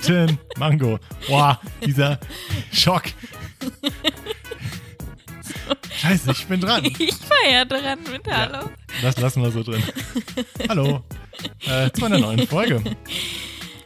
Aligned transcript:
Guten 0.00 0.38
Mango. 0.58 0.98
Boah, 1.28 1.60
dieser 1.84 2.18
Schock. 2.72 3.04
Scheiße, 6.00 6.30
ich 6.30 6.46
bin 6.46 6.60
dran. 6.60 6.84
Ich 6.84 6.98
war 7.28 7.50
ja 7.52 7.64
dran 7.64 7.98
mit 8.10 8.26
Hallo. 8.26 8.70
Das 9.02 9.18
lassen 9.18 9.42
wir 9.42 9.50
so 9.50 9.62
drin. 9.62 9.82
Hallo. 10.68 11.02
Äh, 11.66 11.90
zu 11.92 12.06
einer 12.06 12.18
neuen 12.18 12.46
Folge. 12.46 12.82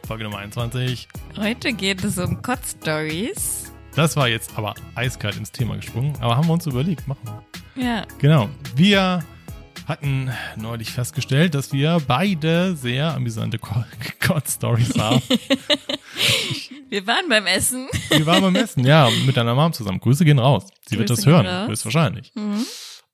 Folge 0.07 0.23
Nummer 0.23 0.37
21. 0.37 1.07
Heute 1.37 1.73
geht 1.73 2.03
es 2.03 2.17
um 2.17 2.41
Kotz-Stories. 2.41 3.73
Das 3.95 4.15
war 4.15 4.27
jetzt 4.29 4.57
aber 4.57 4.75
eiskalt 4.95 5.35
ins 5.35 5.51
Thema 5.51 5.75
gesprungen, 5.75 6.15
aber 6.21 6.37
haben 6.37 6.47
wir 6.47 6.53
uns 6.53 6.65
überlegt, 6.65 7.07
machen 7.07 7.21
wir. 7.23 7.83
Ja. 7.83 8.03
Genau. 8.19 8.49
Wir 8.75 9.23
hatten 9.85 10.31
neulich 10.55 10.91
festgestellt, 10.91 11.53
dass 11.55 11.71
wir 11.71 12.01
beide 12.07 12.75
sehr 12.75 13.13
amüsante 13.13 13.59
God-Stories 13.59 14.93
haben. 14.99 15.21
Wir 16.89 17.05
waren 17.07 17.27
beim 17.29 17.45
Essen. 17.47 17.87
Wir 18.09 18.25
waren 18.25 18.41
beim 18.41 18.55
Essen, 18.55 18.85
ja, 18.85 19.09
mit 19.25 19.35
deiner 19.35 19.55
Mom 19.55 19.73
zusammen. 19.73 19.99
Grüße 19.99 20.23
gehen 20.23 20.39
raus. 20.39 20.67
Sie 20.87 20.97
wird 20.97 21.09
Grüße 21.09 21.21
das 21.23 21.25
hören, 21.25 21.45
raus. 21.47 21.67
höchstwahrscheinlich. 21.69 22.31
Mhm. 22.35 22.65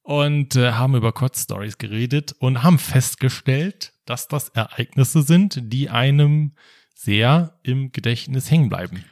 Und 0.03 0.55
äh, 0.55 0.73
haben 0.73 0.95
über 0.95 1.12
God-Stories 1.13 1.77
geredet 1.77 2.34
und 2.39 2.63
haben 2.63 2.77
festgestellt, 2.79 3.93
dass 4.05 4.27
das 4.27 4.49
Ereignisse 4.49 5.21
sind, 5.24 5.59
die 5.71 5.90
einem 5.90 6.53
sehr 6.93 7.59
im 7.63 7.91
Gedächtnis 7.91 8.51
hängen 8.51 8.70
bleiben. 8.70 9.05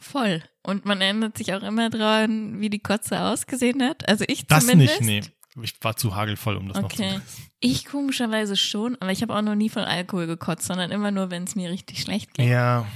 Voll. 0.00 0.42
Und 0.62 0.84
man 0.84 1.00
erinnert 1.00 1.36
sich 1.38 1.52
auch 1.54 1.62
immer 1.62 1.90
dran, 1.90 2.60
wie 2.60 2.70
die 2.70 2.78
Kotze 2.80 3.20
ausgesehen 3.20 3.82
hat. 3.82 4.08
Also 4.08 4.24
ich 4.26 4.46
Das 4.46 4.66
zumindest. 4.66 5.00
nicht, 5.02 5.26
nee. 5.26 5.32
Ich 5.60 5.74
war 5.82 5.96
zu 5.96 6.14
hagelvoll, 6.14 6.56
um 6.56 6.68
das 6.68 6.80
noch 6.80 6.92
zu 6.92 7.02
Okay. 7.02 7.16
wissen. 7.16 7.46
Ich 7.60 7.84
komischerweise 7.84 8.56
schon, 8.56 8.96
aber 9.00 9.12
ich 9.12 9.20
habe 9.22 9.34
auch 9.34 9.42
noch 9.42 9.54
nie 9.54 9.68
von 9.68 9.82
Alkohol 9.82 10.26
gekotzt, 10.26 10.64
sondern 10.66 10.90
immer 10.90 11.10
nur, 11.10 11.30
wenn 11.30 11.44
es 11.44 11.54
mir 11.54 11.70
richtig 11.70 12.00
schlecht 12.00 12.32
geht. 12.34 12.48
Ja, 12.48 12.86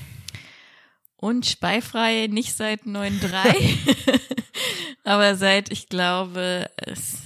Und 1.17 1.47
speifrei 1.47 2.29
nicht 2.29 2.57
seit 2.57 2.83
9,3, 2.85 4.21
aber 5.05 5.37
seit, 5.37 5.71
ich 5.71 5.89
glaube, 5.89 6.71
es 6.77 7.23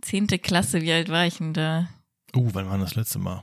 zehnte 0.00 0.38
Klasse, 0.38 0.80
wie 0.82 0.92
alt 0.92 1.08
war 1.10 1.26
ich 1.26 1.36
denn 1.38 1.52
da? 1.54 1.88
Uh, 2.34 2.48
wann 2.52 2.68
war 2.70 2.78
das 2.78 2.94
letzte 2.94 3.18
Mal? 3.18 3.42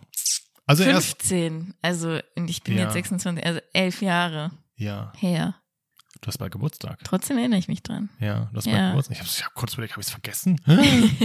Also 0.65 0.83
erst, 0.83 1.21
15, 1.23 1.73
also 1.81 2.19
und 2.35 2.49
ich 2.49 2.63
bin 2.63 2.75
Ja. 2.75 2.83
jetzt 2.85 2.93
26, 2.93 3.45
also 3.45 3.59
elf 3.73 4.01
Jahre 4.01 4.51
ja, 4.75 5.13
her. 5.17 5.55
Du 6.21 6.27
hast 6.27 6.37
bald 6.37 6.51
Geburtstag. 6.51 6.99
Trotzdem 7.03 7.37
erinnere 7.37 7.59
ich 7.59 7.67
mich 7.67 7.81
dran. 7.83 8.09
Ja, 8.19 8.49
du 8.51 8.57
hast 8.57 8.65
Ja. 8.65 8.73
bald 8.73 8.89
Geburtstag. 8.91 9.13
Ich 9.15 9.19
habe 9.19 9.29
ich 9.29 9.45
hab 9.45 9.53
kurz 9.55 9.73
überlegt, 9.73 9.93
habe 9.93 10.01
ich 10.01 10.07
es 10.07 10.11
vergessen? 10.11 10.59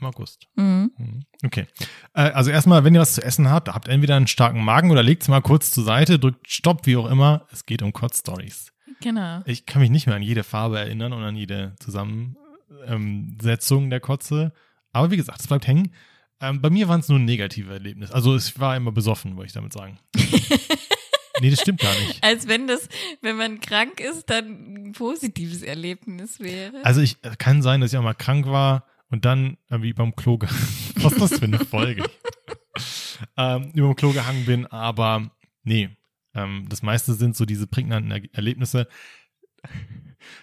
Im 0.00 0.06
August. 0.06 0.48
Mhm. 0.56 0.90
Mhm. 0.98 1.22
Okay. 1.44 1.66
Äh, 2.14 2.22
also 2.30 2.50
erstmal, 2.50 2.82
wenn 2.84 2.94
ihr 2.94 3.00
was 3.00 3.14
zu 3.14 3.22
essen 3.22 3.48
habt, 3.50 3.68
habt 3.68 3.86
entweder 3.88 4.16
einen 4.16 4.26
starken 4.26 4.64
Magen 4.64 4.90
oder 4.90 5.02
legt 5.04 5.22
es 5.22 5.28
mal 5.28 5.40
kurz 5.40 5.70
zur 5.70 5.84
Seite, 5.84 6.18
drückt 6.18 6.50
Stopp, 6.50 6.84
wie 6.86 6.96
auch 6.96 7.08
immer. 7.08 7.46
Es 7.52 7.64
geht 7.64 7.80
um 7.82 7.92
Kotz-Stories. 7.92 8.72
Genau. 9.00 9.42
Ich 9.46 9.66
kann 9.66 9.80
mich 9.82 9.90
nicht 9.90 10.06
mehr 10.06 10.16
an 10.16 10.22
jede 10.22 10.42
Farbe 10.44 10.78
erinnern 10.78 11.12
und 11.12 11.22
an 11.22 11.36
jede 11.36 11.74
Zusammensetzung 11.78 13.90
der 13.90 14.00
Kotze. 14.00 14.52
Aber 14.92 15.10
wie 15.10 15.16
gesagt, 15.16 15.40
es 15.40 15.46
bleibt 15.46 15.66
hängen. 15.66 15.92
Ähm, 16.40 16.60
bei 16.60 16.70
mir 16.70 16.88
waren 16.88 17.00
es 17.00 17.08
nur 17.08 17.18
negative 17.20 17.72
Erlebnisse. 17.72 18.12
Also 18.14 18.34
es 18.34 18.58
war 18.58 18.76
immer 18.76 18.92
besoffen, 18.92 19.36
wollte 19.36 19.46
ich 19.46 19.52
damit 19.52 19.72
sagen. 19.72 19.98
nee, 21.40 21.50
das 21.50 21.60
stimmt 21.60 21.80
gar 21.80 21.94
nicht. 22.00 22.22
Als 22.22 22.48
wenn 22.48 22.66
das, 22.66 22.88
wenn 23.20 23.36
man 23.36 23.60
krank 23.60 24.00
ist, 24.00 24.30
dann 24.30 24.88
ein 24.88 24.92
positives 24.92 25.62
Erlebnis 25.62 26.40
wäre. 26.40 26.84
Also 26.84 27.00
ich 27.00 27.16
äh, 27.22 27.34
kann 27.38 27.62
sein, 27.62 27.80
dass 27.80 27.92
ich 27.92 27.98
auch 27.98 28.02
mal 28.02 28.14
krank 28.14 28.46
war 28.46 28.86
und 29.10 29.24
dann 29.24 29.56
irgendwie 29.70 29.92
beim 29.92 30.14
Klo 30.16 30.38
Was 30.96 31.12
ist 31.12 31.20
das 31.20 31.38
für 31.38 31.44
eine 31.44 31.58
Folge? 31.58 32.04
ähm, 33.36 33.70
über 33.74 33.88
dem 33.88 33.96
Klo 33.96 34.12
gehangen 34.12 34.44
bin, 34.44 34.66
aber 34.66 35.30
nee. 35.62 35.90
Ähm, 36.34 36.66
das 36.68 36.82
meiste 36.82 37.14
sind 37.14 37.36
so 37.36 37.44
diese 37.44 37.66
prägnanten 37.66 38.10
er 38.10 38.22
Erlebnisse. 38.34 38.88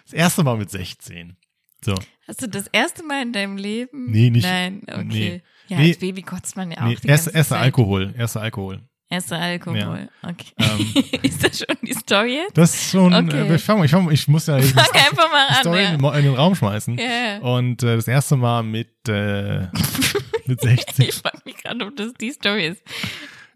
Das 0.04 0.12
erste 0.12 0.42
Mal 0.42 0.56
mit 0.56 0.70
16. 0.70 1.36
So. 1.84 1.94
Hast 2.26 2.40
du 2.42 2.48
das 2.48 2.66
erste 2.68 3.02
Mal 3.02 3.22
in 3.22 3.32
deinem 3.32 3.56
Leben? 3.56 4.10
Nee, 4.10 4.30
nicht- 4.30 4.44
Nein, 4.44 4.82
okay. 4.88 5.04
nee. 5.04 5.42
Ja, 5.68 5.78
Nee. 5.78 5.88
als 5.90 5.98
Baby 5.98 6.22
kotzt 6.22 6.56
man 6.56 6.70
ja 6.70 6.78
auch 6.78 6.82
Nee, 6.86 6.96
die 6.96 7.08
erste, 7.08 7.30
ganze 7.32 7.36
erster. 7.36 7.58
Alkohol. 7.58 8.82
Erster 9.12 9.38
Alkohol. 9.38 9.78
Alkohol. 9.78 10.08
Okay. 10.22 10.52
Ähm, 10.58 11.04
ist 11.22 11.44
das 11.44 11.58
schon 11.58 11.76
die 11.82 11.92
Story 11.92 12.34
jetzt? 12.36 12.56
Das 12.56 12.74
ist 12.74 12.90
schon, 12.90 13.12
Okay. 13.12 13.48
äh, 13.48 13.54
ich, 13.56 13.62
fang, 13.62 13.84
ich, 13.84 13.90
fang, 13.90 14.10
ich 14.10 14.26
muss 14.28 14.46
ja 14.46 14.56
die 14.60 14.64
Fang 14.68 14.86
einfach 14.94 15.30
mal 15.30 15.46
an. 15.48 15.54
Story 15.60 15.84
in, 15.84 16.02
ja. 16.02 16.10
den- 16.10 16.18
in 16.18 16.24
den 16.24 16.34
Raum 16.34 16.54
schmeißen. 16.54 16.98
Ja. 16.98 17.38
Und 17.40 17.82
äh, 17.82 17.96
das 17.96 18.08
erste 18.08 18.36
Mal 18.36 18.62
mit, 18.62 18.88
äh, 19.08 19.66
mit 20.46 20.60
16. 20.60 21.08
Ich 21.08 21.14
frage 21.16 21.38
mich 21.44 21.56
gerade, 21.56 21.84
ob 21.86 21.94
das 21.96 22.12
die 22.14 22.30
Story 22.32 22.68
ist. 22.68 22.82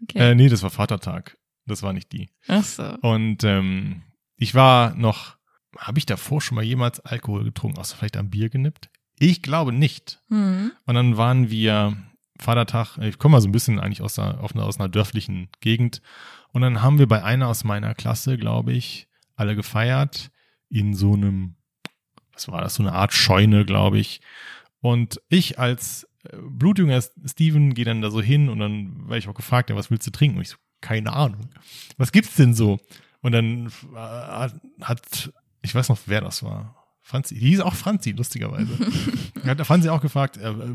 Okay. 0.03 0.31
Äh, 0.31 0.35
nee, 0.35 0.47
das 0.49 0.61
war 0.61 0.69
Vatertag. 0.69 1.37
Das 1.65 1.81
war 1.83 1.91
nicht 1.91 2.11
die. 2.13 2.29
Ach 2.47 2.63
so. 2.63 2.83
Und 3.01 3.43
ähm, 3.43 4.03
ich 4.37 4.53
war 4.55 4.93
noch, 4.95 5.37
habe 5.79 5.97
ich 5.99 6.05
davor 6.05 6.39
schon 6.39 6.55
mal 6.55 6.63
jemals 6.63 6.99
Alkohol 6.99 7.43
getrunken, 7.43 7.79
außer 7.79 7.97
vielleicht 7.97 8.15
am 8.17 8.29
Bier 8.29 8.49
genippt? 8.49 8.89
Ich 9.19 9.41
glaube 9.41 9.73
nicht. 9.73 10.21
Hm. 10.29 10.71
Und 10.85 10.95
dann 10.95 11.17
waren 11.17 11.49
wir 11.49 11.97
Vatertag, 12.39 12.97
ich 12.99 13.17
komme 13.17 13.33
mal 13.33 13.41
so 13.41 13.47
ein 13.47 13.51
bisschen 13.51 13.79
eigentlich 13.79 14.01
aus 14.01 14.17
einer, 14.19 14.39
einer, 14.39 14.65
aus 14.65 14.79
einer 14.79 14.89
dörflichen 14.89 15.49
Gegend. 15.59 16.01
Und 16.51 16.61
dann 16.61 16.81
haben 16.81 16.99
wir 16.99 17.07
bei 17.07 17.23
einer 17.23 17.47
aus 17.47 17.63
meiner 17.63 17.93
Klasse, 17.95 18.37
glaube 18.37 18.73
ich, 18.73 19.07
alle 19.35 19.55
gefeiert 19.55 20.31
in 20.69 20.93
so 20.93 21.13
einem, 21.13 21.55
was 22.33 22.47
war 22.47 22.61
das, 22.61 22.75
so 22.75 22.83
eine 22.83 22.93
Art 22.93 23.13
Scheune, 23.13 23.65
glaube 23.65 23.99
ich. 23.99 24.21
Und 24.79 25.21
ich 25.29 25.59
als 25.59 26.07
äh, 26.23 26.37
blutjunger 26.41 27.01
Steven 27.25 27.73
gehe 27.73 27.85
dann 27.85 28.01
da 28.01 28.11
so 28.11 28.21
hin 28.21 28.49
und 28.49 28.59
dann 28.59 29.07
werde 29.07 29.19
ich 29.19 29.27
auch 29.27 29.33
gefragt, 29.33 29.69
ja, 29.69 29.75
was 29.75 29.91
willst 29.91 30.07
du 30.07 30.11
trinken? 30.11 30.37
Und 30.37 30.43
ich 30.43 30.49
so, 30.49 30.57
keine 30.81 31.13
Ahnung. 31.13 31.49
Was 31.97 32.11
gibt's 32.11 32.35
denn 32.35 32.53
so? 32.53 32.79
Und 33.21 33.31
dann 33.31 33.67
äh, 33.95 34.49
hat, 34.81 35.31
ich 35.61 35.73
weiß 35.73 35.89
noch, 35.89 35.99
wer 36.05 36.21
das 36.21 36.43
war. 36.43 36.75
Franzi, 37.01 37.35
die 37.35 37.47
hieß 37.47 37.61
auch 37.61 37.73
Franzi, 37.73 38.11
lustigerweise. 38.11 38.67
hat 39.45 39.65
Franzi 39.65 39.89
auch 39.89 40.01
gefragt, 40.01 40.37
äh, 40.37 40.49
äh, 40.49 40.73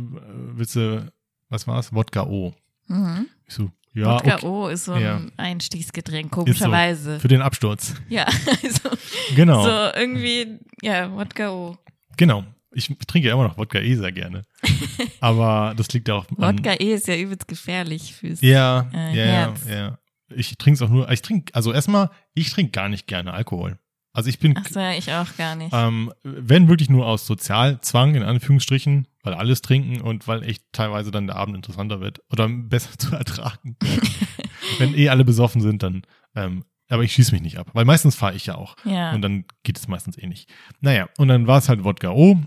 willst 0.55 0.77
du, 0.77 1.13
was 1.53 1.67
war's? 1.67 1.93
Wodka 1.93 2.25
O. 2.25 2.53
Mhm. 2.89 3.27
Ich 3.47 3.55
so, 3.55 3.71
ja, 3.95 4.15
Wodka 4.17 4.37
okay. 4.37 4.47
O 4.47 4.69
ist 4.69 4.87
so 4.87 4.93
ein 4.93 5.03
Ja. 5.03 5.21
Einstiegsgetränk, 5.37 6.31
komischerweise. 6.33 7.21
Für 7.21 7.29
den 7.29 7.43
Absturz. 7.43 7.95
Ja, 8.09 8.25
also 8.63 8.91
Genau. 9.37 9.63
so 9.63 9.71
irgendwie, 9.99 10.59
ja, 10.83 11.11
Wodka 11.13 11.51
O. 11.51 11.77
Genau. 12.17 12.45
Ich 12.75 12.91
trinke 13.07 13.29
ja 13.29 13.35
immer 13.35 13.45
noch 13.49 13.59
Wodka 13.59 13.79
E 13.81 13.95
sehr 13.95 14.13
gerne. 14.13 14.43
Aber 15.21 15.75
das 15.77 15.89
liegt 15.93 16.09
ja 16.09 16.15
auch 16.15 16.27
an, 16.39 16.57
Wodka 16.57 16.73
E 16.81 16.95
ist 16.95 17.07
ja 17.07 17.17
übelst 17.17 17.47
gefährlich 17.47 18.15
fürs 18.15 18.41
Ja, 18.41 18.89
äh, 18.95 19.15
ja, 19.17 19.25
ja, 19.25 19.33
Herz. 19.33 19.61
ja. 19.69 19.99
Ich 20.35 20.57
trinke 20.57 20.77
es 20.77 20.83
auch 20.83 20.89
nur, 20.89 21.11
ich 21.11 21.21
trinke, 21.21 21.55
also 21.55 21.73
erstmal, 21.75 22.09
ich 22.33 22.51
trinke 22.51 22.73
gar 22.73 22.89
nicht 22.89 23.07
gerne 23.07 23.35
Alkohol. 23.35 23.79
Also 24.15 24.29
ich 24.29 24.39
bin, 24.39 24.55
Ach 24.59 24.69
so, 24.69 24.79
ja, 24.79 24.93
ich 24.93 25.11
auch 25.11 25.37
gar 25.37 25.55
nicht. 25.57 25.73
ähm, 25.73 26.13
wenn 26.23 26.69
wirklich 26.69 26.91
nur 26.91 27.07
aus 27.07 27.27
Sozialzwang, 27.27 28.15
in 28.15 28.23
Anführungsstrichen, 28.23 29.09
weil 29.23 29.35
alles 29.35 29.63
trinken 29.63 30.01
und 30.03 30.29
weil 30.29 30.43
echt 30.43 30.65
teilweise 30.73 31.11
dann 31.11 31.27
der 31.27 31.37
Abend 31.37 31.57
interessanter 31.57 32.01
wird 32.01 32.21
oder 32.31 32.49
besser 32.49 32.91
zu 32.99 33.15
ertragen. 33.15 33.77
wenn 34.79 34.95
eh 34.95 35.09
alle 35.09 35.25
besoffen 35.25 35.63
sind, 35.63 35.83
dann, 35.83 36.03
ähm, 36.35 36.65
aber 36.91 37.05
ich 37.05 37.13
schieße 37.13 37.33
mich 37.33 37.41
nicht 37.41 37.59
ab, 37.59 37.69
weil 37.73 37.87
meistens 37.87 38.15
fahre 38.15 38.35
ich 38.35 38.45
ja 38.45 38.57
auch. 38.57 38.77
ja. 38.85 39.13
Und 39.15 39.23
dann 39.23 39.45
geht 39.63 39.79
es 39.79 39.89
meistens 39.89 40.19
eh 40.19 40.27
nicht. 40.27 40.51
Naja, 40.81 41.09
und 41.17 41.29
dann 41.29 41.47
war 41.47 41.59
es 41.59 41.69
halt 41.71 41.85
Wodka 41.85 42.11
O. 42.11 42.39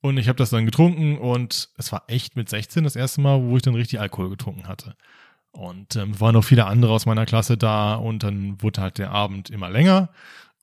Und 0.00 0.16
ich 0.16 0.26
habe 0.26 0.36
das 0.36 0.50
dann 0.50 0.66
getrunken 0.66 1.16
und 1.16 1.68
es 1.78 1.92
war 1.92 2.02
echt 2.08 2.34
mit 2.34 2.48
16 2.48 2.82
das 2.82 2.96
erste 2.96 3.20
Mal, 3.20 3.40
wo 3.40 3.56
ich 3.56 3.62
dann 3.62 3.76
richtig 3.76 4.00
Alkohol 4.00 4.30
getrunken 4.30 4.66
hatte. 4.66 4.96
Und 5.52 5.94
ähm, 5.94 6.18
waren 6.18 6.32
noch 6.34 6.42
viele 6.42 6.64
andere 6.66 6.92
aus 6.92 7.06
meiner 7.06 7.24
Klasse 7.26 7.56
da 7.56 7.94
und 7.94 8.24
dann 8.24 8.60
wurde 8.60 8.80
halt 8.80 8.98
der 8.98 9.12
Abend 9.12 9.48
immer 9.48 9.70
länger. 9.70 10.08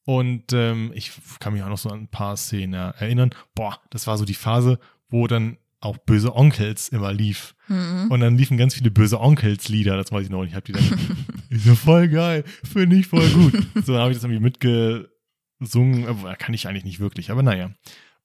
Und 0.10 0.54
ähm, 0.54 0.92
ich 0.96 1.12
kann 1.40 1.54
mich 1.54 1.62
auch 1.62 1.70
noch 1.70 1.78
so 1.78 1.90
an 1.90 2.00
ein 2.00 2.08
paar 2.08 2.36
Szenen 2.36 2.74
erinnern. 2.74 3.30
Boah, 3.54 3.80
das 3.92 4.08
war 4.08 4.18
so 4.18 4.26
die 4.26 4.34
Phase, 4.34 4.80
wo 5.08 5.28
dann 5.28 5.58
auch 5.82 6.00
böse 6.00 6.36
Onkels 6.36 6.90
immer 6.90 7.14
lief. 7.14 7.54
Mhm. 7.68 8.08
Und 8.10 8.20
dann 8.22 8.36
liefen 8.36 8.58
ganz 8.58 8.74
viele 8.74 8.90
böse 8.90 9.20
Onkels-Lieder, 9.20 9.96
das 9.98 10.12
weiß 10.12 10.24
ich 10.24 10.32
noch. 10.32 10.40
Und 10.40 10.48
ich 10.48 10.56
habe 10.56 10.66
die 10.66 10.72
dann, 10.72 10.84
ich 11.52 11.64
so 11.64 11.76
voll 11.76 12.08
geil, 12.08 12.44
finde 12.64 12.96
ich 12.96 13.06
voll 13.06 13.30
gut. 13.30 13.54
So 13.86 14.00
habe 14.00 14.10
ich 14.10 14.18
das 14.18 14.24
irgendwie 14.24 14.42
mitgesungen, 14.42 16.08
aber 16.08 16.36
kann 16.38 16.56
ich 16.56 16.68
eigentlich 16.68 16.86
nicht 16.86 17.00
wirklich, 17.00 17.30
aber 17.30 17.44
naja. 17.44 17.70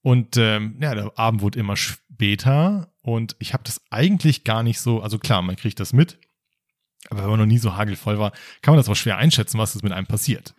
Und 0.00 0.38
ähm, 0.38 0.78
ja, 0.80 0.94
der 0.94 1.12
Abend 1.18 1.42
wurde 1.42 1.58
immer 1.58 1.76
später 1.76 2.94
und 3.02 3.36
ich 3.40 3.52
habe 3.52 3.64
das 3.64 3.82
eigentlich 3.90 4.44
gar 4.44 4.62
nicht 4.62 4.80
so, 4.80 5.02
also 5.02 5.18
klar, 5.18 5.42
man 5.42 5.56
kriegt 5.56 5.80
das 5.80 5.92
mit, 5.92 6.18
aber 7.10 7.24
wenn 7.24 7.30
man 7.30 7.40
noch 7.40 7.46
nie 7.46 7.58
so 7.58 7.76
hagelvoll 7.76 8.18
war, 8.18 8.32
kann 8.62 8.72
man 8.72 8.78
das 8.78 8.88
auch 8.88 8.96
schwer 8.96 9.18
einschätzen, 9.18 9.58
was 9.58 9.74
das 9.74 9.82
mit 9.82 9.92
einem 9.92 10.06
passiert. 10.06 10.54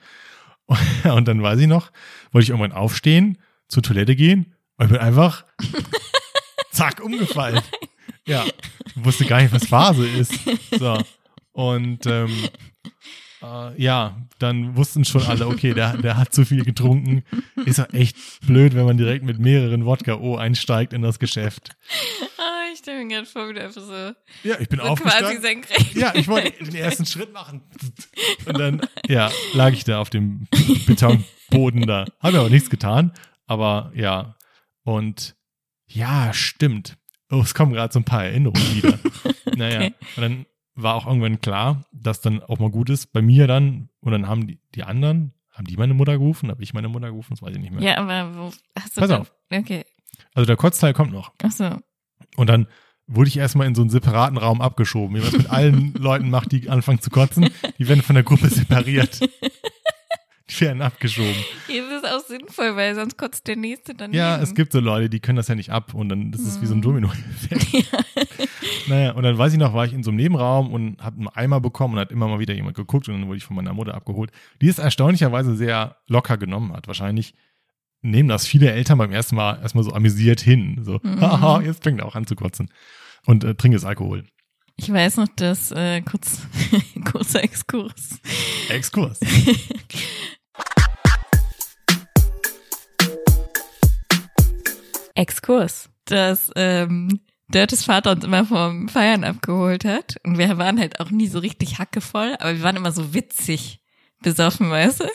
Und 1.04 1.28
dann 1.28 1.42
weiß 1.42 1.60
ich 1.60 1.68
noch, 1.68 1.92
wollte 2.32 2.44
ich 2.44 2.50
irgendwann 2.50 2.72
aufstehen, 2.72 3.38
zur 3.68 3.84
Toilette 3.84 4.16
gehen 4.16 4.54
und 4.78 4.90
bin 4.90 4.98
einfach 4.98 5.46
zack 6.72 7.04
umgefallen. 7.04 7.62
Ja, 8.28 8.46
wusste 8.96 9.26
gar 9.26 9.42
nicht, 9.42 9.54
was 9.54 9.68
Phase 9.68 10.08
ist. 10.08 10.34
So. 10.72 10.98
Und 11.52 12.06
ähm, 12.06 12.32
äh, 13.42 13.82
ja, 13.82 14.18
dann 14.40 14.76
wussten 14.76 15.06
schon 15.06 15.24
alle, 15.24 15.48
okay, 15.48 15.74
der, 15.74 15.98
der 15.98 16.18
hat 16.18 16.34
zu 16.34 16.46
viel 16.46 16.66
getrunken. 16.66 17.24
Ist 17.66 17.78
ja 17.78 17.86
echt 17.86 18.18
blöd, 18.46 18.76
wenn 18.76 18.86
man 18.86 18.98
direkt 18.98 19.24
mit 19.24 19.40
mehreren 19.40 19.86
Wodka 19.86 20.16
O 20.16 20.36
einsteigt 20.36 20.94
in 20.94 21.02
das 21.02 21.20
Geschäft. 21.20 21.76
Ich 22.86 22.92
stelle 22.92 23.04
mir 23.04 23.16
gerade 23.16 23.26
vor, 23.26 23.50
wie 23.50 23.54
du 23.56 23.64
einfach 23.64 23.82
so, 23.82 23.94
Ja, 24.48 24.60
ich 24.60 24.70
bin 24.70 24.78
so 24.80 24.86
quasi 24.86 24.92
aufgestanden. 24.92 25.42
senkrecht. 25.42 25.96
Ja, 25.96 26.14
ich 26.14 26.28
wollte 26.28 26.64
den 26.64 26.76
ersten 26.76 27.08
Schritt 27.08 27.34
machen. 27.34 27.64
Und 28.46 28.60
dann, 28.60 28.82
ja, 29.08 29.32
lag 29.54 29.72
ich 29.72 29.86
da 29.86 30.00
auf 30.00 30.12
dem 30.12 30.48
Betonboden 30.86 31.88
da. 31.88 32.06
Habe 32.20 32.38
aber 32.40 32.50
nichts 32.52 32.70
getan. 32.70 33.12
Aber 33.48 33.92
ja. 33.96 34.36
Und 34.84 35.36
ja, 35.88 36.32
stimmt. 36.34 36.96
Oh, 37.32 37.42
es 37.42 37.56
kommen 37.56 37.74
gerade 37.74 37.92
so 37.92 38.00
ein 38.00 38.06
paar 38.06 38.26
Erinnerungen 38.26 38.76
wieder. 38.76 39.00
Naja. 39.58 39.78
Okay. 39.80 39.94
Und 40.18 40.22
dann 40.22 40.46
war 40.76 40.94
auch 40.96 41.08
irgendwann 41.08 41.40
klar, 41.42 41.86
dass 41.94 42.20
dann 42.22 42.44
auch 42.44 42.60
mal 42.60 42.70
gut 42.70 42.90
ist. 42.92 43.14
Bei 43.14 43.22
mir 43.24 43.48
dann, 43.48 43.90
und 44.02 44.12
dann 44.12 44.28
haben 44.28 44.46
die, 44.48 44.60
die 44.76 44.84
anderen, 44.84 45.34
haben 45.50 45.66
die 45.66 45.78
meine 45.78 45.94
Mutter 45.96 46.14
gerufen, 46.20 46.52
habe 46.52 46.62
ich 46.62 46.74
meine 46.74 46.90
Mutter 46.90 47.08
gerufen, 47.08 47.30
das 47.32 47.42
weiß 47.42 47.56
ich 47.56 47.62
nicht 47.62 47.72
mehr. 47.72 47.82
Ja, 47.82 47.98
aber 47.98 48.36
wo 48.36 48.52
hast 48.80 48.96
du 48.98 49.02
Pass 49.02 49.10
dann- 49.10 49.22
auf. 49.22 49.34
Okay. 49.52 49.86
Also 50.36 50.46
der 50.46 50.58
Kotzteil 50.58 50.94
kommt 50.94 51.14
noch. 51.14 51.34
Achso. 51.42 51.80
Und 52.38 52.48
dann 52.50 52.68
wurde 53.08 53.28
ich 53.28 53.38
erstmal 53.38 53.68
in 53.68 53.76
so 53.76 53.82
einen 53.82 53.90
separaten 53.90 54.38
Raum 54.38 54.62
abgeschoben. 54.62 55.16
Wie 55.16 55.20
man 55.20 55.28
es 55.30 55.38
mit 55.38 55.50
allen 55.50 55.94
Leuten 55.98 56.30
macht, 56.30 56.52
die 56.52 56.70
anfangen 56.70 57.00
zu 57.02 57.10
kotzen. 57.10 57.50
Die 57.78 57.88
werden 57.88 58.02
von 58.02 58.16
der 58.16 58.24
Gruppe 58.24 58.50
separiert. 58.50 59.20
Die 60.48 60.62
werden 60.62 60.84
abgeschoben. 60.84 61.34
Hier 61.66 61.84
ist 61.84 62.04
es 62.04 62.12
auch 62.12 62.24
sinnvoll, 62.24 62.76
weil 62.76 62.94
sonst 62.94 63.18
kotzt 63.18 63.48
der 63.48 63.56
Nächste 63.56 63.96
dann 63.96 64.14
Ja, 64.14 64.38
es 64.38 64.54
gibt 64.54 64.74
so 64.74 64.80
Leute, 64.80 65.10
die 65.10 65.20
können 65.20 65.38
das 65.38 65.48
ja 65.48 65.56
nicht 65.56 65.72
ab 65.72 65.96
und 65.96 66.08
dann 66.08 66.32
das 66.32 66.42
ist 66.42 66.62
wie 66.62 66.68
so 66.68 66.76
ein 66.76 66.78
Mhm. 66.78 66.82
domino 66.84 67.12
Naja, 68.88 69.12
und 69.14 69.24
dann 69.24 69.38
weiß 69.38 69.54
ich 69.54 69.60
noch, 69.60 69.74
war 69.74 69.86
ich 69.86 69.94
in 69.94 70.04
so 70.04 70.12
einem 70.12 70.18
Nebenraum 70.18 70.72
und 70.72 71.02
habe 71.04 71.18
einen 71.18 71.28
Eimer 71.30 71.60
bekommen 71.62 71.96
und 71.96 72.00
hat 72.00 72.12
immer 72.12 72.28
mal 72.28 72.38
wieder 72.40 72.54
jemand 72.54 72.76
geguckt 72.78 73.08
und 73.10 73.16
dann 73.20 73.28
wurde 73.28 73.38
ich 73.38 73.44
von 73.44 73.56
meiner 73.56 73.74
Mutter 73.74 73.96
abgeholt, 73.96 74.32
die 74.62 74.68
es 74.68 74.78
erstaunlicherweise 74.78 75.56
sehr 75.56 75.98
locker 76.08 76.38
genommen 76.38 76.74
hat. 76.74 76.88
Wahrscheinlich 76.88 77.34
nehmen 78.06 78.30
das 78.30 78.46
viele 78.48 78.72
Eltern 78.72 78.98
beim 78.98 79.12
ersten 79.12 79.36
Mal 79.36 79.60
erstmal 79.62 79.84
so 79.84 79.92
amüsiert 79.94 80.40
hin. 80.42 80.80
So, 80.84 81.00
Mhm. 81.04 81.22
haha, 81.22 81.62
jetzt 81.62 81.84
fängt 81.84 82.00
er 82.00 82.06
auch 82.06 82.16
an 82.16 82.26
zu 82.28 82.36
kotzen. 82.36 82.70
Und 83.26 83.44
äh, 83.44 83.56
trinkt 83.56 83.74
jetzt 83.76 83.86
Alkohol. 83.86 84.26
Ich 84.78 84.92
weiß 84.92 85.18
noch, 85.18 85.28
dass, 85.36 85.72
äh, 85.72 86.02
kurz, 86.02 86.42
kurzer 87.12 87.44
Exkurs. 87.44 88.20
Exkurs. 88.70 89.20
Exkurs. 95.16 95.90
Dass, 96.06 96.52
ähm, 96.56 97.22
Dirtes 97.48 97.84
Vater 97.86 98.12
uns 98.12 98.24
immer 98.24 98.44
vom 98.46 98.90
Feiern 98.90 99.24
abgeholt 99.24 99.86
hat. 99.86 100.16
Und 100.24 100.38
wir 100.38 100.58
waren 100.58 100.80
halt 100.80 101.00
auch 101.00 101.12
nie 101.12 101.28
so 101.28 101.40
richtig 101.40 101.78
hackevoll, 101.80 102.36
aber 102.40 102.56
wir 102.56 102.64
waren 102.64 102.76
immer 102.76 102.92
so 102.92 103.14
witzig 103.14 103.80
besoffen, 104.26 104.70
weißt 104.70 105.02
du? 105.02 105.06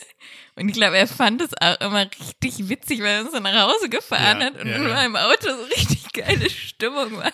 Und 0.56 0.68
ich 0.68 0.74
glaube, 0.74 0.96
er 0.96 1.06
fand 1.06 1.40
es 1.42 1.50
auch 1.60 1.80
immer 1.80 2.06
richtig 2.20 2.68
witzig, 2.68 3.00
weil 3.00 3.08
er 3.08 3.20
uns 3.22 3.32
dann 3.32 3.42
nach 3.44 3.68
Hause 3.68 3.88
gefahren 3.88 4.40
Ja, 4.40 4.46
hat 4.46 4.60
und 4.60 4.68
ja, 4.68 4.76
in 4.76 4.82
ja. 4.82 4.88
meinem 4.88 5.16
Auto 5.16 5.48
so 5.48 5.64
richtig 5.74 6.12
geile 6.12 6.50
Stimmung 6.50 7.16
war. 7.16 7.32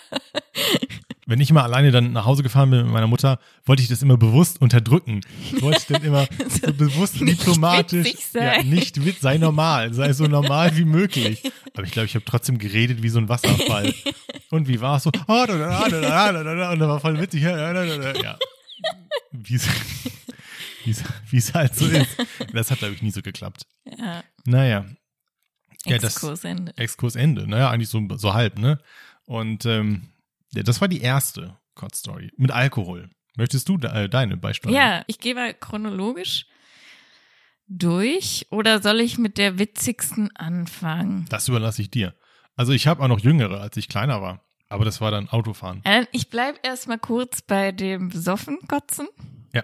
Wenn 1.29 1.41
ich 1.41 1.51
mal 1.53 1.63
alleine 1.65 1.91
dann 1.91 2.13
nach 2.13 2.25
Hause 2.25 2.45
gefahren 2.45 2.71
bin 2.71 2.85
mit 2.85 2.93
meiner 2.93 3.09
Mutter, 3.09 3.41
wollte 3.65 3.83
ich 3.83 3.89
das 3.89 4.01
immer 4.01 4.17
bewusst 4.17 4.61
unterdrücken. 4.61 5.23
Ich 5.43 5.61
wollte 5.61 5.95
dann 5.95 6.05
immer 6.05 6.29
so 6.49 6.73
bewusst 6.73 7.21
Nicht 7.21 7.41
diplomatisch, 7.41 8.15
sein. 8.33 8.59
ja, 8.59 8.63
nicht 8.63 9.05
witz, 9.05 9.23
sei 9.23 9.39
normal, 9.39 9.93
sei 9.93 10.13
so 10.13 10.27
normal 10.29 10.77
wie 10.77 10.85
möglich. 10.85 11.43
Aber 11.75 11.83
ich 11.83 11.91
glaube, 11.91 12.07
ich 12.07 12.15
habe 12.15 12.25
trotzdem 12.25 12.59
geredet 12.59 13.03
wie 13.03 13.09
so 13.09 13.19
ein 13.19 13.29
Wasserfall. 13.29 13.93
Und 14.51 14.69
wie 14.69 14.81
war 14.81 14.99
es 14.99 15.03
so? 15.03 15.11
Da, 15.11 15.25
da, 15.27 15.47
da, 15.47 15.89
da, 15.89 16.33
da, 16.33 16.43
da, 16.45 16.55
da, 16.55 16.73
und 16.73 16.79
da 16.79 16.89
war 16.89 17.01
voll 17.01 17.21
witzig. 17.21 17.43
Ja, 17.43 17.57
da, 17.57 17.73
da, 17.73 17.97
da, 17.97 18.13
da. 18.13 18.21
ja. 18.23 18.39
Wie 19.33 19.57
es 19.57 19.67
wie 21.31 21.37
es- 21.39 21.55
halt 21.55 21.75
so 21.75 21.87
ist. 21.87 22.17
Das 22.53 22.71
hat, 22.71 22.79
glaube 22.79 22.95
ich, 22.95 23.03
nie 23.03 23.11
so 23.11 23.23
geklappt. 23.23 23.67
Ja, 23.85 24.23
Naja, 24.45 24.87
Ja, 25.85 25.99
das- 25.99 26.15
Exkurs 26.15 26.45
Ende. 26.45 26.73
Exkurs 26.77 27.15
Ende. 27.17 27.47
Naja, 27.49 27.71
eigentlich 27.71 27.89
so, 27.89 28.03
so 28.17 28.35
halb, 28.35 28.59
ne? 28.59 28.79
Und 29.25 29.65
ähm, 29.67 30.09
ja, 30.53 30.63
das 30.63 30.81
war 30.81 30.89
die 30.89 31.01
erste 31.01 31.57
Kotz-Story. 31.75 32.33
Mit 32.37 32.51
Alkohol. 32.51 33.11
Möchtest 33.37 33.69
du 33.69 33.77
de 33.77 33.91
äh, 33.93 34.09
deine 34.09 34.37
beisteuern? 34.37 34.75
Ja, 34.75 35.05
ich 35.07 35.19
gehe 35.21 35.35
mal 35.35 35.53
chronologisch 35.55 36.47
durch 37.69 38.47
oder 38.51 38.81
soll 38.81 39.01
ich 39.01 39.19
mit 39.19 39.39
der 39.39 39.59
witzigsten 39.59 40.35
anfangen? 40.37 41.27
Das 41.29 41.49
überlasse 41.49 41.83
ich 41.83 41.91
dir. 41.91 42.15
Also 42.55 42.73
ich 42.73 42.87
habe 42.87 43.03
auch 43.03 43.09
noch 43.09 43.21
jüngere, 43.21 43.61
als 43.61 43.77
ich 43.77 43.89
kleiner 43.89 44.23
war. 44.23 44.43
Aber 44.69 44.85
das 44.85 45.01
war 45.01 45.11
dann 45.11 45.29
Autofahren. 45.29 45.81
Äh, 45.85 46.07
Ich 46.13 46.29
bleib 46.31 46.59
erstmal 46.67 46.99
kurz 46.99 47.43
bei 47.43 47.71
dem 47.73 48.09
Besoffenkotzen. 48.09 49.07
Ja. 49.53 49.63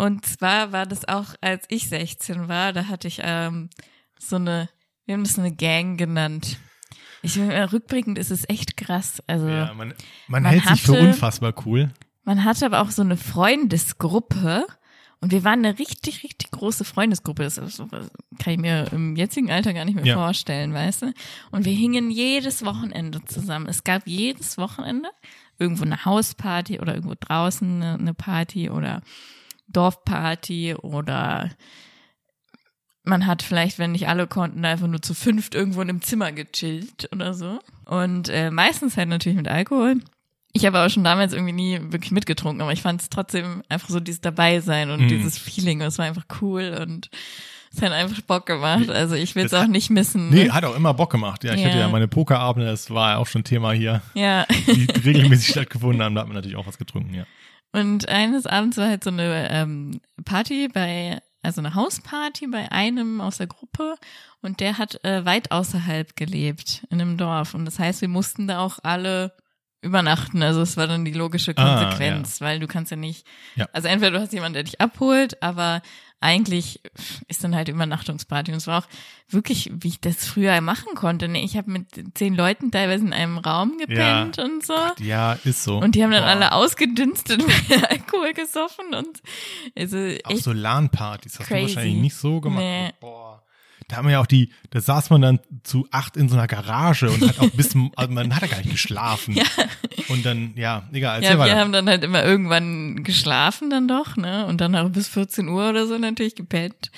Und 0.00 0.24
zwar 0.26 0.72
war 0.72 0.86
das 0.86 1.06
auch, 1.08 1.34
als 1.40 1.64
ich 1.68 1.88
16 1.88 2.48
war, 2.48 2.72
da 2.72 2.86
hatte 2.86 3.06
ich 3.08 3.20
ähm, 3.22 3.68
so 4.18 4.36
eine, 4.36 4.68
wir 5.06 5.14
haben 5.14 5.24
das 5.24 5.38
eine 5.38 5.52
Gang 5.54 5.98
genannt. 5.98 6.58
Ich 7.22 7.36
mal 7.36 7.64
rückblickend 7.66 8.16
ist 8.18 8.30
es 8.30 8.48
echt 8.48 8.76
krass. 8.78 9.22
Also 9.26 9.46
Ja, 9.48 9.74
man, 9.74 9.88
man, 10.28 10.42
Man 10.42 10.44
hält 10.46 10.66
sich 10.66 10.82
für 10.82 10.92
hatte- 10.92 11.06
unfassbar 11.08 11.54
cool. 11.66 11.90
man 12.24 12.44
hatte 12.44 12.64
aber 12.64 12.80
auch 12.80 12.90
so 12.90 13.02
eine 13.02 13.16
Freundesgruppe 13.18 14.66
und 15.20 15.32
wir 15.32 15.44
waren 15.44 15.64
eine 15.64 15.78
richtig, 15.78 16.22
richtig 16.24 16.50
große 16.50 16.84
Freundesgruppe. 16.84 17.42
Das 17.42 17.56
kann 17.56 18.52
ich 18.54 18.58
mir 18.58 18.90
im 18.92 19.16
jetzigen 19.16 19.50
Alter 19.50 19.74
gar 19.74 19.84
nicht 19.84 19.96
mehr 19.96 20.06
Ja. 20.06 20.14
vorstellen, 20.14 20.72
weißt 20.72 21.02
du? 21.02 21.12
Und 21.50 21.66
wir 21.66 21.74
hingen 21.74 22.10
jedes 22.10 22.64
Wochenende 22.64 23.22
zusammen. 23.26 23.66
Es 23.66 23.84
gab 23.84 24.06
jedes 24.06 24.56
Wochenende 24.56 25.10
irgendwo 25.58 25.84
eine 25.84 26.06
Hausparty 26.06 26.80
oder 26.80 26.94
irgendwo 26.94 27.16
draußen 27.20 27.82
eine, 27.82 27.98
eine 27.98 28.14
Party 28.14 28.70
oder 28.70 29.02
Dorfparty 29.72 30.74
oder 30.74 31.50
man 33.02 33.26
hat 33.26 33.42
vielleicht, 33.42 33.78
wenn 33.78 33.92
nicht 33.92 34.08
alle 34.08 34.26
konnten, 34.26 34.64
einfach 34.64 34.86
nur 34.86 35.00
zu 35.02 35.14
fünft 35.14 35.54
irgendwo 35.54 35.80
in 35.80 35.88
einem 35.88 36.02
Zimmer 36.02 36.32
gechillt 36.32 37.08
oder 37.12 37.32
so. 37.34 37.58
Und 37.86 38.28
äh, 38.28 38.50
meistens 38.50 38.96
halt 38.96 39.08
natürlich 39.08 39.36
mit 39.38 39.48
Alkohol. 39.48 39.96
Ich 40.52 40.66
habe 40.66 40.78
aber 40.78 40.90
schon 40.90 41.04
damals 41.04 41.32
irgendwie 41.32 41.52
nie 41.52 41.78
wirklich 41.80 42.10
mitgetrunken, 42.10 42.60
aber 42.60 42.72
ich 42.72 42.82
fand 42.82 43.00
es 43.00 43.08
trotzdem 43.08 43.62
einfach 43.68 43.88
so 43.88 44.00
dieses 44.00 44.20
Dabeisein 44.20 44.90
und 44.90 45.02
Mhm. 45.02 45.08
dieses 45.08 45.38
Feeling. 45.38 45.80
Es 45.80 45.98
war 45.98 46.06
einfach 46.06 46.24
cool 46.42 46.76
und 46.80 47.08
es 47.72 47.80
hat 47.80 47.92
einfach 47.92 48.20
Bock 48.22 48.46
gemacht. 48.46 48.90
Also 48.90 49.14
ich 49.14 49.34
will 49.36 49.46
es 49.46 49.54
auch 49.54 49.68
nicht 49.68 49.90
missen. 49.90 50.28
Nee, 50.28 50.44
Ne? 50.46 50.52
hat 50.52 50.64
auch 50.64 50.76
immer 50.76 50.92
Bock 50.92 51.10
gemacht. 51.10 51.44
Ja, 51.44 51.54
ich 51.54 51.60
Ja. 51.60 51.68
hatte 51.68 51.78
ja 51.78 51.88
meine 51.88 52.08
Pokerabende, 52.08 52.68
das 52.68 52.90
war 52.90 53.12
ja 53.12 53.16
auch 53.18 53.28
schon 53.28 53.44
Thema 53.44 53.72
hier, 53.72 54.02
Ja. 54.14 54.44
die 54.66 54.86
regelmäßig 55.04 55.48
stattgefunden 55.52 56.02
haben. 56.02 56.14
Da 56.16 56.22
hat 56.22 56.28
man 56.28 56.34
natürlich 56.34 56.56
auch 56.56 56.66
was 56.66 56.78
getrunken, 56.78 57.14
ja. 57.14 57.24
Und 57.72 58.08
eines 58.08 58.46
Abends 58.46 58.76
war 58.76 58.88
halt 58.88 59.04
so 59.04 59.10
eine 59.10 59.48
ähm, 59.50 60.00
Party 60.24 60.68
bei, 60.68 61.20
also 61.42 61.60
eine 61.60 61.74
Hausparty 61.74 62.48
bei 62.48 62.70
einem 62.72 63.20
aus 63.20 63.38
der 63.38 63.46
Gruppe 63.46 63.96
und 64.42 64.60
der 64.60 64.78
hat 64.78 65.04
äh, 65.04 65.24
weit 65.24 65.52
außerhalb 65.52 66.16
gelebt, 66.16 66.86
in 66.90 67.00
einem 67.00 67.16
Dorf. 67.16 67.54
Und 67.54 67.64
das 67.64 67.78
heißt, 67.78 68.00
wir 68.00 68.08
mussten 68.08 68.48
da 68.48 68.60
auch 68.60 68.78
alle 68.82 69.32
übernachten. 69.82 70.42
Also 70.42 70.60
es 70.62 70.76
war 70.76 70.86
dann 70.86 71.04
die 71.04 71.12
logische 71.12 71.52
Ah, 71.56 71.80
Konsequenz, 71.80 72.40
weil 72.40 72.60
du 72.60 72.66
kannst 72.66 72.90
ja 72.90 72.96
nicht, 72.96 73.26
Ja. 73.56 73.66
also 73.72 73.88
entweder 73.88 74.12
du 74.12 74.20
hast 74.20 74.32
jemanden, 74.32 74.54
der 74.54 74.62
dich 74.64 74.80
abholt, 74.80 75.42
aber 75.42 75.82
eigentlich 76.22 76.80
ist 77.28 77.42
dann 77.44 77.54
halt 77.56 77.68
Übernachtungsparty. 77.70 78.50
Und 78.52 78.58
es 78.58 78.66
war 78.66 78.82
auch 78.82 78.86
wirklich, 79.30 79.70
wie 79.72 79.88
ich 79.88 80.00
das 80.00 80.26
früher 80.26 80.60
machen 80.60 80.94
konnte. 80.94 81.28
Ne? 81.28 81.42
Ich 81.42 81.56
habe 81.56 81.70
mit 81.70 81.86
zehn 82.14 82.34
Leuten 82.34 82.70
teilweise 82.70 83.06
in 83.06 83.14
einem 83.14 83.38
Raum 83.38 83.78
gepennt 83.78 84.38
und 84.38 84.64
so. 84.66 84.74
Ja, 84.98 85.38
ist 85.44 85.64
so. 85.64 85.78
Und 85.78 85.94
die 85.94 86.04
haben 86.04 86.10
dann 86.10 86.24
Boah. 86.24 86.28
alle 86.28 86.52
ausgedünstet, 86.52 87.42
weil 87.70 87.84
Alkohol 87.86 88.34
gesoffen 88.34 88.92
und 88.94 89.22
also 89.74 89.96
Auch 90.24 90.36
so 90.36 90.52
LAN-Partys 90.52 91.38
hast 91.38 91.46
crazy. 91.48 91.60
du 91.60 91.76
wahrscheinlich 91.76 92.00
nicht 92.02 92.16
so 92.16 92.40
gemacht. 92.42 92.60
Nee. 92.64 92.90
Boah. 93.00 93.42
Da 93.90 93.96
haben 93.96 94.06
wir 94.06 94.12
ja 94.12 94.20
auch 94.20 94.26
die, 94.26 94.52
da 94.70 94.80
saß 94.80 95.10
man 95.10 95.20
dann 95.20 95.40
zu 95.64 95.88
acht 95.90 96.16
in 96.16 96.28
so 96.28 96.36
einer 96.36 96.46
Garage 96.46 97.10
und 97.10 97.28
hat 97.28 97.40
auch 97.40 97.50
bis, 97.50 97.74
also 97.96 98.12
man 98.12 98.36
hat 98.36 98.42
ja 98.42 98.48
gar 98.48 98.58
nicht 98.58 98.70
geschlafen. 98.70 99.34
Ja. 99.34 99.44
Und 100.06 100.24
dann, 100.24 100.52
ja, 100.54 100.88
egal, 100.92 101.24
ja, 101.24 101.30
wir 101.30 101.38
weiter. 101.40 101.58
haben 101.58 101.72
dann 101.72 101.88
halt 101.88 102.04
immer 102.04 102.24
irgendwann 102.24 103.02
geschlafen 103.02 103.68
dann 103.68 103.88
doch, 103.88 104.16
ne? 104.16 104.46
Und 104.46 104.60
dann 104.60 104.76
auch 104.76 104.88
bis 104.90 105.08
14 105.08 105.48
Uhr 105.48 105.70
oder 105.70 105.88
so 105.88 105.98
natürlich 105.98 106.36
gepennt. 106.36 106.92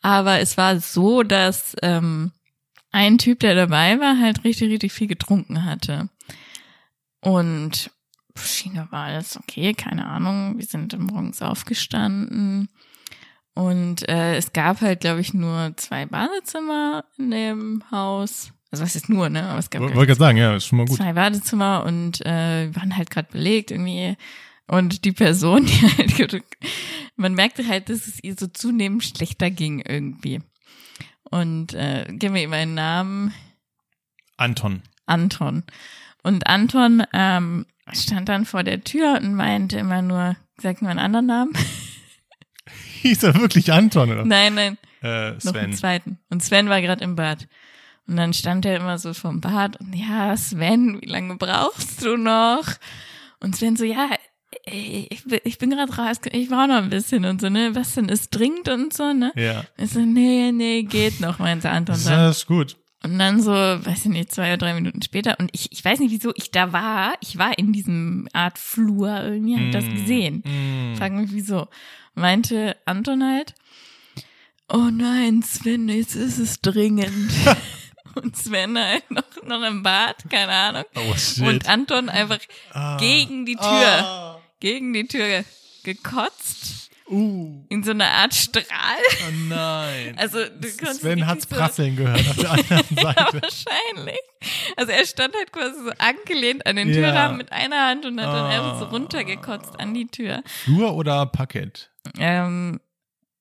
Aber 0.00 0.40
es 0.40 0.56
war 0.56 0.80
so, 0.80 1.22
dass 1.22 1.76
ähm, 1.82 2.32
ein 2.92 3.18
Typ, 3.18 3.40
der 3.40 3.54
dabei 3.54 4.00
war, 4.00 4.18
halt 4.18 4.42
richtig, 4.44 4.70
richtig 4.70 4.92
viel 4.92 5.08
getrunken 5.08 5.66
hatte. 5.66 6.08
Und 7.20 7.90
China 8.36 8.88
war 8.90 9.04
alles 9.04 9.36
okay, 9.36 9.74
keine 9.74 10.06
Ahnung. 10.06 10.56
Wir 10.56 10.64
sind 10.64 10.98
morgens 10.98 11.42
aufgestanden. 11.42 12.70
Und 13.54 14.08
äh, 14.08 14.36
es 14.36 14.52
gab 14.52 14.80
halt, 14.80 15.00
glaube 15.00 15.20
ich, 15.20 15.34
nur 15.34 15.72
zwei 15.76 16.06
Badezimmer 16.06 17.04
in 17.18 17.30
dem 17.30 17.82
Haus. 17.90 18.52
Also 18.70 18.84
was 18.84 18.96
ist 18.96 19.10
nur, 19.10 19.28
ne? 19.28 19.44
Aber 19.44 19.58
es 19.58 19.68
gab 19.68 19.82
Wollte 19.82 19.94
gerade 19.94 20.14
sagen, 20.14 20.38
ja, 20.38 20.56
ist 20.56 20.66
schon 20.66 20.78
mal 20.78 20.86
gut. 20.86 20.96
zwei 20.96 21.12
Badezimmer 21.12 21.84
und 21.84 22.24
äh, 22.24 22.74
waren 22.74 22.96
halt 22.96 23.10
gerade 23.10 23.28
belegt 23.30 23.70
irgendwie. 23.70 24.16
Und 24.66 25.04
die 25.04 25.12
Person, 25.12 25.66
die 25.66 25.82
halt, 25.98 26.16
gedrückt- 26.16 26.56
man 27.16 27.34
merkte 27.34 27.66
halt, 27.68 27.90
dass 27.90 28.06
es 28.06 28.22
ihr 28.24 28.34
so 28.38 28.46
zunehmend 28.46 29.04
schlechter 29.04 29.50
ging 29.50 29.80
irgendwie. 29.80 30.40
Und 31.24 31.74
äh, 31.74 32.06
gib 32.10 32.32
mir 32.32 32.42
ihm 32.42 32.52
einen 32.54 32.74
Namen, 32.74 33.34
Anton. 34.38 34.82
Anton. 35.06 35.64
Und 36.22 36.46
Anton 36.46 37.02
ähm, 37.12 37.66
stand 37.92 38.28
dann 38.28 38.44
vor 38.46 38.62
der 38.64 38.82
Tür 38.82 39.18
und 39.22 39.34
meinte 39.34 39.78
immer 39.78 40.00
nur, 40.02 40.36
sag 40.56 40.80
mir 40.80 40.88
einen 40.88 40.98
anderen 40.98 41.26
Namen. 41.26 41.52
Hieß 43.02 43.22
er 43.24 43.34
wirklich 43.40 43.72
Anton 43.72 44.10
oder? 44.12 44.24
nein, 44.24 44.54
nein, 44.54 44.78
Äh, 45.02 45.32
noch 45.32 45.54
einen 45.54 45.72
Sven. 45.72 45.72
zweiten. 45.74 46.18
Und 46.30 46.42
Sven 46.42 46.68
war 46.68 46.80
gerade 46.80 47.02
im 47.04 47.16
Bad. 47.16 47.48
Und 48.08 48.16
dann 48.16 48.32
stand 48.34 48.64
er 48.66 48.76
immer 48.76 48.98
so 48.98 49.14
vom 49.14 49.40
Bad 49.40 49.78
und 49.80 49.94
ja, 49.94 50.36
Sven, 50.36 51.00
wie 51.00 51.06
lange 51.06 51.36
brauchst 51.36 52.04
du 52.04 52.16
noch? 52.16 52.64
Und 53.40 53.54
Sven 53.56 53.76
so, 53.76 53.84
ja, 53.84 54.08
ich, 54.66 55.24
ich 55.44 55.58
bin 55.58 55.70
gerade 55.70 55.92
raus, 55.94 56.18
ich 56.32 56.48
brauche 56.48 56.68
noch 56.68 56.76
ein 56.76 56.90
bisschen 56.90 57.24
und 57.24 57.40
so, 57.40 57.48
ne? 57.48 57.74
Was 57.74 57.94
denn 57.94 58.08
ist 58.08 58.30
dringend 58.30 58.68
und 58.68 58.92
so, 58.92 59.12
ne? 59.12 59.32
Ja. 59.34 59.64
Ich 59.78 59.90
so, 59.90 60.00
nee, 60.00 60.52
nee, 60.52 60.82
geht 60.82 61.20
noch, 61.20 61.38
meinte 61.38 61.70
Anton. 61.70 61.94
Das 61.94 62.04
dann. 62.04 62.30
ist 62.30 62.46
gut. 62.46 62.76
Und 63.04 63.18
dann 63.18 63.40
so, 63.42 63.50
weiß 63.50 64.04
ich 64.04 64.10
nicht, 64.12 64.30
zwei 64.30 64.48
oder 64.48 64.58
drei 64.58 64.74
Minuten 64.74 65.02
später 65.02 65.36
und 65.40 65.50
ich, 65.52 65.72
ich 65.72 65.84
weiß 65.84 65.98
nicht, 65.98 66.12
wieso 66.12 66.32
ich 66.36 66.52
da 66.52 66.72
war. 66.72 67.14
Ich 67.20 67.36
war 67.36 67.58
in 67.58 67.72
diesem 67.72 68.28
Art 68.32 68.58
Flur 68.58 69.22
irgendwie, 69.24 69.56
hab 69.56 69.72
das 69.72 69.86
Mm, 69.86 69.94
gesehen. 69.94 70.44
mm. 70.44 70.94
Frag 70.96 71.12
mich 71.12 71.32
wieso. 71.32 71.66
Meinte 72.14 72.76
Anton 72.84 73.22
halt, 73.24 73.54
oh 74.68 74.88
nein, 74.92 75.42
Sven, 75.42 75.88
jetzt 75.88 76.14
ist 76.14 76.38
es 76.38 76.60
dringend. 76.60 77.32
und 78.14 78.36
Sven 78.36 78.78
halt 78.78 79.10
noch, 79.10 79.24
noch 79.44 79.62
im 79.62 79.82
Bad, 79.82 80.16
keine 80.30 80.52
Ahnung. 80.52 80.84
Oh 80.94 81.16
shit. 81.16 81.46
Und 81.46 81.68
Anton 81.68 82.08
einfach 82.08 82.38
Ah. 82.72 82.96
gegen 82.98 83.46
die 83.46 83.56
Tür, 83.56 83.64
Ah. 83.66 84.40
gegen 84.60 84.92
die 84.92 85.06
Tür 85.06 85.44
gekotzt. 85.84 86.90
Uh. 87.10 87.64
In 87.68 87.82
so 87.82 87.90
einer 87.90 88.08
Art 88.08 88.32
Strahl. 88.34 88.64
Oh 89.28 89.32
nein. 89.48 90.14
Also, 90.16 90.38
du 90.48 90.68
Sven 90.68 91.26
hat's 91.26 91.46
so- 91.48 91.54
prasseln 91.56 91.96
gehört 91.96 92.26
auf 92.26 92.36
der 92.36 92.50
anderen 92.52 92.86
Ja, 92.96 93.02
Seite. 93.12 93.42
wahrscheinlich. 93.42 94.18
Also 94.76 94.92
er 94.92 95.04
stand 95.06 95.34
halt 95.34 95.52
quasi 95.52 95.74
so 95.84 95.90
angelehnt 95.98 96.66
an 96.66 96.76
den 96.76 96.88
Ja. 96.88 96.94
Türrahmen 96.94 97.36
mit 97.36 97.52
einer 97.52 97.86
Hand 97.88 98.06
und 98.06 98.18
hat 98.20 98.28
dann 98.32 98.46
Ah. 98.46 98.48
einfach 98.48 98.78
so 98.78 98.84
runtergekotzt 98.86 99.78
an 99.78 99.92
die 99.92 100.06
Tür. 100.06 100.42
Flur 100.46 100.94
oder 100.94 101.26
Parkett? 101.26 101.90
Ähm, 102.18 102.80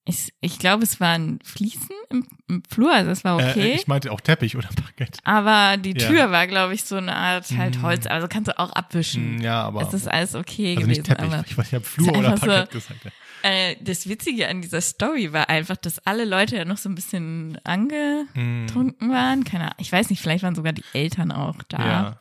ich, 0.06 0.34
ich 0.42 0.58
glaube, 0.58 0.84
es 0.84 1.00
waren 1.00 1.40
Fliesen 1.44 1.96
im, 2.10 2.26
im 2.50 2.64
Flur, 2.68 2.92
also 2.92 3.12
es 3.12 3.24
war 3.24 3.36
okay. 3.36 3.72
Äh, 3.74 3.76
ich 3.76 3.88
meinte 3.88 4.12
auch 4.12 4.20
Teppich 4.20 4.58
oder 4.58 4.68
Parkett. 4.76 5.20
aber 5.24 5.78
die 5.78 5.92
Ja. 5.98 6.08
Tür 6.08 6.32
war, 6.32 6.48
glaube 6.48 6.74
ich, 6.74 6.84
so 6.84 6.96
eine 6.96 7.16
Art 7.16 7.46
halt 7.56 7.78
Mhm. 7.78 7.82
Holz, 7.84 8.08
also 8.08 8.28
kannst 8.28 8.48
du 8.48 8.58
auch 8.60 8.72
abwischen. 8.74 9.38
Mm, 9.38 9.42
Ja, 9.42 9.62
aber 9.64 9.84
Es 9.84 9.94
ist 9.94 10.08
alles 10.08 10.34
okay 10.34 10.70
also 10.72 10.82
gewesen. 10.82 10.90
nicht 11.02 11.04
Teppich. 11.06 11.32
Aber 11.32 11.44
ich 11.48 11.56
weiß, 11.58 11.68
ich 11.68 11.74
habe 11.76 11.86
Flur 11.86 12.10
oder 12.18 12.32
einfach 12.34 12.40
so- 12.48 12.52
Parkett 12.52 12.72
gesagt. 12.72 13.00
Ja. 13.06 13.12
äh, 13.44 13.76
das 13.80 14.10
Witzige 14.10 14.48
an 14.48 14.62
dieser 14.64 14.82
Story 14.82 15.34
war 15.34 15.50
einfach, 15.50 15.78
dass 15.78 16.00
alle 16.00 16.26
Leute 16.26 16.58
ja 16.58 16.66
noch 16.66 16.78
so 16.78 16.90
ein 16.90 16.96
bisschen 16.96 17.60
angetrunken 17.64 19.08
Mm, 19.08 19.12
waren. 19.12 19.44
Keine 19.44 19.66
Ahnung. 19.66 19.76
Ich 19.78 19.92
weiß 19.92 20.10
nicht, 20.10 20.22
vielleicht 20.22 20.44
waren 20.44 20.56
sogar 20.56 20.74
die 20.74 20.84
Eltern 20.94 21.32
auch 21.32 21.58
da. 21.70 21.78
ja. 21.86 22.18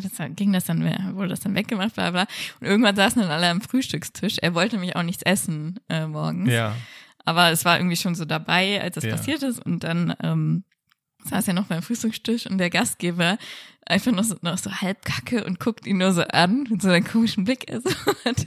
Das 0.00 0.12
ging 0.36 0.52
das 0.52 0.64
dann, 0.64 0.82
wurde 1.14 1.28
das 1.28 1.40
dann 1.40 1.54
weggemacht, 1.54 1.94
bla 1.94 2.10
bla. 2.10 2.26
Und 2.60 2.66
irgendwann 2.66 2.96
saßen 2.96 3.20
dann 3.20 3.30
alle 3.30 3.48
am 3.50 3.60
Frühstückstisch. 3.60 4.36
Er 4.40 4.54
wollte 4.54 4.76
nämlich 4.76 4.96
auch 4.96 5.02
nichts 5.02 5.22
essen 5.22 5.78
äh, 5.88 6.06
morgens. 6.06 6.50
Ja. 6.50 6.74
Aber 7.24 7.50
es 7.50 7.64
war 7.64 7.76
irgendwie 7.78 7.96
schon 7.96 8.14
so 8.14 8.24
dabei, 8.24 8.80
als 8.80 8.94
das 8.96 9.04
Ja. 9.04 9.12
passiert 9.16 9.42
ist. 9.42 9.64
Und 9.64 9.84
dann 9.84 10.14
ähm, 10.22 10.64
saß 11.24 11.48
er 11.48 11.54
noch 11.54 11.66
beim 11.66 11.82
Frühstückstisch 11.82 12.46
und 12.46 12.58
der 12.58 12.70
Gastgeber 12.70 13.38
einfach 13.86 14.12
noch 14.12 14.24
so, 14.24 14.36
noch 14.42 14.58
so 14.58 14.70
halb 14.80 15.04
kacke 15.04 15.44
und 15.44 15.60
guckt 15.60 15.86
ihn 15.86 15.98
nur 15.98 16.12
so 16.12 16.22
an 16.22 16.66
mit 16.70 16.82
so 16.82 16.88
einem 16.88 17.04
komischen 17.04 17.44
Blick. 17.44 17.70
Also, 17.70 17.90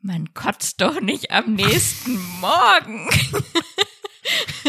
man 0.00 0.32
kotzt 0.34 0.80
doch 0.80 1.00
nicht 1.00 1.30
am 1.30 1.54
nächsten 1.54 2.18
Morgen. 2.40 3.08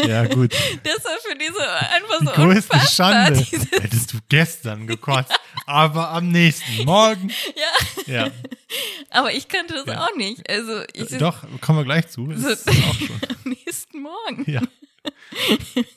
Ja, 0.06 0.26
gut. 0.26 0.52
Das 0.82 1.04
war 1.04 1.16
für 1.22 1.36
die 1.38 1.46
so 1.46 1.60
einfach 1.60 2.18
Die 2.20 2.26
so 2.26 2.32
größte 2.32 2.72
unfassbar. 2.72 2.88
Schande. 3.34 3.40
Hättest 3.80 4.12
du 4.12 4.18
gestern 4.28 4.86
gekotzt, 4.86 5.32
aber 5.66 6.10
am 6.10 6.28
nächsten 6.30 6.84
Morgen. 6.84 7.30
ja, 8.06 8.14
Ja. 8.24 8.30
aber 9.10 9.32
ich 9.32 9.46
kannte 9.48 9.74
das 9.74 9.86
Ja. 9.86 10.04
auch 10.06 10.16
nicht. 10.16 10.48
Also 10.50 10.82
ich 10.92 11.06
Doch, 11.18 11.44
kommen 11.60 11.78
wir 11.78 11.84
gleich 11.84 12.08
zu. 12.08 12.28
So- 12.36 12.48
am 12.66 13.52
nächsten 13.64 14.00
Morgen. 14.02 14.44
Ja. 14.50 14.60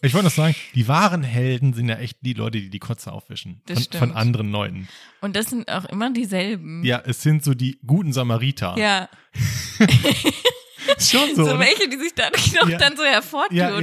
Ich 0.02 0.14
wollte 0.14 0.26
noch 0.26 0.34
sagen, 0.34 0.56
die 0.76 0.88
wahren 0.88 1.24
Helden 1.24 1.74
sind 1.74 1.88
ja 1.88 1.96
echt 1.96 2.18
die 2.22 2.34
Leute, 2.34 2.60
die 2.60 2.70
die 2.70 2.80
Kotze 2.80 3.12
aufwischen. 3.14 3.62
Das 3.66 3.76
Von, 3.78 3.84
stimmt. 3.86 4.00
von 4.00 4.12
anderen 4.12 4.52
Leuten. 4.52 4.88
Und 5.22 5.36
das 5.36 5.48
sind 5.48 5.70
auch 5.72 5.86
immer 5.86 6.12
dieselben. 6.12 6.84
Ja, 6.84 7.02
es 7.06 7.22
sind 7.22 7.44
so 7.44 7.54
die 7.54 7.80
guten 7.88 8.12
Samariter. 8.14 8.76
Ja, 8.78 9.08
schon 11.00 11.36
so, 11.36 11.46
so. 11.46 11.54
ne? 11.54 11.60
welche, 11.60 11.88
die 11.90 11.98
sich 11.98 12.14
dadurch 12.16 12.54
noch 12.54 12.68
Ja. 12.70 12.78
dann 12.78 12.96
so 12.98 13.04
hervortun. 13.04 13.56
ja, 13.58 13.80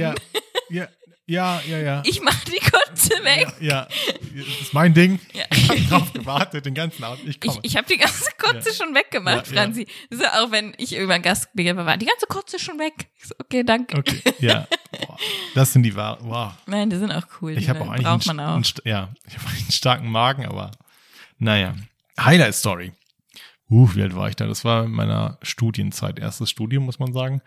ja, 0.69 0.87
ja, 1.27 1.59
ja, 1.67 1.77
ja. 1.79 2.03
Ich 2.05 2.21
mach 2.21 2.39
die 2.43 2.59
Kotze 2.59 3.09
weg. 3.23 3.47
Ja, 3.59 3.87
das 4.35 4.61
ist 4.61 4.73
mein 4.73 4.93
Ding. 4.93 5.19
Ich 5.33 5.69
habe 5.69 5.81
drauf 5.81 6.13
gewartet, 6.13 6.67
den 6.67 6.75
ganzen 6.75 7.03
Abend. 7.03 7.21
Ich 7.27 7.37
Ich, 7.37 7.39
komme. 7.39 7.59
ich 7.63 7.75
habe 7.75 7.87
die 7.87 7.97
ganze 7.97 8.29
Kotze 8.37 8.71
schon 8.75 8.93
weggemacht. 8.93 9.47
Franzi. 9.47 9.87
So, 10.11 10.23
auch 10.25 10.51
wenn 10.51 10.75
ich 10.77 10.93
irgendwann 10.93 11.23
Gastgeber 11.23 11.83
war. 11.85 11.97
Die 11.97 12.05
ganze 12.05 12.27
Kotze 12.27 12.59
schon 12.59 12.77
weg. 12.77 13.07
Ich 13.17 13.25
so, 13.27 13.35
okay, 13.39 13.63
danke. 13.63 13.97
okay, 13.97 14.21
ja. 14.39 14.67
Boah, 14.91 15.17
das 15.55 15.73
sind 15.73 15.81
die 15.81 15.95
wahren. 15.95 16.19
Wow. 16.29 16.51
Nein, 16.67 16.91
die 16.91 16.97
sind 16.97 17.11
auch 17.11 17.25
cool. 17.41 17.57
Ich 17.57 17.69
habe 17.69 17.81
auch 17.81 17.89
eigentlich 17.89 18.05
einen, 18.05 18.37
man 18.37 18.39
auch. 18.41 18.55
einen, 18.55 18.65
ja, 18.83 19.09
ich 19.27 19.35
habe 19.35 19.47
einen 19.49 19.71
starken 19.71 20.11
Magen, 20.11 20.45
aber 20.45 20.71
naja. 21.39 21.73
Highlight 22.19 22.53
Story. 22.53 22.91
Uh, 23.69 23.89
wie 23.95 24.03
alt 24.03 24.15
war 24.15 24.29
ich 24.29 24.35
da? 24.35 24.45
Das 24.45 24.63
war 24.63 24.85
in 24.85 24.91
meiner 24.91 25.39
Studienzeit, 25.41 26.19
erstes 26.19 26.49
Studium, 26.49 26.85
muss 26.85 26.99
man 26.99 27.13
sagen. 27.13 27.41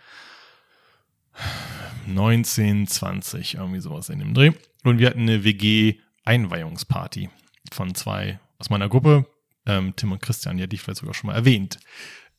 19, 2.07 2.87
20, 2.87 3.55
irgendwie 3.55 3.81
sowas 3.81 4.09
in 4.09 4.19
dem 4.19 4.35
Dreh. 4.35 4.53
Und 4.85 4.99
wir 4.99 5.09
hatten 5.09 5.21
eine 5.21 5.45
WG-Einweihungsparty 5.45 7.31
von 7.73 7.95
zwei 7.95 8.41
aus 8.59 8.71
meiner 8.71 8.89
Gruppe, 8.89 9.27
ähm, 9.67 9.95
Tim 9.95 10.13
und 10.13 10.23
Christian, 10.23 10.57
die 10.57 10.63
hatte 10.63 10.75
ich 10.75 10.81
vielleicht 10.83 11.01
sogar 11.01 11.15
schon 11.15 11.29
mal 11.29 11.37
erwähnt 11.37 11.79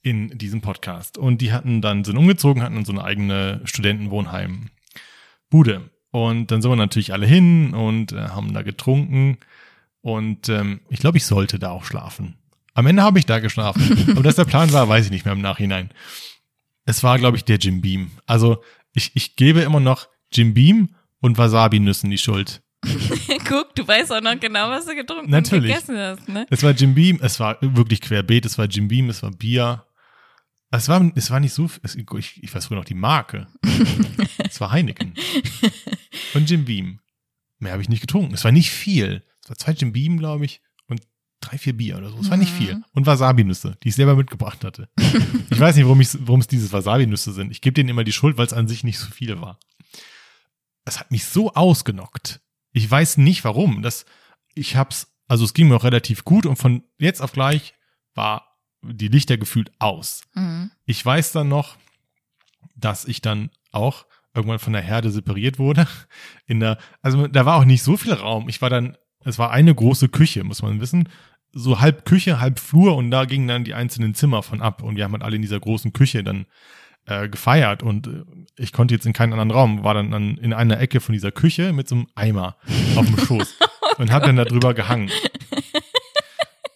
in 0.02 0.30
diesem 0.38 0.62
Podcast. 0.62 1.18
Und 1.18 1.42
die 1.42 1.52
hatten 1.54 1.82
dann, 1.82 2.04
sind 2.04 2.18
umgezogen, 2.18 2.62
hatten 2.64 2.84
so 2.86 2.92
eine 2.92 3.04
eigene 3.04 3.62
Studentenwohnheim-Bude. 3.66 5.90
Und 6.12 6.52
dann 6.52 6.62
sind 6.62 6.72
wir 6.72 6.76
natürlich 6.76 7.14
alle 7.14 7.28
hin 7.28 7.74
und 7.74 8.12
äh, 8.14 8.30
haben 8.30 8.54
da 8.54 8.62
getrunken. 8.64 9.38
Und 10.02 10.50
ähm, 10.50 10.82
ich 10.90 11.00
glaube, 11.00 11.18
ich 11.18 11.26
sollte 11.26 11.60
da 11.60 11.72
auch 11.72 11.84
schlafen. 11.84 12.39
Am 12.74 12.86
Ende 12.88 13.04
habe 13.04 13.20
ich 13.20 13.26
da 13.26 13.40
geschlafen. 13.40 14.12
Aber 14.12 14.24
dass 14.24 14.36
der 14.36 14.46
Plan 14.46 14.72
war, 14.74 14.88
weiß 14.88 15.06
ich 15.06 15.12
nicht 15.12 15.26
mehr 15.26 15.34
im 15.34 15.42
Nachhinein. 15.42 15.90
Es 16.86 17.04
war, 17.04 17.18
glaube 17.20 17.38
ich, 17.38 17.46
der 17.46 17.58
Jim 17.58 17.82
Beam. 17.82 18.12
Also 18.26 18.64
ich, 18.94 19.12
ich 19.16 19.36
gebe 19.36 19.62
immer 19.62 19.80
noch 19.80 20.08
Jim 20.32 20.54
Beam 20.54 20.96
und 21.20 21.38
Wasabi-Nüssen 21.38 22.10
die 22.10 22.18
Schuld. 22.18 22.62
Guck, 23.48 23.76
du 23.76 23.88
weißt 23.88 24.12
auch 24.14 24.22
noch 24.22 24.40
genau, 24.40 24.70
was 24.70 24.86
du 24.86 24.96
getrunken 24.96 25.30
Natürlich. 25.30 25.72
und 25.72 25.88
gegessen 25.88 25.98
hast, 25.98 26.30
ne? 26.30 26.48
Es 26.50 26.64
war 26.64 26.72
Jim 26.72 26.96
Beam, 26.96 27.20
es 27.22 27.40
war 27.40 27.58
wirklich 27.62 28.00
querbeet, 28.00 28.46
es 28.46 28.58
war 28.58 28.66
Jim 28.66 28.88
Beam, 28.88 29.10
es 29.10 29.22
war 29.22 29.32
Bier. 29.32 29.86
Es 30.72 30.88
war, 30.88 31.12
es 31.16 31.32
war 31.32 31.40
nicht 31.40 31.54
so, 31.54 31.70
es, 31.82 31.96
ich, 31.96 32.44
ich 32.44 32.54
weiß 32.56 32.64
sogar 32.64 32.78
noch 32.78 32.86
die 32.86 32.94
Marke. 32.94 33.48
es 34.38 34.62
war 34.62 34.72
Heineken. 34.72 35.14
Und 36.36 36.50
Jim 36.50 36.66
Beam. 36.66 37.00
Mehr 37.58 37.74
habe 37.74 37.82
ich 37.82 37.90
nicht 37.90 38.02
getrunken. 38.02 38.34
Es 38.34 38.44
war 38.44 38.52
nicht 38.52 38.72
viel. 38.72 39.24
Es 39.44 39.50
war 39.50 39.58
zwei 39.58 39.72
Jim 39.74 39.92
Beam, 39.92 40.18
glaube 40.18 40.46
ich, 40.46 40.62
drei, 41.40 41.58
vier 41.58 41.76
Bier 41.76 41.98
oder 41.98 42.10
so. 42.10 42.20
Es 42.20 42.30
war 42.30 42.38
nicht 42.38 42.52
viel. 42.52 42.82
Und 42.94 43.06
Wasabi-Nüsse, 43.06 43.78
die 43.84 43.90
ich 43.90 43.96
selber 43.96 44.16
mitgebracht 44.16 44.64
hatte. 44.64 44.90
ich 45.50 45.60
weiß 45.60 45.76
nicht, 45.76 45.86
warum, 45.86 46.40
es 46.40 46.48
dieses 46.48 46.74
Wasabi-Nüsse 46.74 47.32
sind. 47.32 47.52
Ich 47.52 47.62
gebe 47.62 47.74
denen 47.74 47.90
immer 47.90 48.04
die 48.04 48.12
Schuld, 48.12 48.38
weil 48.38 48.46
es 48.46 48.54
an 48.54 48.68
sich 48.68 48.84
nicht 48.84 49.00
so 49.00 49.10
viel 49.10 49.40
war. 49.42 49.60
Es 50.86 51.00
hat 51.00 51.12
mich 51.12 51.26
so 51.26 51.54
ausgenockt. 51.54 52.42
Ich 52.72 52.90
weiß 52.90 53.18
nicht 53.18 53.44
warum. 53.44 53.82
Das, 53.82 54.06
ich 54.54 54.76
hab's, 54.76 55.08
also 55.28 55.46
es 55.46 55.54
ging 55.54 55.68
mir 55.68 55.76
auch 55.76 55.84
relativ 55.84 56.26
gut 56.26 56.46
und 56.46 56.56
von 56.56 56.84
jetzt 56.98 57.22
auf 57.22 57.32
gleich 57.32 57.74
war 58.16 58.58
die 58.82 59.08
Lichter 59.08 59.38
gefühlt 59.38 59.72
aus. 59.80 60.24
Mhm. 60.34 60.72
Ich 60.86 61.06
weiß 61.06 61.32
dann 61.32 61.50
noch, 61.50 61.78
dass 62.76 63.06
ich 63.06 63.22
dann 63.22 63.50
auch 63.72 64.06
irgendwann 64.34 64.60
von 64.60 64.74
der 64.74 64.82
Herde 64.82 65.12
separiert 65.12 65.60
wurde. 65.60 65.88
In 66.46 66.60
der, 66.60 66.78
also 67.02 67.28
da 67.28 67.46
war 67.46 67.58
auch 67.58 67.66
nicht 67.66 67.84
so 67.84 67.98
viel 67.98 68.14
Raum. 68.14 68.50
Ich 68.50 68.62
war 68.62 68.70
dann, 68.70 68.98
es 69.24 69.38
war 69.38 69.52
eine 69.52 69.74
große 69.74 70.10
Küche, 70.10 70.44
muss 70.44 70.62
man 70.62 70.80
wissen. 70.80 71.10
So 71.52 71.80
halb 71.82 72.06
Küche, 72.06 72.40
halb 72.40 72.60
Flur 72.60 72.96
und 72.96 73.10
da 73.12 73.26
gingen 73.26 73.48
dann 73.48 73.64
die 73.64 73.74
einzelnen 73.74 74.14
Zimmer 74.14 74.44
von 74.44 74.62
ab 74.62 74.84
und 74.84 74.96
wir 74.98 75.04
haben 75.04 75.14
halt 75.14 75.24
alle 75.24 75.36
in 75.36 75.42
dieser 75.42 75.60
großen 75.60 75.94
Küche 75.94 76.24
dann 76.24 76.46
äh, 77.06 77.28
gefeiert 77.28 77.82
und 77.82 78.08
äh, 78.08 78.24
ich 78.56 78.72
konnte 78.72 78.94
jetzt 78.94 79.06
in 79.08 79.14
keinen 79.14 79.34
anderen 79.34 79.52
Raum, 79.52 79.84
war 79.84 79.94
dann, 79.96 80.12
dann 80.12 80.38
in 80.38 80.54
einer 80.54 80.80
Ecke 80.80 81.00
von 81.00 81.14
dieser 81.14 81.32
Küche 81.32 81.74
mit 81.74 81.88
so 81.88 81.96
einem 81.96 82.08
Eimer 82.16 82.58
auf 82.96 83.06
dem 83.08 83.18
Schoß 83.18 83.56
und 83.98 84.12
hab 84.12 84.24
dann 84.24 84.36
da 84.36 84.46
drüber 84.46 84.74
gehangen. 84.76 85.10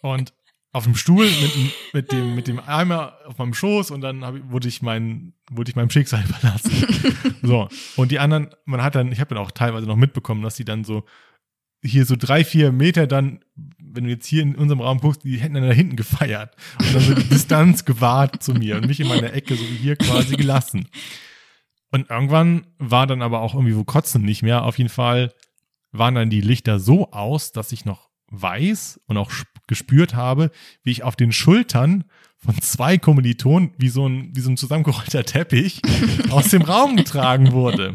Und 0.01 0.34
auf 0.72 0.86
dem 0.86 0.96
Stuhl 0.96 1.25
mit, 1.25 1.56
dem- 1.56 1.72
mit 1.94 2.12
dem 2.12 2.36
mit 2.36 2.48
dem 2.48 2.60
Eimer 2.60 3.13
auf 3.27 3.38
meinem 3.38 3.53
Schoß 3.53 3.92
und 3.92 4.01
dann 4.01 4.25
hab, 4.25 4.34
wurde 4.51 4.68
ich 4.68 4.82
mein 4.82 5.34
wurde 5.51 5.70
ich 5.70 5.75
meinem 5.75 5.92
Schicksal 5.92 6.24
überlassen. 6.27 6.72
so 7.44 7.70
und 7.96 8.12
die 8.12 8.18
anderen, 8.20 8.50
man 8.65 8.82
hat 8.82 8.96
dann, 8.96 9.12
ich 9.12 9.20
habe 9.20 9.36
dann 9.36 9.44
auch 9.44 9.51
teilweise 9.51 9.86
noch 9.86 9.96
mitbekommen, 9.98 10.42
dass 10.42 10.56
die 10.56 10.65
dann 10.65 10.84
so 10.84 11.06
hier 11.86 12.06
so 12.06 12.15
drei 12.18 12.44
vier 12.44 12.72
Meter 12.72 13.06
dann, 13.08 13.44
wenn 13.93 14.03
du 14.05 14.09
jetzt 14.09 14.25
hier 14.27 14.41
in 14.41 14.55
unserem 14.55 14.81
Raum 14.81 15.00
guckst, 15.00 15.23
die 15.23 15.38
hätten 15.38 15.53
dann 15.55 15.67
da 15.67 15.71
hinten 15.73 15.95
gefeiert 15.95 16.55
und 16.79 16.93
dann 16.95 17.01
so 17.01 17.13
die 17.13 17.29
Distanz 17.29 17.85
gewahrt 17.85 18.41
zu 18.43 18.53
mir 18.53 18.77
und 18.77 18.88
mich 18.88 19.00
in 19.00 19.07
meiner 19.07 19.33
Ecke 19.33 19.55
so 19.55 19.63
wie 19.63 19.75
hier 19.77 19.95
quasi 19.95 20.35
gelassen. 20.35 20.88
Und 21.91 22.09
irgendwann 22.09 22.65
war 22.79 23.05
dann 23.07 23.21
aber 23.21 23.41
auch 23.41 23.53
irgendwie 23.53 23.75
wo 23.75 23.83
Kotzen 23.83 24.23
nicht 24.23 24.41
mehr. 24.41 24.63
Auf 24.63 24.77
jeden 24.77 24.89
Fall 24.89 25.31
waren 25.91 26.15
dann 26.15 26.29
die 26.31 26.41
Lichter 26.41 26.79
so 26.79 27.12
aus, 27.12 27.51
dass 27.51 27.71
ich 27.71 27.85
noch 27.85 28.09
weiß 28.31 29.00
und 29.05 29.17
auch 29.17 29.29
sp- 29.29 29.45
gespürt 29.67 30.15
habe, 30.15 30.50
wie 30.83 30.89
ich 30.91 31.03
auf 31.03 31.15
den 31.15 31.31
Schultern 31.31 32.05
von 32.38 32.59
zwei 32.62 32.97
Kommilitonen 32.97 33.73
wie 33.77 33.89
so 33.89 34.09
ein, 34.09 34.31
wie 34.35 34.41
so 34.41 34.50
ein 34.50 34.57
zusammengerollter 34.57 35.23
Teppich 35.23 35.81
aus 36.31 36.50
dem 36.50 36.63
Raum 36.63 36.95
getragen 36.97 37.51
wurde. 37.51 37.93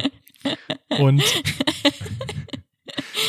Und 0.99 1.23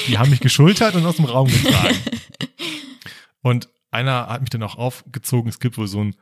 Die 0.10 0.18
haben 0.18 0.32
mich 0.32 0.40
geschultert 0.40 0.96
und 0.96 1.06
aus 1.06 1.18
dem 1.18 1.26
Raum 1.26 1.48
getragen. 1.48 1.98
Und 3.42 3.70
einer 3.90 4.28
hat 4.28 4.42
mich 4.42 4.50
dann 4.50 4.64
auch 4.64 4.76
aufgezogen. 4.76 5.50
Es 5.50 5.60
gibt 5.60 5.78
wohl 5.78 5.88
so 5.88 6.04
ein 6.04 6.16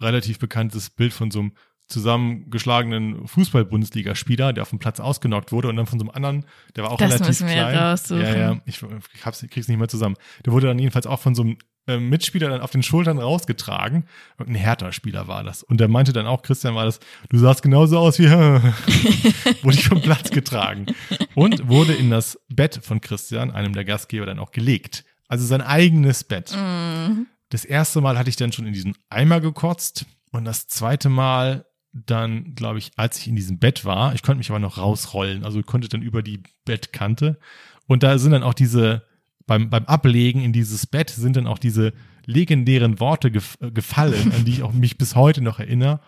relativ 0.00 0.38
bekanntes 0.38 0.88
Bild 0.88 1.12
von 1.12 1.30
so 1.30 1.40
einem 1.40 1.52
zusammengeschlagenen 1.88 3.26
Fußball-Bundesligaspieler, 3.26 4.52
der 4.52 4.62
auf 4.62 4.70
dem 4.70 4.78
Platz 4.78 5.00
ausgenockt 5.00 5.52
wurde 5.52 5.68
und 5.68 5.76
dann 5.76 5.86
von 5.86 5.98
so 5.98 6.04
einem 6.04 6.14
anderen, 6.14 6.44
der 6.76 6.84
war 6.84 6.90
auch 6.92 6.98
Das 6.98 7.14
relativ 7.14 7.40
wir 7.40 7.46
klein. 7.48 7.76
raussuchen. 7.76 8.22
Ja, 8.22 8.36
ja, 8.36 8.60
ich, 8.66 8.82
ich 9.14 9.26
hab's, 9.26 9.42
ich 9.42 9.50
krieg's 9.50 9.68
nicht 9.68 9.78
mehr 9.78 9.88
zusammen. 9.88 10.16
Der 10.44 10.52
wurde 10.52 10.66
dann 10.66 10.78
jedenfalls 10.78 11.06
auch 11.06 11.18
von 11.20 11.34
so 11.34 11.42
einem 11.42 11.58
äh, 11.86 11.98
Mitspieler 11.98 12.50
dann 12.50 12.60
auf 12.60 12.70
den 12.70 12.82
Schultern 12.82 13.18
rausgetragen. 13.18 14.04
Ein 14.36 14.54
Hertha-Spieler 14.54 15.26
war 15.26 15.42
das. 15.42 15.62
Und 15.62 15.80
der 15.80 15.88
meinte 15.88 16.12
dann 16.12 16.26
auch, 16.26 16.42
Christian 16.42 16.74
war 16.74 16.84
das, 16.84 17.00
du 17.30 17.38
sahst 17.38 17.62
genauso 17.62 17.98
aus 17.98 18.18
wie, 18.18 18.28
wurde 19.62 19.76
ich 19.76 19.88
vom 19.88 20.02
Platz 20.02 20.30
getragen. 20.30 20.86
Und 21.34 21.68
wurde 21.68 21.94
in 21.94 22.10
das 22.10 22.38
Bett 22.48 22.80
von 22.82 23.00
Christian, 23.00 23.50
einem 23.50 23.72
der 23.72 23.84
Gastgeber, 23.84 24.26
dann 24.26 24.38
auch 24.38 24.50
gelegt. 24.50 25.04
Also 25.28 25.46
sein 25.46 25.62
eigenes 25.62 26.24
Bett. 26.24 26.54
Mhm. 26.54 27.26
Das 27.50 27.64
erste 27.64 28.02
Mal 28.02 28.18
hatte 28.18 28.28
ich 28.28 28.36
dann 28.36 28.52
schon 28.52 28.66
in 28.66 28.74
diesen 28.74 28.94
Eimer 29.08 29.40
gekotzt 29.40 30.04
und 30.32 30.44
das 30.44 30.68
zweite 30.68 31.08
Mal 31.08 31.64
dann, 32.06 32.54
glaube 32.54 32.78
ich, 32.78 32.90
als 32.96 33.18
ich 33.18 33.28
in 33.28 33.36
diesem 33.36 33.58
Bett 33.58 33.84
war, 33.84 34.14
ich 34.14 34.22
konnte 34.22 34.38
mich 34.38 34.50
aber 34.50 34.58
noch 34.58 34.78
rausrollen, 34.78 35.44
also 35.44 35.62
konnte 35.62 35.88
dann 35.88 36.02
über 36.02 36.22
die 36.22 36.42
Bettkante 36.64 37.38
und 37.86 38.02
da 38.02 38.18
sind 38.18 38.32
dann 38.32 38.42
auch 38.42 38.54
diese, 38.54 39.02
beim, 39.46 39.70
beim 39.70 39.84
Ablegen 39.86 40.42
in 40.42 40.52
dieses 40.52 40.86
Bett 40.86 41.10
sind 41.10 41.36
dann 41.36 41.46
auch 41.46 41.58
diese 41.58 41.92
legendären 42.26 43.00
Worte 43.00 43.30
gef 43.30 43.56
äh, 43.60 43.70
gefallen, 43.70 44.32
an 44.32 44.44
die 44.44 44.52
ich 44.52 44.62
auch 44.62 44.72
mich 44.72 44.98
bis 44.98 45.14
heute 45.14 45.40
noch 45.40 45.58
erinnere. 45.58 46.00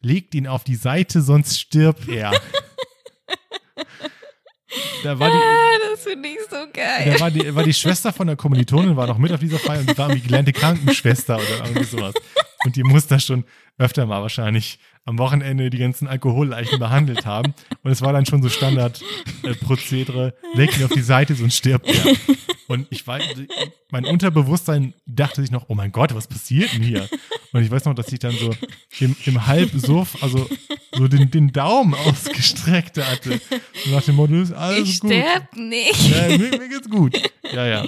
Legt 0.00 0.34
ihn 0.34 0.46
auf 0.46 0.64
die 0.64 0.74
Seite, 0.76 1.20
sonst 1.22 1.60
stirbt 1.60 2.08
er. 2.08 2.32
da 5.04 5.18
war 5.18 5.30
die, 5.30 5.36
Ah, 5.36 5.90
das 5.90 6.02
finde 6.02 6.28
ich 6.28 6.38
so 6.50 6.56
geil. 6.72 7.12
da 7.12 7.20
war 7.20 7.30
die, 7.30 7.54
war 7.54 7.62
die 7.64 7.74
Schwester 7.74 8.12
von 8.12 8.26
der 8.26 8.36
Kommilitonin, 8.36 8.96
war 8.96 9.06
noch 9.06 9.18
mit 9.18 9.32
auf 9.32 9.40
dieser 9.40 9.58
Feier 9.58 9.80
und 9.80 9.90
die 9.90 9.98
war 9.98 10.08
irgendwie 10.08 10.26
gelernte 10.26 10.52
Krankenschwester 10.52 11.36
oder 11.36 11.64
irgendwie 11.66 11.84
sowas. 11.84 12.14
Und 12.64 12.76
die 12.76 12.82
muss 12.84 13.06
da 13.06 13.18
schon 13.18 13.44
öfter 13.78 14.06
mal 14.06 14.22
wahrscheinlich 14.22 14.78
am 15.04 15.18
Wochenende 15.18 15.70
die 15.70 15.78
ganzen 15.78 16.06
Alkoholleichen 16.06 16.78
behandelt 16.78 17.26
haben. 17.26 17.54
Und 17.82 17.90
es 17.90 18.02
war 18.02 18.12
dann 18.12 18.26
schon 18.26 18.42
so 18.42 18.48
Standardprozedere, 18.48 20.34
leg 20.54 20.76
ihn 20.78 20.84
auf 20.84 20.92
die 20.92 21.00
Seite, 21.00 21.34
sonst 21.34 21.56
stirbt 21.56 21.88
er. 21.88 22.14
Und 22.68 22.86
ich 22.90 23.06
weiß, 23.06 23.22
mein 23.90 24.04
Unterbewusstsein 24.04 24.94
dachte 25.06 25.42
sich 25.42 25.50
noch, 25.50 25.66
oh 25.68 25.74
mein 25.74 25.92
Gott, 25.92 26.14
was 26.14 26.26
passiert 26.26 26.72
denn 26.72 26.82
hier? 26.82 27.08
Und 27.52 27.62
ich 27.62 27.70
weiß 27.70 27.84
noch, 27.84 27.94
dass 27.94 28.12
ich 28.12 28.18
dann 28.20 28.32
so 28.32 28.50
im, 29.00 29.14
im 29.26 29.46
Halbsuff, 29.46 30.22
also 30.22 30.48
so 30.96 31.08
den, 31.08 31.30
den 31.30 31.52
Daumen 31.52 31.94
ausgestreckt 31.94 32.96
hatte. 32.98 33.40
Und 33.84 33.92
nach 33.92 34.02
dem 34.02 34.16
Motto, 34.16 34.34
ist 34.34 34.52
alles 34.52 34.88
ich 34.88 35.00
gut. 35.00 35.10
sterb 35.10 35.54
nicht. 35.56 36.08
Ja, 36.08 36.28
mir, 36.28 36.38
mir 36.38 36.68
geht's 36.68 36.88
gut. 36.88 37.20
Ja, 37.52 37.66
ja. 37.66 37.86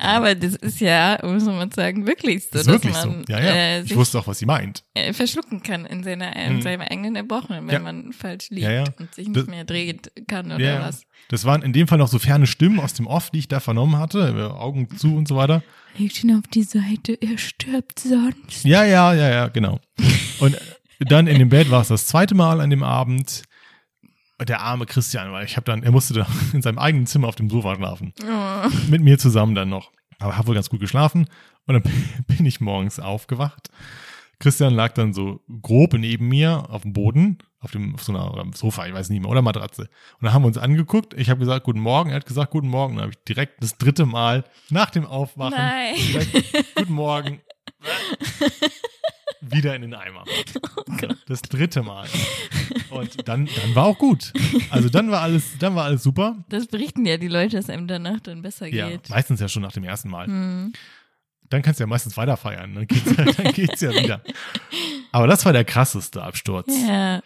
Aber 0.00 0.34
das 0.34 0.54
ist 0.56 0.80
ja, 0.80 1.18
muss 1.22 1.44
man 1.44 1.70
sagen, 1.70 2.06
wirklich 2.06 2.44
so, 2.44 2.48
Das 2.52 2.60
ist 2.62 2.66
dass 2.66 2.74
wirklich 2.74 2.92
man 2.94 3.24
so. 3.26 3.32
Ja, 3.32 3.40
ja. 3.40 3.52
Äh, 3.54 3.82
ich 3.82 3.94
wusste 3.96 4.18
auch, 4.18 4.26
was 4.26 4.38
sie 4.38 4.46
meint. 4.46 4.84
äh, 4.94 5.12
verschlucken 5.12 5.62
kann 5.62 5.84
in 5.86 6.02
seiner 6.04 6.34
in 6.36 6.56
Mhm. 6.56 6.62
seinem 6.62 6.80
eigenen 6.82 7.16
Erbrochenen, 7.16 7.66
wenn 7.66 7.74
Ja. 7.74 7.80
man 7.80 8.12
falsch 8.12 8.50
liegt 8.50 8.66
Ja, 8.66 8.84
und 8.98 9.14
sich 9.14 9.26
nicht 9.28 9.36
Das- 9.36 9.46
mehr 9.46 9.64
dreht 9.64 10.10
kann 10.28 10.52
oder 10.52 10.80
was. 10.80 11.02
das 11.28 11.44
waren 11.44 11.62
in 11.62 11.72
dem 11.72 11.88
Fall 11.88 11.98
noch 11.98 12.08
so 12.08 12.18
ferne 12.18 12.46
Stimmen 12.46 12.80
aus 12.80 12.94
dem 12.94 13.06
Off, 13.06 13.30
die 13.30 13.40
ich 13.40 13.48
da 13.48 13.60
vernommen 13.60 13.98
hatte, 13.98 14.34
äh, 14.36 14.42
Augen 14.58 14.88
zu 14.96 15.14
und 15.16 15.26
so 15.28 15.36
weiter. 15.36 15.62
Legt 15.96 16.22
ihn 16.22 16.34
auf 16.36 16.46
die 16.52 16.62
Seite, 16.62 17.18
er 17.20 17.38
stirbt 17.38 17.98
sonst. 18.00 18.64
Ja, 18.64 18.84
ja, 18.84 19.12
ja, 19.14 19.28
ja, 19.30 19.48
genau. 19.48 19.80
Und 20.38 20.56
dann 21.00 21.26
in 21.26 21.38
dem 21.38 21.48
Bett 21.48 21.70
war 21.70 21.80
es 21.82 21.88
das 21.88 22.06
zweite 22.06 22.34
Mal 22.34 22.60
an 22.60 22.70
dem 22.70 22.82
Abend. 22.82 23.42
Der 24.46 24.60
arme 24.60 24.86
Christian, 24.86 25.32
weil 25.32 25.44
ich 25.44 25.56
habe 25.56 25.64
dann, 25.64 25.82
er 25.82 25.90
musste 25.90 26.14
da 26.14 26.26
in 26.52 26.62
seinem 26.62 26.78
eigenen 26.78 27.06
Zimmer 27.06 27.28
auf 27.28 27.36
dem 27.36 27.50
Sofa 27.50 27.74
schlafen. 27.74 28.12
Oh. 28.22 28.68
Mit 28.88 29.02
mir 29.02 29.18
zusammen 29.18 29.54
dann 29.54 29.68
noch. 29.68 29.90
Aber 30.18 30.36
habe 30.36 30.48
wohl 30.48 30.54
ganz 30.54 30.70
gut 30.70 30.80
geschlafen. 30.80 31.28
Und 31.66 31.74
dann 31.74 31.92
bin 32.26 32.46
ich 32.46 32.60
morgens 32.60 33.00
aufgewacht. 33.00 33.70
Christian 34.40 34.74
lag 34.74 34.92
dann 34.92 35.12
so 35.12 35.40
grob 35.62 35.94
neben 35.94 36.28
mir 36.28 36.70
auf 36.70 36.82
dem 36.82 36.92
Boden, 36.92 37.38
auf 37.58 37.72
dem 37.72 37.94
auf 37.94 38.04
so 38.04 38.12
einer 38.12 38.44
Sofa, 38.54 38.86
ich 38.86 38.94
weiß 38.94 39.10
nicht 39.10 39.20
mehr, 39.20 39.30
oder 39.30 39.42
Matratze. 39.42 39.82
Und 39.82 40.22
dann 40.22 40.32
haben 40.32 40.42
wir 40.42 40.46
uns 40.46 40.58
angeguckt. 40.58 41.14
Ich 41.14 41.28
habe 41.28 41.40
gesagt, 41.40 41.64
guten 41.64 41.80
Morgen. 41.80 42.10
Er 42.10 42.16
hat 42.16 42.26
gesagt, 42.26 42.52
guten 42.52 42.68
Morgen. 42.68 42.94
Dann 42.94 43.02
habe 43.02 43.12
ich 43.12 43.24
direkt 43.24 43.62
das 43.62 43.76
dritte 43.78 44.06
Mal 44.06 44.44
nach 44.70 44.90
dem 44.90 45.04
Aufwachen 45.04 45.58
Nein. 45.58 45.94
direkt, 45.96 46.76
guten 46.76 46.92
Morgen. 46.92 47.40
Wieder 49.40 49.74
in 49.76 49.82
den 49.82 49.94
Eimer. 49.94 50.24
Das 51.28 51.42
dritte 51.42 51.82
Mal. 51.82 52.06
Und 52.90 53.28
dann, 53.28 53.46
dann 53.46 53.74
war 53.74 53.84
auch 53.84 53.98
gut. 53.98 54.32
Also 54.70 54.88
dann 54.88 55.10
war 55.10 55.20
alles, 55.20 55.58
dann 55.58 55.74
war 55.74 55.84
alles 55.84 56.02
super. 56.02 56.36
Das 56.48 56.66
berichten 56.66 57.04
ja 57.06 57.18
die 57.18 57.28
Leute, 57.28 57.56
dass 57.56 57.68
einem 57.70 57.86
danach 57.86 58.20
dann 58.20 58.40
besser 58.42 58.66
Ja, 58.66 58.88
geht. 58.88 59.10
meistens 59.10 59.40
ja 59.40 59.48
schon 59.48 59.62
nach 59.62 59.72
dem 59.72 59.84
ersten 59.84 60.08
Mal. 60.08 60.26
Hm. 60.26 60.72
Dann 61.50 61.62
kannst 61.62 61.78
du 61.80 61.84
ja 61.84 61.86
meistens 61.86 62.16
weiter 62.16 62.36
feiern. 62.36 62.74
Dann 62.74 62.86
geht's, 62.86 63.16
ja- 63.16 63.24
dann 63.24 63.52
geht's 63.52 63.80
ja 63.80 63.90
wieder. 63.92 64.22
Aber 65.12 65.26
das 65.26 65.44
war 65.44 65.52
der 65.52 65.64
krasseste 65.64 66.22
Absturz. 66.22 66.66
Ja, 66.88 67.20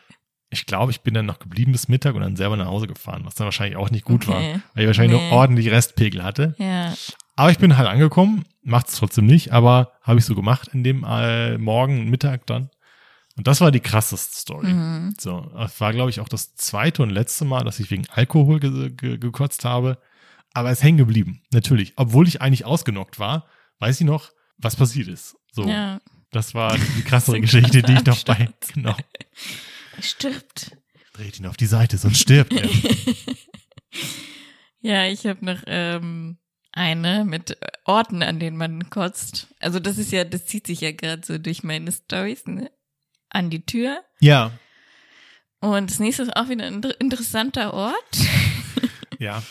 Ich 0.50 0.66
glaube, 0.66 0.90
ich 0.92 1.00
bin 1.00 1.14
dann 1.14 1.26
noch 1.26 1.38
geblieben 1.38 1.72
bis 1.72 1.88
Mittag 1.88 2.14
und 2.14 2.20
dann 2.22 2.36
selber 2.36 2.56
nach 2.56 2.66
Hause 2.66 2.88
gefahren, 2.88 3.22
was 3.24 3.36
dann 3.36 3.46
wahrscheinlich 3.46 3.76
auch 3.76 3.90
nicht 3.90 4.04
gut 4.04 4.28
Okay. 4.28 4.32
war, 4.54 4.60
weil 4.74 4.82
ich 4.82 4.86
wahrscheinlich 4.86 5.18
Nee. 5.18 5.30
noch 5.30 5.36
ordentlich 5.36 5.70
Restpegel 5.70 6.22
hatte. 6.24 6.54
ja. 6.58 6.92
Aber 7.34 7.50
ich 7.50 7.56
bin 7.58 7.78
halt 7.78 7.88
angekommen, 7.88 8.44
macht's 8.62 8.96
trotzdem 8.96 9.26
nicht, 9.26 9.52
aber 9.52 9.92
habe 10.02 10.18
ich 10.18 10.24
so 10.24 10.34
gemacht 10.34 10.68
in 10.72 10.84
dem 10.84 11.04
äh, 11.04 11.58
Morgen, 11.58 12.08
Mittag 12.10 12.46
dann. 12.46 12.70
Und 13.36 13.46
das 13.46 13.60
war 13.60 13.70
die 13.70 13.80
krasseste 13.80 14.36
Story. 14.36 14.72
Mhm. 14.72 15.14
So, 15.18 15.50
das 15.56 15.80
war, 15.80 15.92
glaube 15.92 16.10
ich, 16.10 16.20
auch 16.20 16.28
das 16.28 16.54
zweite 16.54 17.02
und 17.02 17.10
letzte 17.10 17.44
Mal, 17.44 17.64
dass 17.64 17.80
ich 17.80 17.90
wegen 17.90 18.06
Alkohol 18.10 18.60
ge 18.60 18.90
ge 18.90 19.16
gekotzt 19.18 19.64
habe. 19.64 19.98
Aber 20.52 20.70
es 20.70 20.78
ist 20.78 20.84
hängen 20.84 20.98
geblieben, 20.98 21.42
natürlich. 21.50 21.94
Obwohl 21.96 22.28
ich 22.28 22.42
eigentlich 22.42 22.66
ausgenockt 22.66 23.18
war, 23.18 23.46
weiß 23.78 24.00
ich 24.00 24.06
noch, 24.06 24.32
was 24.58 24.76
passiert 24.76 25.08
ist. 25.08 25.34
So, 25.50 25.66
Ja. 25.66 25.98
das 26.30 26.54
war 26.54 26.76
die 26.76 27.02
krassere 27.04 27.40
Geschichte, 27.40 27.82
die 27.82 27.94
ich 27.94 28.04
noch 28.04 28.22
bei, 28.24 28.50
genau. 28.74 28.94
Er 29.96 30.02
stirbt. 30.02 30.76
Dreht 31.14 31.38
ihn 31.38 31.46
auf 31.46 31.56
die 31.56 31.66
Seite, 31.66 31.96
sonst 31.98 32.20
stirbt 32.20 32.52
er. 32.52 32.68
Ja, 34.80 35.06
ich 35.06 35.26
habe 35.26 35.44
noch 35.44 35.62
ähm, 35.66 36.38
eine 36.72 37.24
mit 37.24 37.56
Orten, 37.84 38.22
an 38.22 38.38
denen 38.40 38.56
man 38.56 38.88
kotzt. 38.90 39.48
Also 39.60 39.78
das 39.78 39.98
ist 39.98 40.10
ja, 40.12 40.24
das 40.24 40.46
zieht 40.46 40.66
sich 40.66 40.80
ja 40.80 40.92
gerade 40.92 41.22
so 41.24 41.38
durch 41.38 41.62
meine 41.62 41.92
Stories, 41.92 42.46
ne? 42.46 42.70
An 43.30 43.48
die 43.50 43.64
Tür. 43.64 44.02
ja, 44.20 44.52
Und 45.60 45.90
das 45.90 45.98
nächste 46.00 46.24
ist 46.24 46.36
auch 46.36 46.48
wieder 46.48 46.66
ein 46.66 46.74
inter- 46.74 47.00
interessanter 47.00 47.72
Ort. 47.72 48.16
ja, 49.18 49.42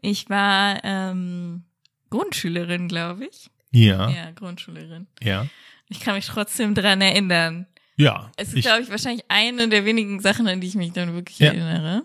Ich 0.00 0.28
war 0.30 0.80
ähm, 0.84 1.64
Grundschülerin, 2.10 2.88
glaube 2.88 3.26
ich. 3.26 3.50
ja, 3.72 4.08
Ja, 4.10 4.30
Grundschülerin. 4.32 5.06
ja. 5.22 5.46
Ich 5.88 6.00
kann 6.00 6.14
mich 6.14 6.26
trotzdem 6.26 6.74
dran 6.74 7.00
erinnern. 7.00 7.66
Ja, 7.96 8.30
Es 8.36 8.54
ist, 8.54 8.62
glaube 8.64 8.82
ich, 8.82 8.90
wahrscheinlich 8.90 9.24
eine 9.28 9.68
der 9.68 9.84
wenigen 9.84 10.18
Sachen, 10.20 10.48
an 10.48 10.60
die 10.60 10.66
ich 10.68 10.74
mich 10.74 10.92
dann 10.92 11.12
wirklich 11.14 11.38
Ja. 11.38 11.48
erinnere. 11.48 12.04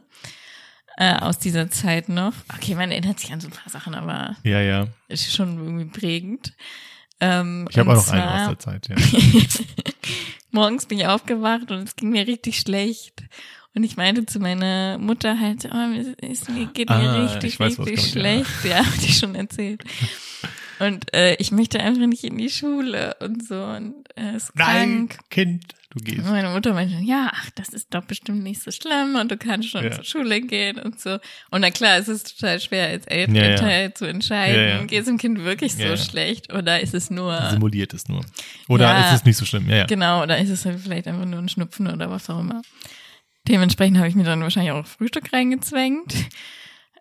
Äh, 1.02 1.16
aus 1.16 1.40
dieser 1.40 1.70
Zeit 1.72 2.10
noch. 2.10 2.34
Okay, 2.56 2.76
man 2.76 2.92
erinnert 2.92 3.20
sich 3.20 3.32
an 3.32 3.40
so 3.40 3.48
ein 3.48 3.52
paar 3.54 3.72
Sachen, 3.72 3.96
aber 3.96 4.36
ja, 4.44 4.60
ja. 4.60 4.88
ist 5.08 5.34
schon 5.34 5.58
irgendwie 5.58 5.86
prägend. 5.86 6.54
Ähm, 7.22 7.68
Ich 7.72 7.78
habe 7.80 7.92
auch 7.92 7.96
noch 7.96 8.08
eine 8.12 8.22
zwar- 8.22 8.42
aus 8.42 8.48
der 8.50 8.60
Zeit, 8.60 8.90
ja. 8.90 8.96
Morgens 10.52 10.86
bin 10.88 11.00
ich 11.00 11.08
aufgewacht 11.08 11.72
und 11.72 11.84
es 11.88 11.96
ging 11.96 12.10
mir 12.10 12.28
richtig 12.28 12.60
schlecht. 12.60 13.24
Und 13.76 13.84
ich 13.84 13.98
meinte 13.98 14.26
zu 14.26 14.40
meiner 14.40 14.98
Mutter 14.98 15.40
halt, 15.40 15.70
oh, 15.72 15.76
mir 15.76 16.66
geht 16.74 16.90
mir 16.90 16.96
Ah, 16.96 17.24
richtig, 17.28 17.54
ich 17.54 17.60
weiß, 17.60 17.80
richtig 17.80 17.96
kommt, 17.96 18.06
ja. 18.06 18.12
schlecht. 18.12 18.66
Ja, 18.66 18.78
hab 18.86 18.96
ich 18.98 19.18
schon 19.18 19.36
erzählt. 19.36 19.84
Und 20.80 21.14
äh, 21.14 21.36
ich 21.36 21.52
möchte 21.52 21.80
einfach 21.80 22.06
nicht 22.08 22.24
in 22.24 22.38
die 22.38 22.50
Schule 22.50 23.16
und 23.20 23.46
so. 23.46 23.62
Und 23.64 23.96
er 24.16 24.36
ist 24.36 24.52
Nein, 24.56 25.10
krank. 25.10 25.20
Kind, 25.30 25.66
du 25.90 26.00
gehst. 26.04 26.20
Und 26.20 26.30
meine 26.32 26.50
Mutter 26.50 26.74
meinte, 26.74 26.96
ja, 27.04 27.30
ach, 27.34 27.50
das 27.56 27.70
ist 27.70 27.94
doch 27.94 28.04
bestimmt 28.06 28.44
nicht 28.44 28.62
so 28.62 28.72
schlimm 28.72 29.16
und 29.16 29.30
du 29.30 29.38
kannst 29.38 29.70
schon 29.70 29.84
Ja. 29.84 29.92
zur 29.92 30.04
Schule 30.06 30.40
gehen 30.42 30.80
und 30.80 31.00
so. 31.00 31.20
Und 31.52 31.62
na 31.62 31.72
klar, 31.72 31.98
es 31.98 32.08
ist 32.08 32.40
total 32.40 32.60
schwer 32.60 32.88
als 32.88 33.06
Eltern 33.08 33.36
Ja, 33.36 33.94
zu 33.94 34.06
entscheiden, 34.06 34.88
geht 34.88 35.02
es 35.02 35.06
dem 35.08 35.18
Kind 35.18 35.44
wirklich 35.44 35.76
so 35.76 35.98
schlecht 35.98 36.54
oder 36.54 36.80
ist 36.80 36.94
es 36.94 37.10
nur, 37.10 37.38
Simuliert 37.52 37.94
es 37.94 38.08
nur. 38.08 38.22
Oder 38.68 39.08
ist 39.08 39.16
es 39.16 39.26
nicht 39.26 39.38
so 39.38 39.46
schlimm? 39.46 39.70
Ja, 39.70 39.78
ja. 39.78 39.86
genau, 39.86 40.24
oder 40.24 40.38
ist 40.40 40.50
es 40.50 40.66
halt 40.66 40.80
vielleicht 40.80 41.08
einfach 41.08 41.26
nur 41.26 41.40
ein 41.40 41.50
Schnupfen 41.50 41.88
oder 41.88 42.10
was 42.10 42.30
auch 42.30 42.40
immer. 42.40 42.62
Dementsprechend 43.48 43.98
habe 43.98 44.08
ich 44.08 44.16
mir 44.16 44.24
dann 44.24 44.42
wahrscheinlich 44.42 44.72
auch 44.72 44.86
Frühstück 44.86 45.34
reingezwängt. 45.34 46.14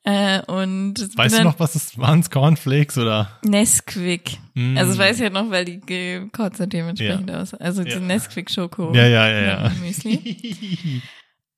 Äh, 0.05 0.41
und 0.43 0.95
Weißt 1.17 1.39
du 1.39 1.45
noch, 1.45 1.59
was 1.59 1.75
es 1.75 1.99
waren? 1.99 2.23
Cornflakes 2.23 2.97
oder? 2.99 3.39
Nesquik. 3.43 4.39
Mm. 4.55 4.77
Also 4.79 4.93
das 4.93 4.99
weiß 4.99 5.17
ich 5.17 5.23
ja 5.25 5.31
noch, 5.31 5.51
weil 5.51 5.65
die 5.65 5.81
gekotzt 5.81 6.61
hat 6.61 6.73
dementsprechend 6.73 7.31
aus. 7.31 7.53
Also 7.55 7.83
die 7.85 7.91
Ja. 7.91 8.01
Nesquik 8.01 8.51
Schoko. 8.51 8.95
Ja, 8.95 9.07
ja, 9.07 9.29
ja, 9.29 9.41
ja. 9.65 9.73
Müsli. 9.81 11.03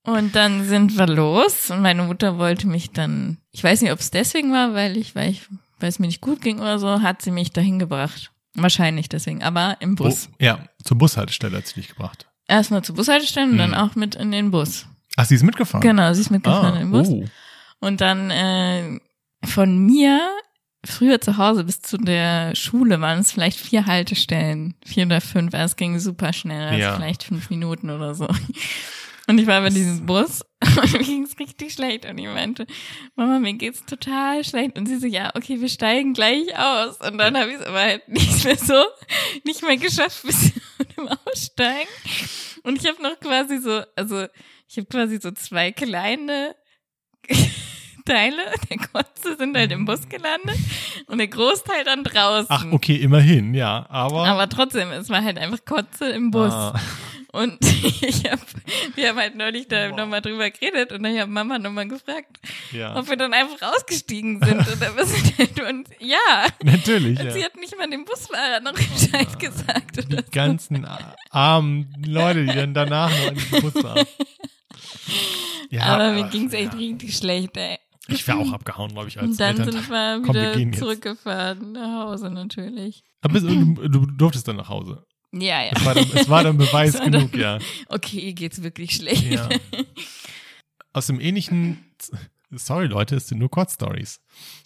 Und 0.03 0.35
dann 0.35 0.65
sind 0.65 0.97
wir 0.97 1.07
los 1.07 1.71
und 1.71 1.83
meine 1.83 2.03
Mutter 2.03 2.39
wollte 2.39 2.67
mich 2.67 2.91
dann, 2.91 3.37
ich 3.53 3.63
weiß 3.63 3.83
nicht, 3.83 3.93
ob 3.93 3.99
es 4.01 4.11
deswegen 4.11 4.51
war, 4.51 4.73
weil 4.73 4.97
ich, 4.97 5.15
weil 5.15 5.29
ich, 5.31 5.43
weil 5.79 5.91
es 5.91 5.99
mir 5.99 6.07
nicht 6.07 6.23
gut 6.23 6.41
ging 6.41 6.59
oder 6.59 6.79
so, 6.79 7.03
hat 7.03 7.21
sie 7.21 7.31
mich 7.31 7.53
dahin 7.53 7.79
gebracht. 7.79 8.31
Wahrscheinlich 8.55 9.11
deswegen, 9.11 9.43
aber 9.43 9.77
im 9.81 9.97
Bus. 9.97 10.31
Oh, 10.33 10.37
ja, 10.43 10.65
zur 10.83 10.97
Bushaltestelle 10.97 11.59
hat 11.59 11.67
sie 11.67 11.75
dich 11.75 11.89
gebracht. 11.91 12.27
Erstmal 12.49 12.83
zur 12.83 12.97
Bushaltestelle 12.97 13.51
und 13.51 13.59
dann 13.59 13.73
Hm. 13.73 13.79
auch 13.79 13.95
mit 13.95 14.15
in 14.15 14.33
den 14.33 14.51
Bus. 14.51 14.87
Ach, 15.17 15.27
sie 15.27 15.35
ist 15.35 15.43
mitgefahren? 15.43 15.83
Genau, 15.83 16.13
sie 16.15 16.23
ist 16.23 16.31
mitgefahren 16.31 16.75
Ah, 16.77 16.79
den 16.79 16.91
Bus. 16.91 17.09
oh. 17.09 17.25
Und 17.81 18.01
dann 18.01 18.31
äh, 18.31 19.01
von 19.47 19.79
mir 19.79 20.21
früher 20.85 21.21
zu 21.21 21.37
Hause 21.37 21.65
bis 21.65 21.81
zu 21.83 21.97
der 21.99 22.55
Schule 22.57 23.01
waren 23.01 23.19
es 23.21 23.33
vielleicht 23.33 23.59
vier 23.59 23.87
Haltestellen, 23.87 24.75
vier 24.85 25.07
oder 25.07 25.21
fünf, 25.21 25.53
also 25.55 25.67
es 25.67 25.77
ging 25.77 25.99
super 25.99 26.33
schnell, 26.33 26.69
also 26.69 26.79
Ja. 26.79 26.97
vielleicht 26.97 27.23
fünf 27.25 27.51
Minuten 27.51 27.91
oder 27.91 28.15
so. 28.15 28.27
Und 29.27 29.39
ich 29.39 29.47
war 29.47 29.61
bei 29.61 29.69
diesem 29.69 30.07
Bus 30.07 30.43
und 30.83 30.93
mir 30.93 30.99
ging 31.01 31.23
es 31.23 31.39
richtig 31.39 31.75
schlecht 31.75 32.05
und 32.07 32.19
ich 32.19 32.27
meinte, 32.27 32.67
Mama, 33.15 33.39
mir 33.39 33.53
geht's 33.53 33.85
total 33.85 34.43
schlecht. 34.43 34.77
Und 34.79 34.87
sie 34.87 34.99
so, 34.99 35.07
ja, 35.07 35.31
okay, 35.37 35.61
wir 35.61 35.69
steigen 35.69 36.15
gleich 36.15 36.49
aus. 36.59 36.97
Und 37.01 37.17
dann 37.19 37.37
habe 37.39 37.51
ich 37.51 37.57
es 37.61 37.63
aber 37.67 37.79
halt 37.81 38.09
nicht 38.09 38.45
mehr 38.45 38.57
so, 38.57 38.83
nicht 39.45 39.63
mehr 39.63 39.77
geschafft 39.77 40.23
bis 40.25 40.53
zu 40.53 40.61
dem 40.97 41.09
Aussteigen. 41.27 41.89
Und 42.65 42.83
ich 42.83 42.89
habe 42.89 43.01
noch 43.03 43.21
quasi 43.21 43.59
so, 43.59 43.83
also 43.97 44.27
ich 44.67 44.77
habe 44.79 44.87
quasi 44.87 45.21
so 45.21 45.31
zwei 45.31 45.71
kleine 45.73 46.57
Teile 48.11 48.43
der 48.71 48.77
Kotze 48.79 49.37
sind 49.37 49.57
halt 49.57 49.71
im 49.73 49.85
Bus 49.85 50.09
gelandet 50.09 50.59
und 51.07 51.19
der 51.19 51.29
Großteil 51.29 51.85
dann 51.85 52.05
draußen. 52.05 52.49
Ach, 52.49 52.67
okay, 52.73 52.97
immerhin, 52.97 53.55
ja. 53.55 53.87
Aber. 53.89 54.27
Aber 54.27 54.49
trotzdem, 54.49 54.91
es 54.91 55.09
war 55.09 55.23
halt 55.23 55.39
einfach 55.39 55.65
Kotze 55.65 56.09
im 56.11 56.31
Bus. 56.31 56.53
Ah, 56.53 56.75
Und 57.33 57.59
ich 58.03 58.29
hab, 58.29 58.41
wir 58.97 59.11
haben 59.11 59.19
halt 59.19 59.37
neulich 59.37 59.69
da 59.69 59.91
Boah. 59.91 59.99
nochmal 59.99 60.21
drüber 60.21 60.51
geredet 60.51 60.91
und 60.91 61.05
dann 61.05 61.17
habe 61.17 61.31
Mama 61.31 61.61
nochmal 61.61 61.87
gefragt, 61.87 62.41
ja. 62.73 62.97
ob 62.97 63.09
wir 63.09 63.17
dann 63.17 63.33
einfach 63.33 63.73
ausgestiegen 63.73 64.43
sind. 64.43 64.59
Und 64.59 64.83
dann 64.83 65.07
sind 65.07 65.39
halt 65.39 65.61
und 65.61 65.89
ja. 66.01 66.47
Natürlich, 66.65 67.21
Und 67.21 67.31
sie 67.31 67.39
ja. 67.39 67.45
hat 67.45 67.57
nicht 67.57 67.79
mal 67.79 67.89
dem 67.89 68.05
Busfahrer 68.05 68.59
noch 68.59 68.73
Bescheid 68.73 69.39
gesagt. 69.39 69.99
Oder 69.99 70.07
Die 70.09 70.17
so. 70.17 70.23
ganzen 70.33 70.85
armen 71.31 71.95
Leute, 72.05 72.47
die 72.47 72.53
dann 72.53 72.75
danach 72.75 73.11
noch 73.11 73.29
in 73.29 73.37
den 73.37 73.63
Bus 73.63 73.85
waren. 73.85 74.07
Ja, 75.71 75.83
aber 75.83 76.11
mir 76.11 76.25
ging's 76.25 76.53
echt 76.53 76.73
ja. 76.73 76.79
richtig 76.81 77.17
schlecht, 77.17 77.57
ey. 77.57 77.79
Ich 78.13 78.27
wäre 78.29 78.39
auch 78.39 78.53
abgehauen, 78.53 78.93
glaube 78.93 79.09
ich, 79.09 79.19
als 79.19 79.31
Und 79.31 79.41
dann 79.41 79.59
Eltern. 79.59 79.73
sind 79.73 79.89
wir 79.91 80.23
Komm, 80.25 80.35
wir 80.35 80.43
wieder 80.55 80.59
jetzt. 80.59 80.79
zurückgefahren 80.79 81.73
nach 81.73 82.05
Hause 82.07 82.31
natürlich. 82.31 83.03
Aber 83.23 83.41
du, 83.41 83.75
du 83.89 84.07
durftest 84.07 84.47
dann 84.49 84.57
nach 84.57 84.69
Hause. 84.69 85.05
Ja, 85.33 85.63
ja. 85.63 85.71
Es 85.75 85.85
war 85.85 85.95
dann, 85.95 86.07
es 86.15 86.29
war 86.29 86.43
dann 86.45 86.57
Beweis 86.59 86.95
war 86.99 87.05
genug, 87.09 87.33
dann- 87.33 87.41
ja. 87.41 87.59
Okay, 87.89 88.19
ihr 88.21 88.33
geht's 88.35 88.63
wirklich 88.63 88.93
schlecht. 88.97 89.25
ja. 89.31 89.49
Aus 90.93 91.07
dem 91.07 91.21
ähnlichen, 91.21 91.79
sorry 92.51 92.87
Leute, 92.87 93.15
es 93.17 93.29
sind 93.29 93.39
nur 93.39 93.49
Kurzstories. 93.51 94.21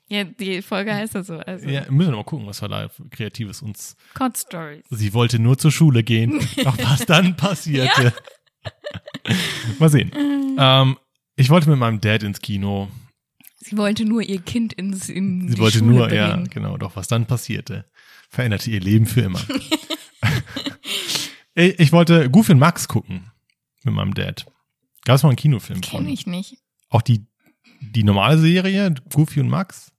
Ja, 0.09 0.25
die 0.25 0.63
Folge 0.63 0.95
heißt 0.95 1.15
ja 1.15 1.23
so. 1.23 1.39
Also 1.39 1.67
Ja, 1.69 1.83
müssen 1.91 2.11
wir 2.13 2.17
mal 2.17 2.25
gucken, 2.25 2.47
was 2.47 2.63
wir 2.63 2.69
da 2.69 2.89
Kreatives 3.11 3.63
uns. 3.63 3.97
Cod 4.15 4.37
Stories. 4.39 4.85
Sie 4.91 5.13
wollte 5.15 5.39
nur 5.39 5.59
zur 5.59 5.71
Schule 5.71 6.03
gehen. 6.03 6.39
Doch 6.65 6.77
was 6.79 7.05
dann 7.07 7.37
passierte. 7.37 8.13
mal 9.79 9.89
sehen. 9.89 10.13
Ähm, 10.59 10.97
ich 11.37 11.51
wollte 11.51 11.69
mit 11.71 11.79
meinem 11.79 12.01
Dad 12.01 12.23
ins 12.23 12.41
Kino. 12.41 12.89
Sie 13.65 13.77
wollte 13.79 14.05
nur 14.05 14.23
ihr 14.23 14.41
Kind 14.41 14.73
ins 14.75 15.09
in 15.09 15.49
Sie 15.49 15.55
die 15.55 15.61
wollte 15.61 15.79
Schule 15.79 15.91
nur, 15.91 16.07
bringen. 16.09 16.17
ja, 16.17 16.37
genau. 16.51 16.77
Doch 16.77 16.97
was 16.97 17.09
dann 17.09 17.27
passierte, 17.27 17.87
veränderte 18.29 18.71
ihr 18.71 18.81
Leben 18.81 19.07
für 19.07 19.23
immer. 19.23 19.41
ich, 21.55 21.79
ich 21.79 21.93
wollte 21.93 22.31
Goofy 22.31 22.53
und 22.53 22.59
Max 22.59 22.89
gucken 22.89 23.31
mit 23.83 23.95
meinem 23.95 24.15
Dad. 24.15 24.47
Gab 25.05 25.17
es 25.17 25.23
mal 25.23 25.31
einen 25.31 25.37
Kinofilm 25.37 25.81
Kenn 25.81 26.05
von? 26.05 26.09
ich 26.09 26.27
nicht. 26.27 26.57
Auch 26.89 27.03
die, 27.03 27.27
die 27.81 28.05
normale 28.05 28.39
Serie, 28.39 28.95
Goofy 29.13 29.41
und 29.41 29.49
Max? 29.49 29.93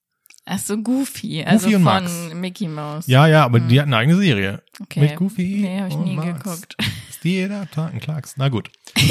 Ach 0.46 0.60
so, 0.60 0.78
Goofy, 0.78 1.44
also 1.44 1.68
und 1.68 1.74
von 1.74 1.84
Max. 1.84 2.12
Mickey 2.36 2.68
Mouse. 2.68 3.08
Ja, 3.08 3.26
ja, 3.28 3.44
aber 3.46 3.60
die 3.60 3.80
hatten 3.80 3.94
eine 3.94 3.98
eigene 4.02 4.18
Serie. 4.20 4.64
okay. 4.80 5.02
Mit 5.02 5.16
Goofy 5.16 5.60
Nee, 5.62 5.82
hab 5.82 5.90
ich 5.90 5.98
nie 5.98 6.16
Max. 6.16 6.44
geguckt. 6.44 6.76
Ist 7.10 7.24
jeder 7.24 7.70
Tag 7.72 7.94
ein 7.94 8.00
Klacks. 8.00 8.36
Na 8.38 8.50
gut. 8.50 8.70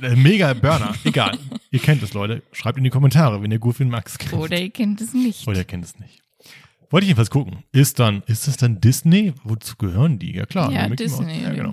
Äh, 0.00 0.16
Mega 0.16 0.52
Burner. 0.54 0.94
Egal. 1.04 1.38
Ihr 1.70 1.78
kennt 1.80 2.02
es, 2.02 2.12
Leute. 2.14 2.42
Schreibt 2.52 2.78
in 2.78 2.84
die 2.84 2.90
Kommentare, 2.90 3.42
wenn 3.42 3.50
ihr 3.50 3.58
Goofy 3.58 3.84
Max 3.84 4.18
kennt. 4.18 4.32
Oder 4.34 4.58
ihr 4.60 4.70
kennt 4.70 5.00
es 5.00 5.12
nicht. 5.14 5.46
Oder 5.46 5.58
ihr 5.58 5.64
kennt 5.64 5.84
es 5.84 5.98
nicht. 5.98 6.22
Wollte 6.90 7.04
ich 7.04 7.08
jedenfalls 7.08 7.30
gucken. 7.30 7.64
Ist 7.72 7.98
dann, 7.98 8.22
ist 8.26 8.46
das 8.48 8.56
dann 8.56 8.80
Disney? 8.80 9.32
Wozu 9.44 9.76
gehören 9.76 10.18
die? 10.18 10.34
Ja 10.34 10.46
klar. 10.46 10.70
ja. 10.72 10.88
Disney, 10.88 11.42
Ja, 11.42 11.50
genau. 11.52 11.72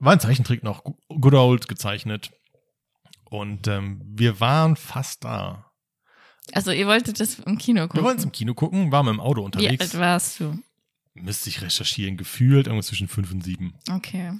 War 0.00 0.12
ein 0.12 0.20
Zeichentrick 0.20 0.62
noch. 0.62 0.84
Good 1.08 1.34
old 1.34 1.68
gezeichnet. 1.68 2.30
Und 3.30 3.66
ähm, 3.68 4.00
wir 4.04 4.40
waren 4.40 4.76
fast 4.76 5.24
da. 5.24 5.70
Also 6.52 6.70
ihr 6.72 6.86
wolltet 6.86 7.20
das 7.20 7.38
im 7.40 7.58
Kino 7.58 7.82
Wir 7.82 7.88
gucken. 7.88 8.04
wollten 8.04 8.18
es 8.20 8.24
im 8.24 8.32
Kino 8.32 8.54
gucken, 8.54 8.90
waren 8.90 9.06
mit 9.06 9.14
dem 9.14 9.20
Auto 9.20 9.40
Wie 9.42 9.44
unterwegs. 9.46 9.80
alt 9.94 9.98
warst 9.98 10.40
du? 10.40 10.58
Müsste 11.14 11.50
ich 11.50 11.60
recherchieren. 11.60 12.16
Gefühlt 12.16 12.66
irgendwas 12.68 12.86
zwischen 12.86 13.08
fünf 13.08 13.30
und 13.32 13.42
sieben. 13.44 13.74
Okay. 13.90 14.32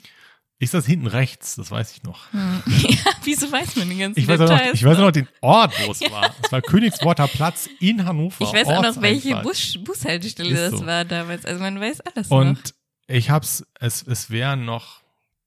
Ich 0.60 0.70
saß 0.70 0.86
hinten 0.86 1.06
rechts, 1.06 1.54
das 1.54 1.70
weiß 1.70 1.92
ich 1.92 2.02
noch. 2.02 2.32
Hm. 2.32 2.62
Ja, 2.88 3.12
wieso 3.22 3.50
weiß 3.52 3.76
man 3.76 3.88
die 3.90 3.98
ganzen 3.98 4.18
Ich 4.18 4.26
weiß, 4.26 4.40
auch 4.40 4.48
noch, 4.48 4.56
Details? 4.56 4.74
ich 4.74 4.84
weiß 4.84 4.98
auch 4.98 5.02
noch 5.02 5.10
den 5.12 5.28
Ort, 5.40 5.72
wo 5.86 5.92
es 5.92 6.00
war. 6.10 6.34
Es 6.42 6.50
war 6.50 6.62
Königsworter 6.62 7.28
Platz 7.28 7.68
in 7.80 8.04
Hannover. 8.04 8.44
Ich 8.44 8.52
weiß 8.52 8.66
auch 8.68 8.82
noch, 8.82 9.00
welche. 9.00 9.36
Bus 9.36 9.78
Bushaltestelle 9.84 10.50
Ist 10.50 10.72
das 10.72 10.80
so. 10.80 10.86
war 10.86 11.04
damals. 11.04 11.44
Also 11.44 11.60
man 11.60 11.80
weiß 11.80 12.00
alles 12.00 12.30
noch. 12.30 12.38
Und 12.38 12.74
ich 13.06 13.30
hab's, 13.30 13.64
es, 13.78 14.02
es 14.02 14.30
wären 14.30 14.64
noch 14.64 15.00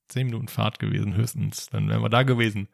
zehn 0.07 0.27
Minuten 0.27 0.47
Fahrt 0.47 0.79
gewesen, 0.79 1.13
höchstens. 1.15 1.67
Dann 1.67 1.89
wären 1.89 2.01
wir 2.01 2.09
da 2.09 2.23
gewesen. 2.23 2.69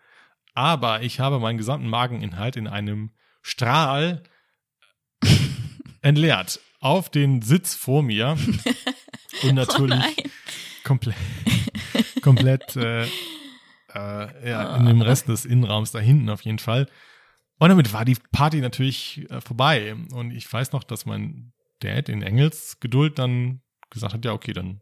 Aber 0.54 1.02
ich 1.02 1.20
habe 1.20 1.40
meinen 1.40 1.58
gesamten 1.58 1.88
Mageninhalt 1.90 2.56
in 2.56 2.68
einem 2.68 3.12
Strahl 3.42 4.24
entleert. 6.02 6.60
Auf 6.80 7.10
den 7.10 7.42
Sitz 7.42 7.74
vor 7.76 8.04
mir. 8.04 8.38
Und 9.44 9.56
natürlich 9.56 10.04
Oh 10.18 10.24
komplett, 10.84 11.16
komplett 12.22 12.76
äh, 12.76 13.04
äh, 13.04 14.50
ja, 14.50 14.76
in 14.78 14.86
dem 14.86 15.02
Rest 15.02 15.28
des 15.28 15.46
Innenraums 15.46 15.92
da 15.92 16.00
hinten 16.00 16.30
auf 16.30 16.42
jeden 16.42 16.60
Fall. 16.60 16.88
Und 17.60 17.70
damit 17.70 17.92
war 17.94 18.06
die 18.06 18.18
Party 18.32 18.62
natürlich 18.62 19.26
äh, 19.30 19.42
vorbei. 19.42 19.96
Und 20.12 20.32
ich 20.32 20.52
weiß 20.52 20.72
noch, 20.72 20.84
dass 20.84 21.06
mein 21.06 21.54
Dad 21.80 22.10
in 22.10 22.22
Engelsgeduld 22.22 23.18
dann 23.18 23.62
gesagt 23.90 24.14
hat, 24.14 24.26
ja, 24.26 24.34
okay, 24.34 24.54
dann 24.54 24.82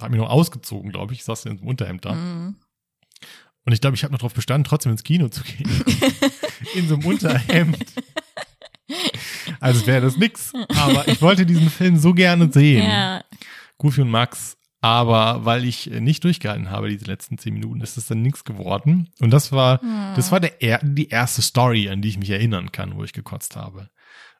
hat 0.00 0.10
mich 0.10 0.20
noch 0.20 0.30
ausgezogen, 0.30 0.90
glaube 0.90 1.12
ich. 1.12 1.20
Ich 1.20 1.24
saß 1.24 1.46
in 1.46 1.58
dem 1.58 1.66
Unterhemd 1.66 2.04
da. 2.04 2.14
Mhm. 2.14 2.56
Und 3.64 3.72
ich 3.72 3.80
glaube, 3.80 3.94
ich 3.94 4.02
habe 4.02 4.12
noch 4.12 4.18
darauf 4.18 4.34
bestanden, 4.34 4.64
trotzdem 4.64 4.90
ins 4.90 5.04
Kino 5.04 5.28
zu 5.28 5.42
gehen. 5.44 5.70
in 6.74 6.88
so 6.88 6.94
einem 6.94 7.06
Unterhemd. 7.06 7.84
Also 9.60 9.86
wäre 9.86 10.00
das 10.00 10.16
nix. 10.16 10.52
Aber 10.76 11.06
ich 11.06 11.22
wollte 11.22 11.46
diesen 11.46 11.70
Film 11.70 11.96
so 11.96 12.12
gerne 12.12 12.52
sehen. 12.52 12.82
Ja, 12.84 13.22
Goofy 13.78 14.00
und 14.00 14.10
Max. 14.10 14.56
Aber 14.84 15.44
weil 15.44 15.64
ich 15.64 15.86
nicht 15.86 16.24
durchgehalten 16.24 16.70
habe, 16.70 16.88
diese 16.90 17.04
letzten 17.06 17.38
zehn 17.38 17.54
Minuten, 17.54 17.80
ist 17.80 17.96
das 17.96 18.06
dann 18.08 18.20
nichts 18.20 18.42
geworden. 18.44 19.08
Und 19.20 19.30
das 19.30 19.52
war, 19.52 19.80
das 20.16 20.32
war 20.32 20.40
der, 20.40 20.60
er- 20.60 20.80
die 20.82 21.08
erste 21.08 21.40
Story, 21.40 21.88
an 21.88 22.02
die 22.02 22.08
ich 22.08 22.18
mich 22.18 22.30
erinnern 22.30 22.72
kann, 22.72 22.96
wo 22.96 23.04
ich 23.04 23.12
gekotzt 23.12 23.54
habe. 23.56 23.88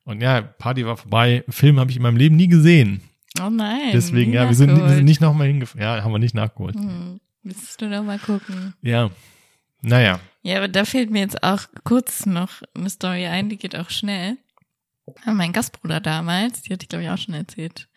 Und 0.04 0.20
ja, 0.20 0.40
Party 0.42 0.84
war 0.84 0.96
vorbei. 0.96 1.44
Film 1.48 1.78
habe 1.78 1.90
ich 1.92 1.96
in 1.96 2.02
meinem 2.02 2.16
Leben 2.16 2.34
nie 2.34 2.48
gesehen. 2.48 3.02
oh 3.40 3.50
nein. 3.50 3.90
Deswegen, 3.92 4.32
ja, 4.32 4.48
wir 4.48 4.56
sind, 4.56 4.76
wir 4.76 4.88
sind 4.88 5.04
nicht 5.04 5.20
nochmal 5.20 5.46
hingefahren. 5.46 5.80
Ja, 5.80 6.02
haben 6.02 6.10
wir 6.12 6.18
nicht 6.18 6.34
nachgeholt. 6.34 6.74
Hm. 6.74 7.20
Müsstest 7.44 7.80
du 7.80 7.88
doch 7.88 8.02
mal 8.02 8.18
gucken. 8.18 8.74
Ja. 8.82 9.10
Naja. 9.80 10.18
Ja, 10.42 10.56
aber 10.58 10.66
da 10.68 10.84
fällt 10.84 11.10
mir 11.10 11.20
jetzt 11.20 11.42
auch 11.44 11.62
kurz 11.84 12.26
noch 12.26 12.62
eine 12.74 12.90
Story 12.90 13.26
ein, 13.26 13.48
die 13.48 13.56
geht 13.58 13.76
auch 13.76 13.90
schnell. 13.90 14.38
Ja, 15.24 15.32
Mein 15.32 15.52
Gastbruder 15.52 16.00
damals, 16.00 16.62
die 16.62 16.72
hatte 16.72 16.82
ich 16.84 16.88
glaube 16.88 17.04
ich 17.04 17.10
auch 17.10 17.18
schon 17.18 17.34
erzählt. 17.34 17.88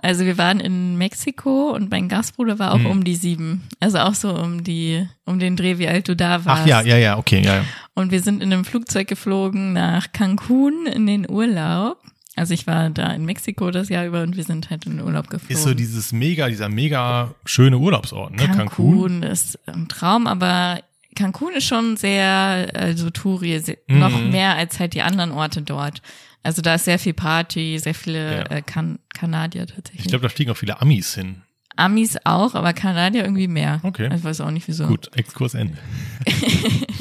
Also 0.00 0.24
wir 0.24 0.36
waren 0.36 0.58
in 0.58 0.96
Mexiko 0.98 1.70
und 1.70 1.90
mein 1.90 2.08
Gastbruder 2.08 2.58
war 2.58 2.72
auch 2.72 2.78
Hm. 2.78 2.86
um 2.86 3.04
die 3.04 3.14
sieben. 3.14 3.62
Also 3.78 3.98
auch 3.98 4.14
so 4.14 4.34
um 4.36 4.64
die, 4.64 5.06
um 5.26 5.38
den 5.38 5.54
Dreh, 5.56 5.78
wie 5.78 5.86
alt 5.86 6.08
du 6.08 6.16
da 6.16 6.44
warst. 6.44 6.62
Ach 6.62 6.66
ja, 6.66 6.80
ja, 6.82 6.96
ja, 6.96 7.18
okay, 7.18 7.40
ja, 7.44 7.56
ja. 7.56 7.64
Und 7.94 8.10
wir 8.10 8.20
sind 8.20 8.42
in 8.42 8.52
einem 8.52 8.64
Flugzeug 8.64 9.06
geflogen 9.06 9.72
nach 9.74 10.12
Cancun 10.12 10.86
in 10.86 11.06
den 11.06 11.30
Urlaub. 11.30 11.98
Also 12.34 12.54
ich 12.54 12.66
war 12.66 12.88
da 12.90 13.12
in 13.12 13.26
Mexiko 13.26 13.70
das 13.70 13.90
Jahr 13.90 14.06
über 14.06 14.22
und 14.22 14.36
wir 14.36 14.44
sind 14.44 14.70
halt 14.70 14.86
in 14.86 14.96
den 14.96 15.06
Urlaub 15.06 15.28
geflogen. 15.28 15.54
Ist 15.54 15.62
so 15.64 15.74
dieses 15.74 16.12
mega, 16.12 16.48
dieser 16.48 16.68
mega 16.70 17.34
schöne 17.44 17.78
Urlaubsort, 17.78 18.32
ne? 18.32 18.46
Cancun. 18.46 18.66
Cancun 18.66 19.22
ist 19.22 19.58
ein 19.68 19.86
Traum, 19.88 20.26
aber 20.26 20.80
Cancun 21.14 21.52
ist 21.54 21.66
schon 21.66 21.98
sehr, 21.98 22.70
also 22.74 23.10
Touri, 23.10 23.62
Mhm. 23.86 23.98
noch 23.98 24.18
mehr 24.18 24.56
als 24.56 24.80
halt 24.80 24.94
die 24.94 25.02
anderen 25.02 25.30
Orte 25.30 25.60
dort. 25.60 26.00
Also 26.42 26.60
da 26.62 26.74
ist 26.74 26.84
sehr 26.86 26.98
viel 26.98 27.14
Party, 27.14 27.78
sehr 27.78 27.94
viele 27.94 28.36
Ja. 28.38 28.42
äh, 28.46 28.62
kan 28.62 28.98
Kanadier 29.14 29.66
tatsächlich. 29.66 30.06
Ich 30.06 30.08
glaube, 30.08 30.22
da 30.22 30.28
fliegen 30.28 30.50
auch 30.50 30.56
viele 30.56 30.80
Amis 30.80 31.14
hin. 31.14 31.42
Amis 31.76 32.18
auch, 32.24 32.54
aber 32.54 32.72
Kanadier 32.72 33.22
irgendwie 33.24 33.48
mehr. 33.48 33.80
Okay. 33.82 34.10
Ich 34.14 34.22
weiß 34.24 34.40
auch 34.42 34.50
nicht 34.50 34.68
wieso. 34.68 34.86
Gut, 34.86 35.10
Exkurs 35.16 35.54
Ende. 35.54 35.78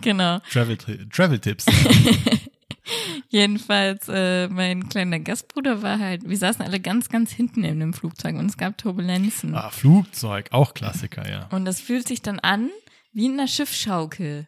Genau. 0.00 0.38
Travel, 0.50 0.78
Travel 1.12 1.38
Tipps. 1.38 1.66
Jedenfalls, 3.28 4.08
äh, 4.08 4.48
mein 4.48 4.88
kleiner 4.88 5.18
Gastbruder 5.18 5.82
war 5.82 5.98
halt, 5.98 6.28
wir 6.28 6.36
saßen 6.36 6.64
alle 6.64 6.80
ganz, 6.80 7.08
ganz 7.08 7.32
hinten 7.32 7.64
in 7.64 7.80
dem 7.80 7.92
Flugzeug 7.94 8.36
und 8.36 8.46
es 8.46 8.56
gab 8.56 8.78
Turbulenzen. 8.78 9.54
Ah, 9.54 9.70
Flugzeug, 9.70 10.48
auch 10.52 10.74
Klassiker, 10.74 11.28
ja. 11.28 11.48
Und 11.50 11.64
das 11.64 11.80
fühlt 11.80 12.06
sich 12.06 12.22
dann 12.22 12.38
an 12.40 12.70
wie 13.12 13.26
in 13.26 13.34
einer 13.34 13.48
Schiffsschaukel. 13.48 14.46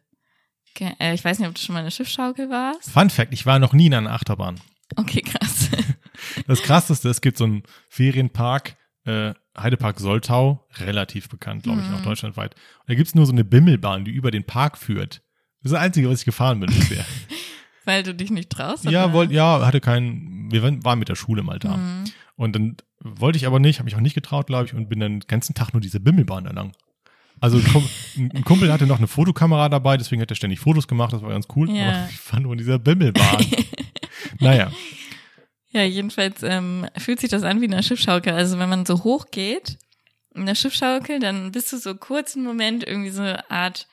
Äh, 0.81 1.15
ich 1.15 1.25
weiß 1.25 1.39
nicht, 1.39 1.49
ob 1.49 1.55
du 1.55 1.61
schon 1.61 1.73
mal 1.73 1.81
in 1.81 1.85
einer 1.85 1.91
Schiffsschaukel 1.91 2.51
warst. 2.51 2.91
Fun 2.91 3.11
Fact, 3.11 3.33
ich 3.33 3.47
war 3.47 3.59
noch 3.59 3.73
nie 3.73 3.87
in 3.87 3.95
einer 3.95 4.12
Achterbahn. 4.12 4.61
Okay, 4.97 5.23
krass. 5.23 5.71
Das 6.47 6.62
krasseste, 6.62 7.11
es 7.11 7.21
gibt 7.21 7.37
so 7.37 7.45
einen 7.45 7.62
Ferienpark, 7.91 8.77
äh, 9.05 9.35
Heidepark 9.57 10.01
Soltau, 10.01 10.67
relativ 10.79 11.29
bekannt, 11.29 11.62
glaube 11.65 11.81
ich, 11.83 11.89
Mhm. 11.89 11.95
auch 11.97 12.03
deutschlandweit. 12.03 12.55
Und 12.55 12.89
da 12.89 12.95
gibt's 12.95 13.15
nur 13.15 13.27
so 13.27 13.33
eine 13.33 13.45
Bimmelbahn, 13.45 14.05
die 14.05 14.12
über 14.12 14.31
den 14.31 14.45
Park 14.45 14.79
führt. 14.79 15.23
Das 15.62 15.71
ist 15.71 15.73
das 15.73 15.81
Einzige, 15.81 16.09
was 16.09 16.21
ich 16.21 16.25
gefahren 16.25 16.61
bin 16.61 16.71
bisher. 16.71 17.05
Weil 17.85 18.03
du 18.03 18.15
dich 18.15 18.31
nicht 18.31 18.49
traust? 18.51 18.85
Ja, 18.85 19.12
wollt, 19.12 19.31
ja, 19.31 19.65
hatte 19.65 19.81
keinen, 19.81 20.51
wir 20.51 20.62
waren 20.62 20.85
waren 20.85 20.99
mit 20.99 21.09
der 21.09 21.15
Schule 21.17 21.43
mal 21.43 21.59
da. 21.59 21.77
Mhm. 21.77 22.05
Und 22.37 22.55
dann 22.57 22.77
wollte 23.01 23.37
ich 23.37 23.47
aber 23.47 23.61
nicht, 23.61 23.79
habe 23.79 23.85
mich 23.85 23.95
auch 23.97 24.01
nicht 24.01 24.15
getraut, 24.15 24.47
glaube 24.47 24.65
ich, 24.67 24.75
und 24.75 24.89
bin 24.89 25.01
dann 25.01 25.21
den 25.21 25.27
ganzen 25.29 25.55
Tag 25.55 25.73
nur 25.75 25.81
diese 25.81 26.01
Bimmelbahn 26.01 26.45
da 26.45 26.51
lang. 26.53 26.73
Also 27.40 27.59
ein 27.59 27.64
Kum- 27.64 27.88
ein 28.16 28.44
Kumpel 28.44 28.72
hatte 28.72 28.87
noch 28.87 28.99
eine 28.99 29.07
Fotokamera 29.09 29.68
dabei, 29.68 29.96
deswegen 29.96 30.22
hat 30.22 30.31
er 30.31 30.37
ständig 30.37 30.59
Fotos 30.61 30.88
gemacht, 30.88 31.12
das 31.12 31.22
war 31.22 31.31
ganz 31.31 31.46
cool. 31.55 31.70
Ja. 31.70 31.88
Aber 31.90 32.09
ich 32.11 32.16
fand 32.18 32.42
nur 32.44 32.53
in 32.53 32.59
dieser 32.59 32.79
Bimmelbahn. 32.79 33.44
naja, 34.40 34.70
Ja, 35.70 35.83
jedenfalls 35.83 36.42
ähm, 36.42 36.87
fühlt 36.96 37.20
sich 37.20 37.29
das 37.31 37.42
an 37.42 37.61
wie 37.61 37.66
eine 37.66 37.83
Schiffschaukel. 37.83 38.33
Also 38.33 38.59
wenn 38.59 38.68
man 38.70 38.87
so 38.87 39.05
hoch 39.05 39.27
geht 39.31 39.77
in 40.35 40.46
der 40.46 40.55
Schiffschaukel, 40.55 41.18
dann 41.20 41.53
bist 41.53 41.72
du 41.72 41.79
so 41.79 41.94
kurz 41.94 42.35
einen 42.37 42.44
Moment 42.46 42.87
irgendwie 42.87 43.11
so 43.11 43.20
eine 43.22 43.51
Art, 43.51 43.87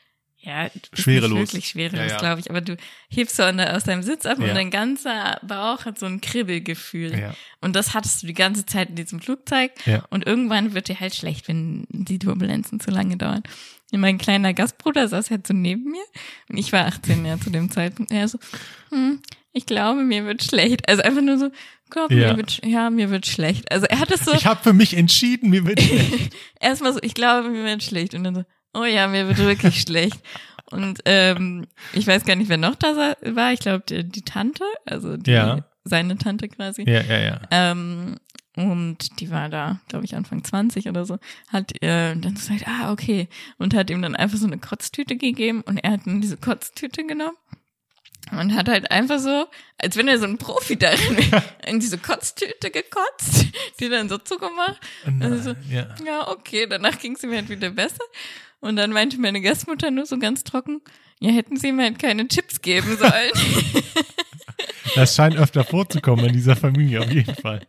ja, 0.45 0.65
du 0.69 0.79
bist 0.91 1.03
Schwerelos. 1.03 1.39
Nicht 1.39 1.53
wirklich 1.53 1.67
schwerelos, 1.69 2.05
Ja, 2.07 2.11
ja. 2.13 2.17
glaube 2.19 2.41
ich, 2.41 2.49
aber 2.49 2.61
du 2.61 2.75
hebst 3.09 3.35
so 3.37 3.43
aus 3.43 3.83
deinem 3.85 4.03
Sitz 4.03 4.25
ab 4.25 4.37
Ja. 4.39 4.49
und 4.49 4.55
dein 4.55 4.69
ganzer 4.71 5.39
Bauch 5.41 5.85
hat 5.85 5.97
so 5.97 6.05
ein 6.05 6.21
Kribbelgefühl. 6.21 7.17
Ja. 7.17 7.33
Und 7.61 7.75
das 7.75 7.93
hattest 7.93 8.21
du 8.23 8.27
die 8.27 8.33
ganze 8.33 8.65
Zeit 8.65 8.89
in 8.89 8.95
diesem 8.95 9.19
Flugzeug. 9.21 9.71
Ja. 9.85 10.03
Und 10.09 10.27
irgendwann 10.27 10.73
wird 10.73 10.89
dir 10.89 10.99
halt 10.99 11.15
schlecht, 11.15 11.47
wenn 11.47 11.85
die 11.89 12.19
Turbulenzen 12.19 12.79
zu 12.79 12.91
lange 12.91 13.17
dauern. 13.17 13.43
Und 13.91 13.99
mein 13.99 14.17
kleiner 14.17 14.53
Gastbruder 14.53 15.07
saß 15.07 15.29
halt 15.31 15.47
so 15.47 15.53
neben 15.53 15.83
mir 15.91 16.03
und 16.49 16.57
ich 16.57 16.73
war 16.73 16.85
18 16.87 17.25
ja 17.25 17.39
zu 17.39 17.49
dem 17.51 17.69
Zeitpunkt. 17.71 18.11
Er 18.11 18.27
so, 18.27 18.39
hm, 18.89 19.21
ich 19.53 19.65
glaube, 19.67 20.01
mir 20.03 20.25
wird 20.25 20.43
schlecht. 20.43 20.89
Also 20.89 21.03
einfach 21.03 21.21
nur 21.21 21.37
so, 21.37 21.51
glaub, 21.91 22.11
Ja. 22.11 22.31
mir 22.31 22.37
wird, 22.37 22.59
ja, 22.65 22.89
mir 22.89 23.11
wird 23.11 23.27
schlecht. 23.27 23.71
Also 23.71 23.85
er 23.85 23.99
hat 23.99 24.11
es 24.11 24.25
so, 24.25 24.33
ich 24.33 24.47
habe 24.47 24.63
für 24.63 24.73
mich 24.73 24.97
entschieden, 24.97 25.51
mir 25.51 25.65
wird 25.67 25.79
schlecht. 25.81 26.35
erstmal 26.59 26.91
so, 26.93 26.99
ich 27.03 27.13
glaube, 27.13 27.49
mir 27.49 27.63
wird 27.63 27.83
schlecht. 27.83 28.15
Und 28.15 28.23
dann 28.23 28.33
so, 28.35 28.43
oh 28.73 28.83
ja, 28.85 29.07
mir 29.07 29.27
wird 29.27 29.37
wirklich 29.39 29.81
schlecht. 29.87 30.19
Und 30.71 30.99
ähm, 31.05 31.67
ich 31.93 32.07
weiß 32.07 32.25
gar 32.25 32.35
nicht, 32.35 32.49
wer 32.49 32.57
noch 32.57 32.75
da 32.75 33.15
war. 33.21 33.53
Ich 33.53 33.59
glaube, 33.59 33.83
die, 33.87 34.03
die 34.03 34.23
Tante, 34.23 34.63
also 34.85 35.17
die, 35.17 35.31
Ja. 35.31 35.65
seine 35.83 36.17
Tante 36.17 36.47
quasi. 36.47 36.83
Ja, 36.87 37.01
ja, 37.01 37.19
ja. 37.19 37.41
Ähm, 37.51 38.17
und 38.55 39.19
die 39.19 39.31
war 39.31 39.49
da, 39.49 39.81
glaube 39.87 40.05
ich, 40.05 40.15
Anfang 40.15 40.43
20 40.43 40.87
oder 40.87 41.05
so, 41.05 41.17
hat 41.49 41.73
äh, 41.81 42.15
dann 42.15 42.35
gesagt, 42.35 42.67
ah, 42.67 42.91
okay. 42.91 43.27
Und 43.57 43.73
hat 43.73 43.89
ihm 43.89 44.01
dann 44.01 44.15
einfach 44.15 44.37
so 44.37 44.45
eine 44.47 44.57
Kotztüte 44.59 45.15
gegeben 45.17 45.61
und 45.61 45.77
er 45.77 45.93
hat 45.93 46.01
dann 46.05 46.21
diese 46.21 46.37
Kotztüte 46.37 47.05
genommen 47.05 47.37
und 48.31 48.55
hat 48.55 48.69
halt 48.69 48.89
einfach 48.91 49.19
so, 49.19 49.47
als 49.77 49.97
wenn 49.97 50.07
er 50.07 50.17
so 50.19 50.25
ein 50.25 50.37
Profi 50.37 50.77
darin 50.77 51.17
wäre, 51.17 51.43
in 51.67 51.79
diese 51.79 51.97
Kotztüte 51.97 52.71
gekotzt, 52.71 53.47
die 53.79 53.89
dann 53.89 54.07
so 54.07 54.17
zugemacht. 54.17 54.79
Also, 55.19 55.55
ja. 55.69 55.87
ja, 56.05 56.27
okay, 56.29 56.67
danach 56.69 56.97
ging 56.99 57.15
es 57.15 57.23
ihm 57.23 57.31
halt 57.33 57.49
wieder 57.49 57.69
besser. 57.71 58.03
Und 58.63 58.77
dann 58.77 58.91
meinte 58.91 59.19
meine 59.19 59.41
Gastmutter 59.41 59.91
nur 59.91 60.05
so 60.05 60.17
ganz 60.17 60.45
trocken, 60.45 60.79
ja, 61.19 61.31
hätten 61.31 61.57
sie 61.57 61.67
ihm 61.67 61.81
halt 61.81 61.99
keine 61.99 62.29
Tipps 62.29 62.61
geben 62.61 62.97
sollen. 62.97 63.31
Das 64.95 65.15
scheint 65.15 65.35
öfter 65.35 65.63
vorzukommen 65.63 66.25
in 66.25 66.33
dieser 66.33 66.55
Familie, 66.55 67.01
auf 67.01 67.11
jeden 67.11 67.33
Fall. 67.33 67.65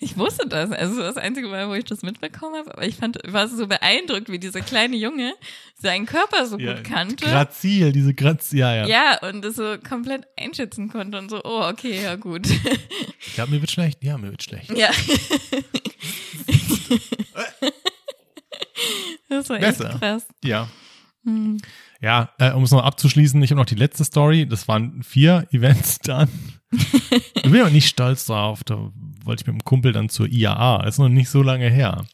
Ich 0.00 0.16
wusste 0.16 0.48
das. 0.48 0.70
Also 0.70 1.02
das 1.02 1.18
einzige 1.18 1.48
Mal, 1.48 1.68
wo 1.68 1.74
ich 1.74 1.84
das 1.84 2.00
mitbekommen 2.00 2.54
habe. 2.56 2.72
Aber 2.72 2.86
ich 2.86 2.96
fand, 2.96 3.18
war 3.26 3.46
so 3.46 3.66
beeindruckt, 3.66 4.30
wie 4.30 4.38
dieser 4.38 4.62
kleine 4.62 4.96
Junge 4.96 5.34
seinen 5.74 6.06
Körper 6.06 6.46
so 6.46 6.58
Ja, 6.58 6.72
gut 6.72 6.84
kannte. 6.84 7.26
Grazil, 7.26 7.92
diese 7.92 8.14
Graz, 8.14 8.52
ja, 8.52 8.74
ja. 8.74 8.86
ja, 8.86 9.28
und 9.28 9.44
das 9.44 9.56
so 9.56 9.76
komplett 9.86 10.26
einschätzen 10.38 10.88
konnte 10.88 11.18
und 11.18 11.28
so, 11.28 11.42
oh, 11.44 11.68
okay, 11.68 12.02
ja 12.02 12.16
gut. 12.16 12.46
Ich 13.26 13.34
glaube, 13.34 13.50
mir 13.50 13.60
wird 13.60 13.70
schlecht. 13.70 14.02
Ja, 14.02 14.16
mir 14.16 14.30
wird 14.30 14.42
schlecht. 14.42 14.70
ja. 14.74 14.88
das 19.28 19.48
war 19.48 19.56
echt 19.56 19.78
Besser. 19.78 19.98
krass. 19.98 20.26
Ja. 20.44 20.68
Hm. 21.24 21.58
Ja, 22.00 22.30
äh, 22.38 22.52
um 22.52 22.62
es 22.62 22.70
noch 22.70 22.84
abzuschließen, 22.84 23.42
ich 23.42 23.50
habe 23.50 23.60
noch 23.60 23.66
die 23.66 23.74
letzte 23.74 24.04
Story. 24.04 24.46
Das 24.46 24.68
waren 24.68 25.02
vier 25.02 25.46
Events 25.50 25.98
dann. 26.00 26.28
ich 26.70 27.42
bin 27.42 27.62
auch 27.62 27.70
nicht 27.70 27.88
stolz 27.88 28.26
drauf. 28.26 28.62
Da 28.64 28.90
wollte 29.24 29.42
ich 29.42 29.46
mit 29.46 29.54
einem 29.54 29.64
Kumpel 29.64 29.92
dann 29.92 30.08
zur 30.08 30.28
IAA. 30.28 30.82
Das 30.82 30.96
ist 30.96 30.98
noch 30.98 31.08
nicht 31.08 31.30
so 31.30 31.42
lange 31.42 31.70
her. 31.70 32.04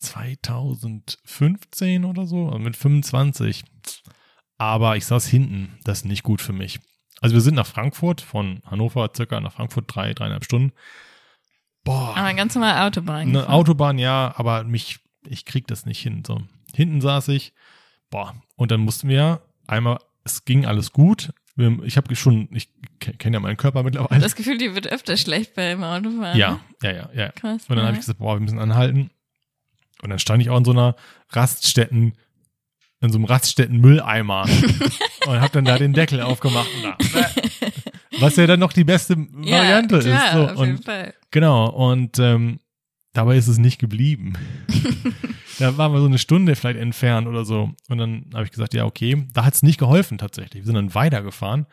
2015 0.00 2.04
oder 2.04 2.26
so, 2.26 2.46
also 2.46 2.58
mit 2.58 2.76
25. 2.76 3.64
Aber 4.58 4.96
ich 4.96 5.06
saß 5.06 5.26
hinten. 5.26 5.78
Das 5.84 5.98
ist 5.98 6.04
nicht 6.04 6.22
gut 6.22 6.42
für 6.42 6.52
mich. 6.52 6.80
Also 7.20 7.34
wir 7.34 7.40
sind 7.40 7.54
nach 7.54 7.66
Frankfurt, 7.66 8.20
von 8.20 8.60
Hannover 8.66 9.10
circa 9.16 9.40
nach 9.40 9.54
Frankfurt 9.54 9.84
drei, 9.88 10.12
dreieinhalb 10.12 10.44
Stunden. 10.44 10.72
Boah. 11.84 12.14
Aber 12.16 12.32
ganz 12.34 12.54
normal 12.54 12.86
Autobahn. 12.86 13.28
Eine. 13.28 13.48
Autobahn, 13.48 13.98
ja, 13.98 14.34
aber 14.36 14.64
mich, 14.64 14.98
ich 15.26 15.44
krieg 15.44 15.66
das 15.66 15.86
nicht 15.86 16.00
hin. 16.00 16.22
So, 16.26 16.42
hinten 16.74 17.00
saß 17.00 17.28
ich, 17.28 17.52
boah, 18.10 18.34
und 18.56 18.70
dann 18.70 18.80
mussten 18.80 19.08
wir 19.08 19.42
einmal, 19.66 19.98
es 20.24 20.44
ging 20.44 20.66
alles 20.66 20.92
gut. 20.92 21.32
Ich 21.84 21.96
habe 21.96 22.16
schon, 22.16 22.48
ich 22.52 22.68
kenne 22.98 23.36
ja 23.36 23.40
meinen 23.40 23.56
Körper 23.56 23.84
mittlerweile. 23.84 24.20
Das 24.20 24.34
Gefühl, 24.34 24.58
die 24.58 24.74
wird 24.74 24.88
öfter 24.88 25.16
schlecht 25.16 25.54
beim 25.54 25.84
Autofahren. 25.84 26.36
ja, 26.36 26.60
ja, 26.82 26.90
ja, 26.90 27.10
ja. 27.14 27.28
Krass. 27.30 27.66
Und 27.68 27.76
dann 27.76 27.84
habe 27.86 27.92
ich 27.92 28.00
gesagt, 28.00 28.18
boah, 28.18 28.36
wir 28.36 28.40
müssen 28.40 28.58
anhalten. 28.58 29.10
Und 30.02 30.10
dann 30.10 30.18
stand 30.18 30.42
ich 30.42 30.50
auch 30.50 30.58
in 30.58 30.64
so 30.64 30.72
einer 30.72 30.96
Raststätten, 31.30 32.14
in 33.00 33.12
so 33.12 33.18
einem 33.18 33.24
Raststätten-Mülleimer 33.24 34.48
und 35.26 35.40
habe 35.40 35.52
dann 35.52 35.64
da 35.64 35.78
den 35.78 35.92
Deckel 35.92 36.20
aufgemacht. 36.22 36.68
Da, 36.82 36.98
was 38.20 38.36
ja 38.36 38.46
dann 38.46 38.60
noch 38.60 38.72
die 38.72 38.84
beste 38.84 39.16
Variante 39.16 39.96
ja, 39.96 40.02
klar, 40.02 40.26
ist. 40.26 40.32
So. 40.32 40.48
auf 40.48 40.58
Und 40.58 40.66
jeden 40.66 40.82
Fall. 40.82 41.14
Genau, 41.30 41.70
und 41.70 42.18
ähm, 42.18 42.58
dabei 43.14 43.38
ist 43.38 43.48
es 43.48 43.58
nicht 43.58 43.78
geblieben. 43.78 44.34
da 45.58 45.78
waren 45.78 45.92
wir 45.92 46.00
so 46.00 46.06
eine 46.06 46.18
Stunde 46.18 46.54
vielleicht 46.54 46.78
entfernt 46.78 47.26
oder 47.26 47.46
so. 47.46 47.70
Und 47.88 47.98
dann 47.98 48.26
habe 48.34 48.44
ich 48.44 48.50
gesagt, 48.50 48.74
ja, 48.74 48.84
okay. 48.84 49.26
Da 49.32 49.46
hat 49.46 49.54
es 49.54 49.62
nicht 49.62 49.78
geholfen 49.78 50.18
tatsächlich. 50.18 50.62
Wir 50.62 50.66
sind 50.66 50.74
dann 50.74 50.94
weitergefahren. 50.94 51.66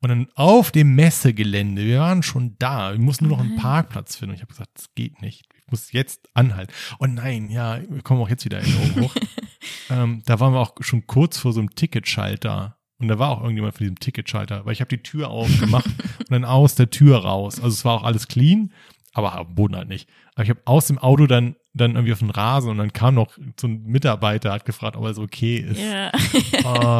Und 0.00 0.10
dann 0.10 0.28
auf 0.34 0.70
dem 0.70 0.94
Messegelände, 0.94 1.84
wir 1.84 2.00
waren 2.00 2.22
schon 2.22 2.56
da. 2.58 2.92
Wir 2.92 3.00
mussten 3.00 3.26
nur 3.26 3.36
noch 3.36 3.42
einen 3.42 3.54
Nein. 3.54 3.62
Parkplatz 3.62 4.16
finden. 4.16 4.32
Und 4.32 4.36
ich 4.36 4.42
habe 4.42 4.52
gesagt, 4.52 4.70
das 4.74 4.94
geht 4.94 5.22
nicht. 5.22 5.46
Ich 5.64 5.70
muss 5.70 5.92
jetzt 5.92 6.28
anhalten. 6.34 6.72
Und 6.98 7.14
nein, 7.14 7.50
ja, 7.50 7.80
wir 7.88 8.02
kommen 8.02 8.20
auch 8.20 8.28
jetzt 8.28 8.44
wieder 8.44 8.60
in 8.60 8.66
Erinnerung 8.66 9.04
hoch. 9.04 9.14
ähm, 9.90 10.22
da 10.24 10.38
waren 10.40 10.52
wir 10.52 10.60
auch 10.60 10.74
schon 10.80 11.06
kurz 11.06 11.38
vor 11.38 11.52
so 11.52 11.60
einem 11.60 11.74
Ticketschalter. 11.74 12.76
Und 13.00 13.08
da 13.08 13.18
war 13.18 13.30
auch 13.30 13.40
irgendjemand 13.40 13.74
von 13.74 13.84
diesem 13.84 13.98
Ticketschalter, 13.98 14.64
weil 14.64 14.72
ich 14.72 14.80
habe 14.80 14.88
die 14.88 15.02
Tür 15.02 15.30
aufgemacht 15.30 15.86
und 16.18 16.30
dann 16.30 16.44
aus 16.44 16.74
der 16.74 16.90
Tür 16.90 17.18
raus. 17.18 17.56
Also 17.56 17.68
es 17.68 17.84
war 17.84 17.94
auch 17.94 18.04
alles 18.04 18.28
clean, 18.28 18.72
aber 19.12 19.44
dem 19.44 19.54
Boden 19.54 19.76
halt 19.76 19.88
nicht. 19.88 20.08
Aber 20.38 20.44
ich 20.44 20.50
habe 20.50 20.60
aus 20.66 20.86
dem 20.86 20.98
Auto 20.98 21.26
dann, 21.26 21.56
dann 21.74 21.96
irgendwie 21.96 22.12
auf 22.12 22.20
den 22.20 22.30
Rasen 22.30 22.70
und 22.70 22.78
dann 22.78 22.92
kam 22.92 23.16
noch 23.16 23.36
so 23.60 23.66
ein 23.66 23.82
Mitarbeiter, 23.82 24.52
hat 24.52 24.64
gefragt, 24.64 24.96
ob 24.96 25.04
es 25.06 25.18
okay 25.18 25.56
ist. 25.56 25.80
Ja. 25.80 26.10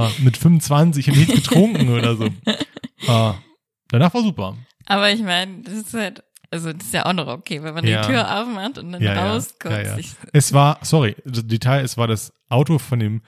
Äh, 0.07 0.11
mit 0.23 0.37
25, 0.37 1.07
ich 1.07 1.15
habe 1.15 1.21
nichts 1.25 1.45
getrunken 1.45 1.89
oder 1.91 2.17
so. 2.17 2.25
Äh, 2.27 3.33
danach 3.91 4.13
war 4.13 4.23
super. 4.23 4.57
Aber 4.87 5.13
ich 5.13 5.23
meine, 5.23 5.63
das 5.63 5.75
ist 5.75 5.95
halt, 5.95 6.25
also 6.51 6.73
das 6.73 6.83
ist 6.87 6.95
ja 6.95 7.07
auch 7.07 7.13
noch 7.13 7.29
okay, 7.29 7.63
wenn 7.63 7.75
man 7.75 7.87
Ja. 7.87 8.01
die 8.01 8.09
Tür 8.09 8.41
aufmacht 8.41 8.77
und 8.79 8.91
dann 8.91 9.01
Ja, 9.03 9.31
rauskommt. 9.33 9.85
Ja. 9.85 9.97
Ich, 9.99 10.17
Es 10.33 10.53
war, 10.53 10.81
sorry, 10.83 11.15
das 11.25 11.47
Detail, 11.47 11.85
es 11.85 11.97
war 11.97 12.09
das 12.09 12.33
Auto 12.49 12.79
von 12.81 12.99
dem 12.99 13.23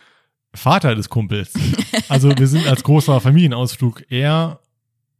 Vater 0.52 0.96
des 0.96 1.08
Kumpels. 1.08 1.52
Also 2.08 2.36
wir 2.36 2.48
sind 2.48 2.66
als 2.66 2.82
großer 2.82 3.20
Familienausflug. 3.20 4.10
Er, 4.10 4.58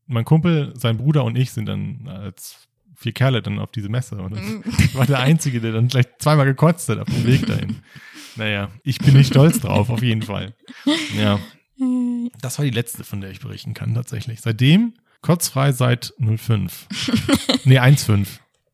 mein 0.09 0.25
Kumpel, 0.25 0.73
sein 0.77 0.97
Bruder 0.97 1.23
und 1.23 1.39
ich 1.39 1.53
sind 1.53 1.67
dann 1.67 2.09
als 2.09 2.67
vier 3.01 3.13
Kerle 3.13 3.43
dann 3.43 3.59
auf 3.59 3.71
diese 3.73 3.89
Messe. 3.89 4.17
Und 4.17 4.37
ich 4.37 4.95
war 4.95 5.07
der 5.07 5.21
Einzige, 5.21 5.61
der 5.61 5.73
dann 5.73 5.91
vielleicht 5.91 6.23
zweimal 6.23 6.47
gekotzt 6.47 6.89
hat 6.89 6.99
auf 6.99 7.09
dem 7.09 7.27
Weg 7.27 7.47
dahin. 7.47 7.77
Naja, 8.37 8.71
ich 8.85 8.99
bin 8.99 9.15
nicht 9.15 9.29
stolz 9.29 9.61
drauf, 9.61 9.91
auf 9.91 10.03
jeden 10.03 10.23
Fall. 10.23 10.55
Ja, 11.17 11.41
das 12.41 12.59
war 12.59 12.65
die 12.65 12.71
letzte, 12.71 13.05
von 13.05 13.21
der 13.21 13.31
ich 13.31 13.41
berichten 13.41 13.75
kann, 13.75 13.95
tatsächlich. 13.95 14.41
Seitdem 14.41 14.95
kotzfrei 15.23 15.73
seit 15.73 16.15
05. 16.19 16.87
nee, 17.65 17.81
1,5. 17.81 18.27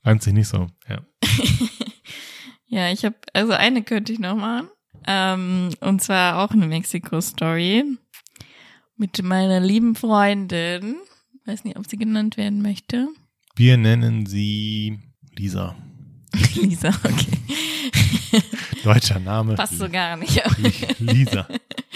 Reimt 0.05 0.23
sich 0.23 0.33
nicht 0.33 0.49
so, 0.49 0.69
ja. 0.89 1.01
ja, 2.67 2.93
ich 2.93 3.05
habe, 3.05 3.17
also 3.33 3.53
eine 3.53 3.83
könnte 3.83 4.13
ich 4.13 4.19
noch 4.19 4.37
machen. 4.37 4.69
Ähm, 5.07 5.71
und 5.81 6.03
zwar 6.03 6.45
auch 6.45 6.51
eine 6.51 6.67
Mexiko-Story 6.67 7.85
mit 8.97 9.23
meiner 9.23 9.61
lieben 9.61 9.95
Freundin. 9.95 10.97
Weiß 11.45 11.65
nicht, 11.65 11.77
ob 11.77 11.87
sie 11.89 11.97
genannt 11.97 12.37
werden 12.37 12.63
möchte. 12.63 13.09
Wir 13.57 13.77
nennen 13.77 14.27
sie 14.27 14.99
Lisa. 15.37 15.75
Lisa, 16.55 16.89
okay. 16.89 18.43
Deutscher 18.85 19.19
Name. 19.19 19.55
Passt 19.55 19.79
so 19.79 19.89
gar 19.89 20.17
nicht. 20.17 20.43
Lisa. 21.01 21.49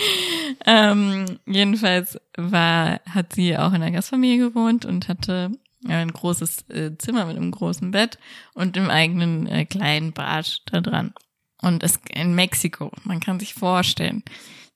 ähm, 0.66 1.38
jedenfalls 1.46 2.18
war, 2.36 3.00
hat 3.08 3.34
sie 3.34 3.56
auch 3.56 3.68
in 3.72 3.82
einer 3.82 3.90
Gastfamilie 3.90 4.38
gewohnt 4.48 4.84
und 4.86 5.08
hatte 5.08 5.52
ein 5.86 6.10
großes 6.12 6.68
äh, 6.70 6.96
Zimmer 6.98 7.26
mit 7.26 7.36
einem 7.36 7.50
großen 7.50 7.90
Bett 7.90 8.18
und 8.54 8.76
einem 8.76 8.90
eigenen 8.90 9.46
äh, 9.46 9.64
kleinen 9.66 10.12
Bad 10.12 10.62
da 10.66 10.80
dran. 10.80 11.12
Und 11.62 11.82
es 11.82 11.98
in 12.14 12.34
Mexiko, 12.34 12.90
man 13.04 13.20
kann 13.20 13.38
sich 13.38 13.52
vorstellen, 13.54 14.22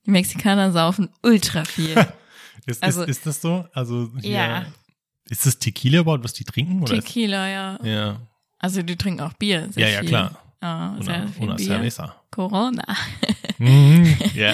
die 0.05 0.11
Mexikaner 0.11 0.71
saufen 0.71 1.09
ultra 1.23 1.65
viel. 1.65 1.95
Ist, 2.67 2.83
Also- 2.83 3.03
ist, 3.03 3.09
ist 3.09 3.25
das 3.25 3.41
so? 3.41 3.65
Also 3.73 4.11
hier, 4.21 4.31
Ja. 4.31 4.65
Ist 5.29 5.45
das 5.45 5.57
Tequila 5.59 5.99
überhaupt, 5.99 6.23
was 6.23 6.33
die 6.33 6.43
trinken? 6.43 6.81
Oder 6.83 6.95
Tequila, 6.95 7.47
ja. 7.49 7.79
ja. 7.83 8.19
Also 8.59 8.81
die 8.83 8.95
trinken 8.95 9.21
auch 9.21 9.33
Bier. 9.33 9.69
Ja, 9.75 9.87
ja, 9.87 9.99
viel. 9.99 10.09
klar. 10.09 10.39
Ja, 10.61 10.95
sehr 10.99 11.15
Una, 11.17 11.27
viel 11.27 11.43
una 11.43 11.55
Bier. 11.55 11.65
cerveza. 11.67 12.15
Corona. 12.31 12.85
Mhm. 13.57 14.17
Ja. 14.35 14.53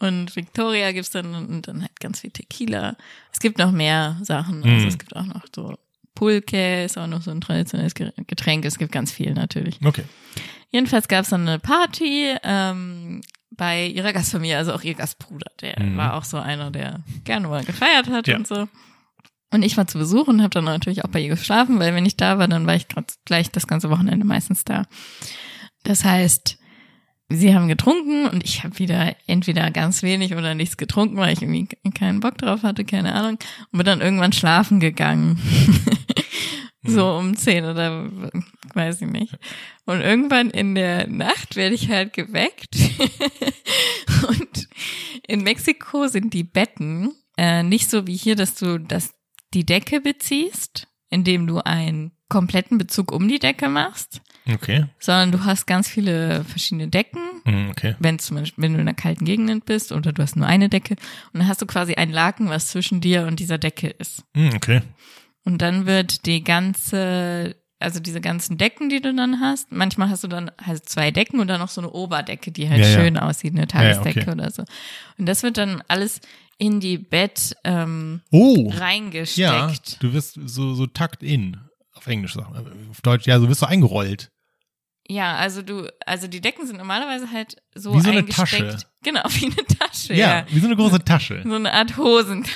Und 0.00 0.34
Victoria 0.36 0.92
gibt's 0.92 1.10
dann 1.10 1.34
und 1.34 1.66
dann 1.66 1.80
halt 1.82 1.98
ganz 2.00 2.20
viel 2.20 2.30
Tequila. 2.30 2.96
Es 3.32 3.40
gibt 3.40 3.58
noch 3.58 3.72
mehr 3.72 4.16
Sachen. 4.22 4.62
Also 4.62 4.84
Mm. 4.86 4.88
es 4.88 4.98
gibt 4.98 5.16
auch 5.16 5.24
noch 5.24 5.42
so 5.54 5.76
Pulque, 6.14 6.84
ist 6.84 6.96
auch 6.98 7.06
noch 7.08 7.22
so 7.22 7.30
ein 7.32 7.40
traditionelles 7.40 7.94
Ge- 7.94 8.12
Getränk. 8.26 8.64
Es 8.64 8.78
gibt 8.78 8.92
ganz 8.92 9.10
viel 9.12 9.32
natürlich. 9.34 9.78
Okay. 9.84 10.04
Jedenfalls 10.70 11.08
gab's 11.08 11.30
dann 11.30 11.48
eine 11.48 11.58
Party 11.58 12.34
ähm, 12.44 13.22
bei 13.50 13.86
ihrer 13.86 14.12
Gastfamilie, 14.12 14.56
also 14.56 14.72
auch 14.72 14.82
ihr 14.82 14.94
Gastbruder. 14.94 15.50
Der 15.60 15.80
Mhm. 15.82 15.96
war 15.96 16.14
auch 16.14 16.24
so 16.24 16.36
einer, 16.38 16.70
der 16.70 17.00
gerne 17.24 17.48
mal 17.48 17.64
gefeiert 17.64 18.08
hat 18.08 18.28
Ja. 18.28 18.36
und 18.36 18.46
so. 18.46 18.68
Und 19.50 19.62
ich 19.62 19.76
war 19.76 19.86
zu 19.86 19.98
Besuch 19.98 20.28
und 20.28 20.42
habe 20.42 20.50
dann 20.50 20.64
natürlich 20.64 21.04
auch 21.04 21.08
bei 21.08 21.20
ihr 21.20 21.30
geschlafen, 21.30 21.78
weil 21.78 21.94
wenn 21.94 22.04
ich 22.04 22.16
da 22.16 22.38
war, 22.38 22.48
dann 22.48 22.66
war 22.66 22.74
ich 22.74 22.88
grad 22.88 23.14
gleich 23.24 23.50
das 23.50 23.66
ganze 23.66 23.88
Wochenende 23.90 24.26
meistens 24.26 24.64
da. 24.64 24.84
Das 25.84 26.04
heißt, 26.04 26.58
sie 27.30 27.54
haben 27.54 27.68
getrunken 27.68 28.26
und 28.26 28.44
ich 28.44 28.64
habe 28.64 28.78
wieder 28.78 29.16
entweder 29.26 29.70
ganz 29.70 30.02
wenig 30.02 30.34
oder 30.34 30.54
nichts 30.54 30.76
getrunken, 30.76 31.16
weil 31.16 31.32
ich 31.32 31.42
irgendwie 31.42 31.68
keinen 31.92 32.20
Bock 32.20 32.36
drauf 32.38 32.62
hatte, 32.62 32.84
keine 32.84 33.14
Ahnung. 33.14 33.38
Und 33.72 33.78
bin 33.78 33.86
dann 33.86 34.00
irgendwann 34.00 34.32
schlafen 34.32 34.80
gegangen. 34.80 35.38
so 36.82 37.16
um 37.16 37.36
zehn 37.36 37.64
oder 37.64 38.10
weiß 38.74 39.00
ich 39.02 39.08
nicht. 39.08 39.34
Und 39.86 40.00
irgendwann 40.00 40.50
in 40.50 40.74
der 40.74 41.06
Nacht 41.06 41.56
werde 41.56 41.74
ich 41.74 41.88
halt 41.88 42.12
geweckt. 42.12 42.76
und 44.28 44.68
in 45.26 45.42
Mexiko 45.42 46.06
sind 46.08 46.34
die 46.34 46.44
Betten 46.44 47.12
äh, 47.36 47.62
nicht 47.62 47.88
so 47.88 48.06
wie 48.06 48.16
hier, 48.16 48.36
dass 48.36 48.56
du 48.56 48.78
das, 48.78 49.14
die 49.54 49.64
Decke 49.66 50.00
beziehst, 50.00 50.88
indem 51.10 51.46
du 51.46 51.58
einen 51.58 52.12
kompletten 52.28 52.76
Bezug 52.76 53.10
um 53.12 53.26
die 53.28 53.38
Decke 53.38 53.68
machst, 53.70 54.20
Okay. 54.50 54.84
sondern 54.98 55.32
du 55.32 55.44
hast 55.44 55.66
ganz 55.66 55.88
viele 55.88 56.44
verschiedene 56.44 56.88
Decken. 56.88 57.20
Mm, 57.44 57.70
Okay. 57.70 57.96
Wenn 57.98 58.18
zum 58.18 58.36
Beispiel, 58.36 58.62
wenn 58.64 58.72
du 58.74 58.80
in 58.80 58.86
einer 58.88 58.94
kalten 58.94 59.24
Gegend 59.24 59.64
bist 59.64 59.92
oder 59.92 60.12
du 60.12 60.22
hast 60.22 60.36
nur 60.36 60.46
eine 60.46 60.68
Decke 60.68 60.96
und 61.32 61.40
dann 61.40 61.48
hast 61.48 61.62
du 61.62 61.66
quasi 61.66 61.94
ein 61.94 62.10
Laken, 62.10 62.50
was 62.50 62.68
zwischen 62.68 63.00
dir 63.00 63.26
und 63.26 63.40
dieser 63.40 63.56
Decke 63.58 63.88
ist. 63.88 64.24
Mm, 64.34 64.50
Okay. 64.56 64.82
Und 65.44 65.62
dann 65.62 65.86
wird 65.86 66.26
die 66.26 66.44
ganze, 66.44 67.56
also 67.78 68.00
diese 68.00 68.20
ganzen 68.20 68.58
Decken, 68.58 68.90
die 68.90 69.00
du 69.00 69.14
dann 69.14 69.40
hast, 69.40 69.72
manchmal 69.72 70.10
hast 70.10 70.24
du 70.24 70.28
dann 70.28 70.50
halt 70.62 70.86
zwei 70.86 71.10
Decken 71.10 71.40
und 71.40 71.48
dann 71.48 71.60
noch 71.60 71.70
so 71.70 71.80
eine 71.80 71.90
Oberdecke, 71.90 72.50
die 72.52 72.68
halt 72.68 72.80
Ja, 72.82 72.88
ja. 72.88 72.98
schön 73.00 73.16
aussieht, 73.16 73.54
eine 73.54 73.66
Tagesdecke 73.66 74.20
okay. 74.22 74.30
oder 74.32 74.50
so. 74.50 74.64
Und 75.16 75.26
das 75.26 75.42
wird 75.42 75.56
dann 75.56 75.82
alles 75.88 76.20
in 76.58 76.80
die 76.80 76.98
Bett 76.98 77.56
ähm, 77.64 78.20
Oh. 78.30 78.70
reingesteckt. 78.74 79.38
Ja, 79.38 79.72
du 80.00 80.12
wirst 80.12 80.38
so, 80.46 80.74
so 80.74 80.86
tucked 80.86 81.22
in. 81.22 81.56
Auf 81.94 82.06
Englisch 82.06 82.34
sagen. 82.34 82.54
Auf 82.90 83.00
Deutsch, 83.00 83.26
ja, 83.26 83.38
so 83.40 83.48
wirst 83.48 83.62
du 83.62 83.66
eingerollt. 83.66 84.30
Ja, 85.10 85.36
also 85.36 85.62
du, 85.62 85.88
also 86.04 86.26
die 86.28 86.42
Decken 86.42 86.66
sind 86.66 86.76
normalerweise 86.76 87.30
halt 87.32 87.56
so 87.74 87.94
Wie 87.94 88.00
so 88.00 88.10
eine 88.10 88.18
eingesteckt. 88.18 88.50
Tasche. 88.72 88.78
Genau, 89.02 89.22
wie 89.30 89.46
eine 89.46 89.64
Tasche, 89.66 90.12
Ja, 90.14 90.38
ja. 90.40 90.46
wie 90.50 90.58
so 90.60 90.66
eine 90.66 90.76
große 90.76 91.02
Tasche. 91.02 91.42
So 91.46 91.54
eine 91.54 91.72
Art 91.72 91.96
Hosentasche. 91.96 92.54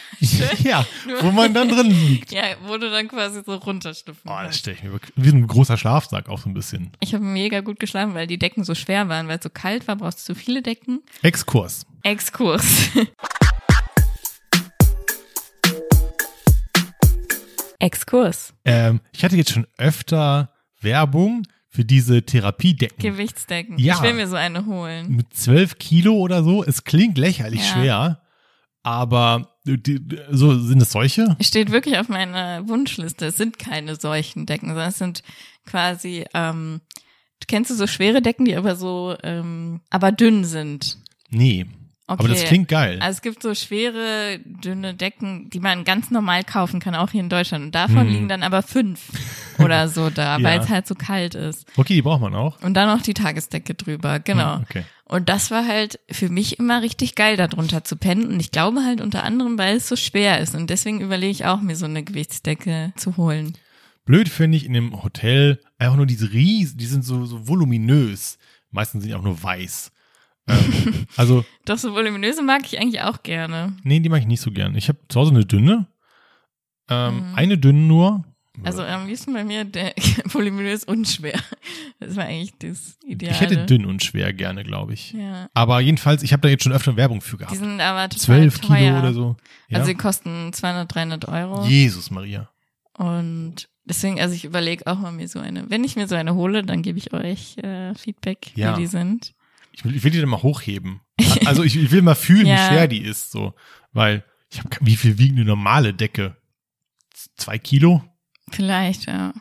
ja, 0.68 0.84
wo 1.22 1.30
man 1.30 1.54
dann 1.54 1.68
drin 1.70 1.86
liegt. 1.90 2.30
ja, 2.32 2.42
wo 2.66 2.76
du 2.76 2.90
dann 2.90 3.08
quasi 3.08 3.40
so 3.44 3.54
runterschlüpfen 3.54 4.30
Oh, 4.30 4.36
das 4.42 4.58
stelle 4.58 4.76
ich 4.76 4.82
mir 4.82 4.92
wirklich, 4.92 5.12
wie 5.16 5.30
so 5.30 5.36
ein 5.36 5.46
großer 5.46 5.78
Schlafsack 5.78 6.28
auch 6.28 6.38
so 6.40 6.50
ein 6.50 6.54
bisschen. 6.54 6.92
Ich 7.00 7.14
habe 7.14 7.24
mega 7.24 7.60
gut 7.62 7.80
geschlafen, 7.80 8.12
weil 8.14 8.26
die 8.26 8.38
Decken 8.38 8.64
so 8.64 8.74
schwer 8.74 9.08
waren, 9.08 9.28
weil 9.28 9.38
es 9.38 9.42
so 9.44 9.50
kalt 9.50 9.88
war, 9.88 9.96
brauchst 9.96 10.28
du 10.28 10.34
so 10.34 10.38
viele 10.38 10.60
Decken. 10.60 11.00
Exkurs. 11.22 11.86
Exkurs. 12.02 12.90
Exkurs. 17.82 18.54
Ähm, 18.64 19.00
ich 19.12 19.24
hatte 19.24 19.36
jetzt 19.36 19.50
schon 19.50 19.66
öfter 19.76 20.52
Werbung 20.80 21.42
für 21.68 21.84
diese 21.84 22.22
Therapiedecken. 22.22 22.98
Gewichtsdecken. 22.98 23.78
Ja. 23.78 23.96
Ich 23.96 24.02
will 24.02 24.14
mir 24.14 24.28
so 24.28 24.36
eine 24.36 24.66
holen. 24.66 25.16
Mit 25.16 25.34
12 25.34 25.78
Kilo 25.78 26.14
oder 26.14 26.44
so. 26.44 26.62
Es 26.62 26.84
klingt 26.84 27.18
lächerlich 27.18 27.60
Ja. 27.60 27.72
schwer, 27.72 28.22
aber 28.82 29.48
die, 29.64 30.00
so 30.30 30.58
sind 30.58 30.82
es 30.82 30.92
solche? 30.92 31.36
Steht 31.40 31.70
wirklich 31.72 31.98
auf 31.98 32.08
meiner 32.08 32.68
Wunschliste. 32.68 33.26
Es 33.26 33.36
sind 33.36 33.58
keine 33.58 33.96
solchen 33.96 34.44
Decken, 34.46 34.68
sondern 34.68 34.88
es 34.88 34.98
sind 34.98 35.22
quasi, 35.66 36.24
ähm, 36.34 36.80
kennst 37.48 37.70
du 37.70 37.74
so 37.74 37.86
schwere 37.86 38.22
Decken, 38.22 38.44
die 38.44 38.56
aber 38.56 38.76
so, 38.76 39.16
ähm, 39.22 39.80
aber 39.90 40.12
dünn 40.12 40.44
sind? 40.44 40.98
Nee. 41.30 41.66
Okay. 42.08 42.18
Aber 42.18 42.28
das 42.28 42.44
klingt 42.44 42.68
geil. 42.68 42.98
Also 43.00 43.16
es 43.16 43.22
gibt 43.22 43.42
so 43.42 43.54
schwere, 43.54 44.40
dünne 44.44 44.92
Decken, 44.94 45.48
die 45.50 45.60
man 45.60 45.84
ganz 45.84 46.10
normal 46.10 46.42
kaufen 46.44 46.80
kann, 46.80 46.94
auch 46.96 47.10
hier 47.10 47.20
in 47.20 47.28
Deutschland. 47.28 47.66
Und 47.66 47.74
davon 47.74 48.00
Hm. 48.00 48.08
liegen 48.08 48.28
dann 48.28 48.42
aber 48.42 48.62
fünf 48.62 49.00
oder 49.58 49.88
so 49.88 50.10
da, 50.10 50.36
Ja. 50.38 50.42
weil 50.42 50.60
es 50.60 50.68
halt 50.68 50.86
so 50.86 50.94
kalt 50.94 51.34
ist. 51.34 51.64
Okay, 51.76 51.94
die 51.94 52.02
braucht 52.02 52.20
man 52.20 52.34
auch. 52.34 52.60
Und 52.62 52.74
dann 52.74 52.88
noch 52.88 53.02
die 53.02 53.14
Tagesdecke 53.14 53.74
drüber, 53.74 54.18
genau. 54.18 54.56
Hm, 54.56 54.62
Okay. 54.62 54.84
Und 55.04 55.28
das 55.28 55.50
war 55.50 55.66
halt 55.66 56.00
für 56.10 56.30
mich 56.30 56.58
immer 56.58 56.80
richtig 56.80 57.14
geil, 57.14 57.36
darunter 57.36 57.84
zu 57.84 57.96
pennen. 57.96 58.26
Und 58.28 58.40
ich 58.40 58.50
glaube 58.50 58.82
halt 58.82 59.00
unter 59.02 59.24
anderem, 59.24 59.58
weil 59.58 59.76
es 59.76 59.86
so 59.86 59.94
schwer 59.94 60.40
ist. 60.40 60.54
Und 60.54 60.70
deswegen 60.70 61.00
überlege 61.02 61.30
ich 61.30 61.44
auch, 61.44 61.60
mir 61.60 61.76
so 61.76 61.84
eine 61.84 62.02
Gewichtsdecke 62.02 62.94
zu 62.96 63.16
holen. 63.18 63.52
Blöd 64.06 64.28
finde 64.30 64.56
ich 64.56 64.64
in 64.64 64.72
dem 64.72 65.02
Hotel 65.02 65.60
einfach 65.78 65.96
nur 65.96 66.06
diese 66.06 66.32
Riesen, 66.32 66.78
die 66.78 66.86
sind 66.86 67.04
so, 67.04 67.26
so 67.26 67.46
voluminös. 67.46 68.38
Meistens 68.70 69.02
sind 69.02 69.10
die 69.10 69.14
auch 69.14 69.22
nur 69.22 69.40
weiß. 69.42 69.91
Ähm, 70.48 71.06
also, 71.16 71.44
Doch 71.64 71.78
so 71.78 71.94
voluminöse 71.94 72.42
mag 72.42 72.62
ich 72.64 72.80
eigentlich 72.80 73.00
auch 73.02 73.22
gerne. 73.22 73.76
nee, 73.84 74.00
die 74.00 74.08
mag 74.08 74.20
ich 74.20 74.26
nicht 74.26 74.40
so 74.40 74.50
gern. 74.50 74.74
Ich 74.74 74.88
habe 74.88 74.98
zu 75.08 75.20
Hause 75.20 75.30
eine 75.32 75.44
dünne. 75.44 75.86
Ähm, 76.90 77.30
Mhm. 77.30 77.34
Eine 77.36 77.58
dünne 77.58 77.80
nur. 77.80 78.24
Also 78.64 78.82
am 78.82 79.06
liebsten 79.06 79.32
bei 79.32 79.44
mir 79.44 79.64
der 79.64 79.94
voluminös 80.26 80.84
und 80.84 81.08
schwer. 81.08 81.38
Das 82.00 82.16
war 82.16 82.24
eigentlich 82.24 82.52
das 82.58 82.98
Ideale. 83.06 83.34
Ich 83.34 83.40
hätte 83.40 83.64
dünn 83.64 83.86
und 83.86 84.04
schwer 84.04 84.32
gerne, 84.34 84.62
glaube 84.62 84.92
ich. 84.92 85.12
Ja. 85.12 85.48
Aber 85.54 85.80
jedenfalls, 85.80 86.22
ich 86.22 86.32
habe 86.34 86.42
da 86.42 86.48
jetzt 86.48 86.62
schon 86.64 86.72
öfter 86.72 86.96
Werbung 86.96 87.22
für 87.22 87.36
Die 87.36 87.44
gehabt. 87.44 87.56
sind 87.56 87.80
aber 87.80 88.08
total 88.10 88.50
12 88.50 88.58
teuer. 88.60 88.76
Kilo 88.76 88.98
oder 88.98 89.14
so. 89.14 89.36
Ja. 89.68 89.78
Also 89.78 89.90
die 89.92 89.96
kosten 89.96 90.52
200, 90.52 90.94
300 90.94 91.28
Euro. 91.28 91.64
Jesus 91.66 92.10
Maria. 92.10 92.50
Und 92.98 93.68
deswegen, 93.86 94.20
also 94.20 94.34
ich 94.34 94.44
überlege 94.44 94.86
auch 94.86 94.98
mal 94.98 95.12
mir 95.12 95.28
so 95.28 95.38
eine. 95.38 95.70
Wenn 95.70 95.82
ich 95.82 95.96
mir 95.96 96.06
so 96.06 96.14
eine 96.14 96.34
hole, 96.34 96.62
dann 96.62 96.82
gebe 96.82 96.98
ich 96.98 97.14
euch 97.14 97.56
äh, 97.58 97.94
Feedback, 97.94 98.52
Ja. 98.54 98.76
wie 98.76 98.82
die 98.82 98.86
sind. 98.86 99.32
Ich 99.72 99.84
will, 99.84 99.94
ich 99.96 100.04
will 100.04 100.10
die 100.10 100.20
dann 100.20 100.28
mal 100.28 100.42
hochheben. 100.42 101.00
Also 101.46 101.62
ich, 101.62 101.76
ich 101.76 101.90
will 101.90 102.02
mal 102.02 102.14
fühlen, 102.14 102.46
Ja. 102.46 102.56
wie 102.56 102.68
schwer 102.74 102.88
die 102.88 103.02
ist, 103.02 103.30
so. 103.30 103.54
Weil, 103.92 104.24
ich 104.50 104.58
habe, 104.58 104.68
wie 104.80 104.96
viel 104.96 105.18
wiegt 105.18 105.34
eine 105.36 105.44
normale 105.44 105.94
Decke? 105.94 106.36
Zwei 107.36 107.58
Kilo? 107.58 108.04
Vielleicht, 108.50 109.06
ja. 109.06 109.32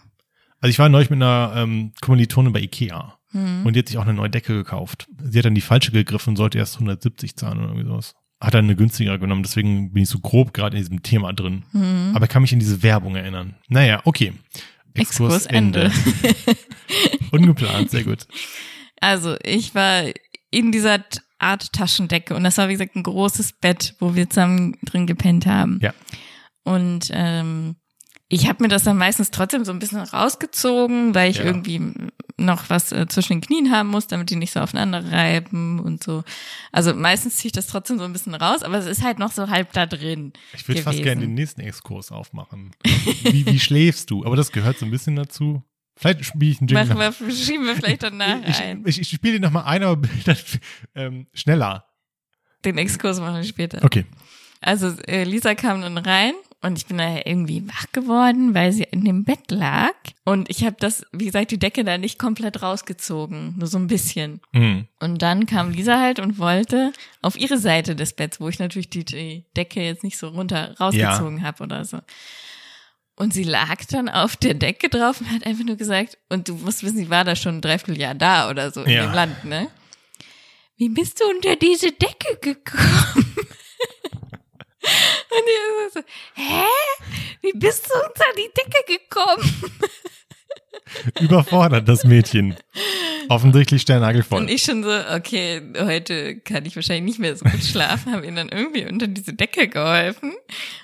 Also 0.60 0.70
ich 0.70 0.80
war 0.80 0.90
neulich 0.90 1.10
mit 1.10 1.18
einer 1.18 1.54
ähm, 1.56 1.94
Kommilitonin 2.02 2.54
bei 2.54 2.62
Ikea 2.62 3.18
Hm. 3.32 3.66
und 3.66 3.74
die 3.76 3.80
hat 3.80 3.88
sich 3.88 3.98
auch 3.98 4.02
eine 4.04 4.14
neue 4.14 4.30
Decke 4.30 4.54
gekauft. 4.54 5.08
Sie 5.24 5.38
hat 5.38 5.46
dann 5.46 5.56
die 5.56 5.62
falsche 5.62 5.92
gegriffen 5.94 6.32
und 6.32 6.36
sollte 6.36 6.58
erst 6.58 6.76
170 6.76 7.38
zahlen 7.38 7.60
oder 7.60 7.68
irgendwie 7.70 7.88
sowas. 7.88 8.14
Hat 8.42 8.54
dann 8.54 8.66
eine 8.66 8.76
günstigere 8.76 9.20
genommen, 9.20 9.44
deswegen 9.44 9.94
bin 9.94 10.04
ich 10.04 10.10
so 10.10 10.20
grob 10.20 10.54
gerade 10.54 10.76
in 10.76 10.84
diesem 10.84 11.02
Thema 11.04 11.32
drin. 11.32 11.64
Hm. 11.72 12.12
Aber 12.14 12.28
kann 12.28 12.42
mich 12.42 12.52
an 12.54 12.60
diese 12.60 12.84
Werbung 12.84 13.16
erinnern. 13.16 13.56
Naja, 13.70 14.02
okay. 14.04 14.34
Exkurs 14.96 15.46
Ende. 15.46 15.92
Ungeplant, 17.32 17.90
sehr 17.92 18.04
gut. 18.04 18.28
Also 19.02 19.36
ich 19.44 19.76
war 19.76 20.04
in 20.52 20.72
dieser 20.72 21.04
Art 21.40 21.74
Taschendecke 21.74 22.36
und 22.36 22.44
das 22.44 22.58
war 22.58 22.70
wie 22.70 22.74
gesagt 22.74 22.96
ein 22.96 23.04
großes 23.04 23.54
Bett, 23.54 23.96
wo 24.00 24.16
wir 24.16 24.30
zusammen 24.30 24.78
drin 24.86 25.08
gepennt 25.08 25.46
haben. 25.46 25.80
Ja. 25.82 25.94
Und 26.64 27.10
ähm, 27.12 27.76
ich 28.30 28.48
habe 28.48 28.64
mir 28.64 28.70
das 28.70 28.84
dann 28.84 28.98
meistens 28.98 29.32
trotzdem 29.32 29.66
so 29.66 29.72
ein 29.74 29.80
bisschen 29.80 30.00
rausgezogen, 30.00 31.14
weil 31.16 31.32
ich 31.32 31.38
Ja. 31.38 31.46
irgendwie 31.46 31.82
noch 32.38 32.70
was 32.70 32.92
äh, 32.92 33.08
zwischen 33.08 33.34
den 33.34 33.42
Knien 33.42 33.72
haben 33.72 33.90
muss, 33.90 34.08
damit 34.08 34.30
die 34.30 34.36
nicht 34.36 34.54
so 34.54 34.60
aufeinander 34.62 35.12
reiben 35.12 35.80
und 35.80 36.04
so. 36.04 36.24
Also 36.72 36.94
meistens 36.94 37.36
ziehe 37.38 37.48
ich 37.48 37.52
das 37.54 37.68
trotzdem 37.68 37.98
so 38.00 38.06
ein 38.06 38.14
bisschen 38.14 38.34
raus, 38.34 38.64
aber 38.64 38.78
es 38.78 38.86
ist 38.86 39.04
halt 39.04 39.20
noch 39.20 39.32
so 39.32 39.50
halb 39.50 39.74
da 39.74 39.86
drin. 39.86 40.34
Ich 40.54 40.68
würde 40.68 40.82
fast 40.82 41.02
gerne 41.04 41.22
den 41.22 41.34
nächsten 41.34 41.62
Exkurs 41.62 42.12
aufmachen. 42.12 42.72
Wie, 43.24 43.46
wie 43.46 43.60
schläfst 43.60 44.10
du? 44.12 44.24
Aber 44.26 44.36
das 44.36 44.52
gehört 44.52 44.80
so 44.80 44.86
ein 44.86 44.92
bisschen 44.92 45.16
dazu. 45.16 45.64
Vielleicht 46.02 46.26
spiele 46.26 46.52
ich 46.52 46.60
einen 46.60 46.68
Jingle. 46.68 46.96
Machen 46.96 47.20
wir, 47.20 47.32
schieben 47.32 47.68
wir 47.68 47.76
vielleicht 47.76 48.02
danach 48.02 48.40
ich, 48.48 48.60
ein. 48.60 48.84
ich, 48.88 49.00
ich 49.00 49.08
spiele 49.08 49.34
den 49.34 49.44
nochmal 49.44 49.66
ein, 49.66 49.84
aber 49.84 50.08
dann, 50.26 50.38
ähm, 50.96 51.28
schneller. 51.32 51.86
Den 52.66 52.80
Exkurs 52.80 53.20
machen 53.20 53.36
wir 53.36 53.44
später. 53.44 53.84
Okay. 53.84 54.06
Also 54.62 54.88
äh, 55.08 55.24
Lisa 55.24 55.54
kam 55.54 55.82
dann 55.82 56.00
rein 56.00 56.34
und 56.62 56.78
ich 56.80 56.88
bin 56.88 56.98
da 56.98 57.18
irgendwie 57.24 57.68
wach 57.68 57.86
geworden, 57.92 58.56
weil 58.56 58.72
sie 58.72 58.84
in 58.84 59.06
dem 59.06 59.26
Bett 59.26 59.52
lag. 59.52 59.94
Und 60.26 60.50
ich 60.50 60.64
habe 60.64 60.76
das, 60.80 61.06
wie 61.12 61.26
gesagt, 61.26 61.52
die 61.52 61.60
Decke 61.60 61.84
da 61.84 62.00
nicht 62.00 62.18
komplett 62.18 62.64
rausgezogen, 62.64 63.56
nur 63.60 63.68
so 63.68 63.78
ein 63.78 63.88
bisschen. 63.88 64.42
Mhm. 64.54 64.88
Und 65.00 65.22
dann 65.22 65.46
kam 65.46 65.70
Lisa 65.70 66.00
halt 66.00 66.20
und 66.20 66.40
wollte 66.40 66.94
auf 67.22 67.38
ihre 67.38 67.60
Seite 67.60 67.96
des 67.96 68.14
Betts, 68.14 68.40
wo 68.40 68.50
ich 68.50 68.58
natürlich 68.58 68.90
die, 68.90 69.06
die 69.06 69.46
Decke 69.56 69.82
jetzt 69.82 70.04
nicht 70.04 70.18
so 70.18 70.30
runter 70.30 70.76
rausgezogen 70.80 71.44
habe 71.44 71.64
oder 71.64 71.86
so. 71.86 72.00
Und 73.22 73.36
sie 73.36 73.44
lag 73.44 73.78
dann 73.92 74.10
auf 74.10 74.36
der 74.36 74.56
Decke 74.56 74.90
drauf 74.90 75.22
und 75.22 75.32
hat 75.32 75.46
einfach 75.46 75.64
nur 75.64 75.76
gesagt, 75.76 76.18
und 76.30 76.48
du 76.48 76.56
musst 76.56 76.82
wissen, 76.82 76.98
sie 76.98 77.12
war 77.12 77.24
da 77.24 77.36
schon 77.36 77.58
ein 77.58 77.62
Dreivierteljahr 77.62 78.16
da 78.16 78.50
oder 78.50 78.72
so 78.72 78.82
in 78.82 78.90
Ja. 78.90 79.04
dem 79.06 79.14
Land, 79.14 79.46
ne? 79.46 79.70
Wie 80.78 80.90
bist 80.90 81.20
du 81.22 81.26
unter 81.30 81.56
diese 81.56 81.92
Decke 81.92 82.38
gekommen? 82.42 83.14
und 84.82 85.46
ich 85.46 85.94
so, 85.94 86.00
hä? 86.34 86.66
Wie 87.42 87.52
bist 87.54 87.88
du 87.92 87.94
unter 87.94 88.26
die 88.36 88.50
Decke 88.58 88.98
gekommen? 88.98 89.72
Überfordert 91.20 91.88
das 91.88 92.04
Mädchen. 92.04 92.56
Offensichtlich 93.30 93.84
sternhagelvoll. 93.84 94.42
Und 94.42 94.50
ich 94.50 94.64
schon 94.64 94.84
so, 94.84 94.90
okay, 95.16 95.62
heute 95.80 96.38
kann 96.40 96.66
ich 96.66 96.76
wahrscheinlich 96.76 97.04
nicht 97.04 97.20
mehr 97.20 97.36
so 97.36 97.46
gut 97.46 97.64
schlafen, 97.64 98.12
habe 98.14 98.26
ihm 98.26 98.36
dann 98.36 98.50
irgendwie 98.50 98.86
unter 98.86 99.08
diese 99.08 99.34
Decke 99.34 99.68
geholfen 99.68 100.34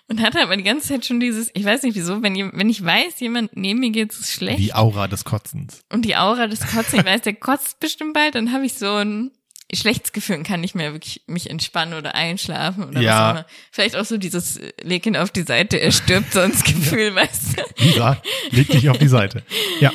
und 0.07 0.21
hatte 0.21 0.41
aber 0.41 0.55
die 0.55 0.63
ganze 0.63 0.87
Zeit 0.87 1.05
schon 1.05 1.19
dieses, 1.19 1.49
ich 1.53 1.65
weiß 1.65 1.83
nicht 1.83 1.95
wieso, 1.95 2.21
wenn, 2.23 2.35
wenn 2.53 2.69
ich 2.69 2.83
weiß, 2.83 3.19
jemand 3.19 3.57
neben 3.57 3.79
mir 3.79 3.89
geht 3.89 4.13
es 4.13 4.31
schlecht. 4.31 4.59
Die 4.59 4.73
Aura 4.73 5.07
des 5.07 5.25
Kotzens. 5.25 5.83
Und 5.91 6.05
die 6.05 6.15
Aura 6.15 6.47
des 6.47 6.61
Kotzens, 6.61 7.01
ich 7.01 7.05
weiß, 7.05 7.21
der 7.21 7.33
kotzt 7.33 7.79
bestimmt 7.79 8.13
bald, 8.13 8.35
dann 8.35 8.53
habe 8.53 8.65
ich 8.65 8.75
so 8.75 8.93
ein 8.93 9.31
schlechtes 9.73 10.13
Gefühl 10.13 10.37
und 10.37 10.43
kann 10.47 10.61
nicht 10.61 10.75
mehr 10.75 10.93
wirklich 10.93 11.23
mich 11.27 11.49
entspannen 11.49 11.93
oder 11.95 12.15
einschlafen 12.15 12.85
oder 12.85 13.01
Ja. 13.01 13.11
was 13.11 13.25
auch 13.27 13.31
immer. 13.39 13.45
Vielleicht 13.71 13.95
auch 13.97 14.05
so 14.05 14.17
dieses 14.17 14.59
leg 14.81 15.05
ihn 15.05 15.17
auf 15.17 15.31
die 15.31 15.41
Seite, 15.43 15.77
er 15.79 15.91
stirbt 15.91 16.31
sonst 16.33 16.63
Gefühl, 16.65 17.13
weißt 17.15 17.57
du. 17.59 17.83
Lisa, 17.83 18.21
leg 18.51 18.69
dich 18.69 18.89
auf 18.89 18.97
die 18.97 19.07
Seite. 19.09 19.43
Ja. 19.79 19.91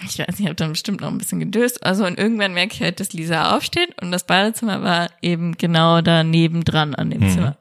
Ich 0.00 0.18
weiß 0.18 0.28
nicht, 0.28 0.40
ich 0.40 0.44
habe 0.46 0.54
dann 0.54 0.70
bestimmt 0.72 1.00
noch 1.00 1.08
ein 1.08 1.18
bisschen 1.18 1.40
gedöst. 1.40 1.84
Also 1.84 2.06
und 2.06 2.18
irgendwann 2.18 2.54
merke 2.54 2.72
ich 2.74 2.82
halt, 2.82 3.00
dass 3.00 3.12
Lisa 3.12 3.56
aufsteht 3.56 4.00
und 4.00 4.12
das 4.12 4.26
Badezimmer 4.26 4.82
war 4.82 5.10
eben 5.22 5.56
genau 5.56 6.02
da 6.02 6.22
nebendran 6.22 6.94
an 6.94 7.10
dem 7.10 7.22
Mhm. 7.22 7.30
Zimmer. 7.30 7.58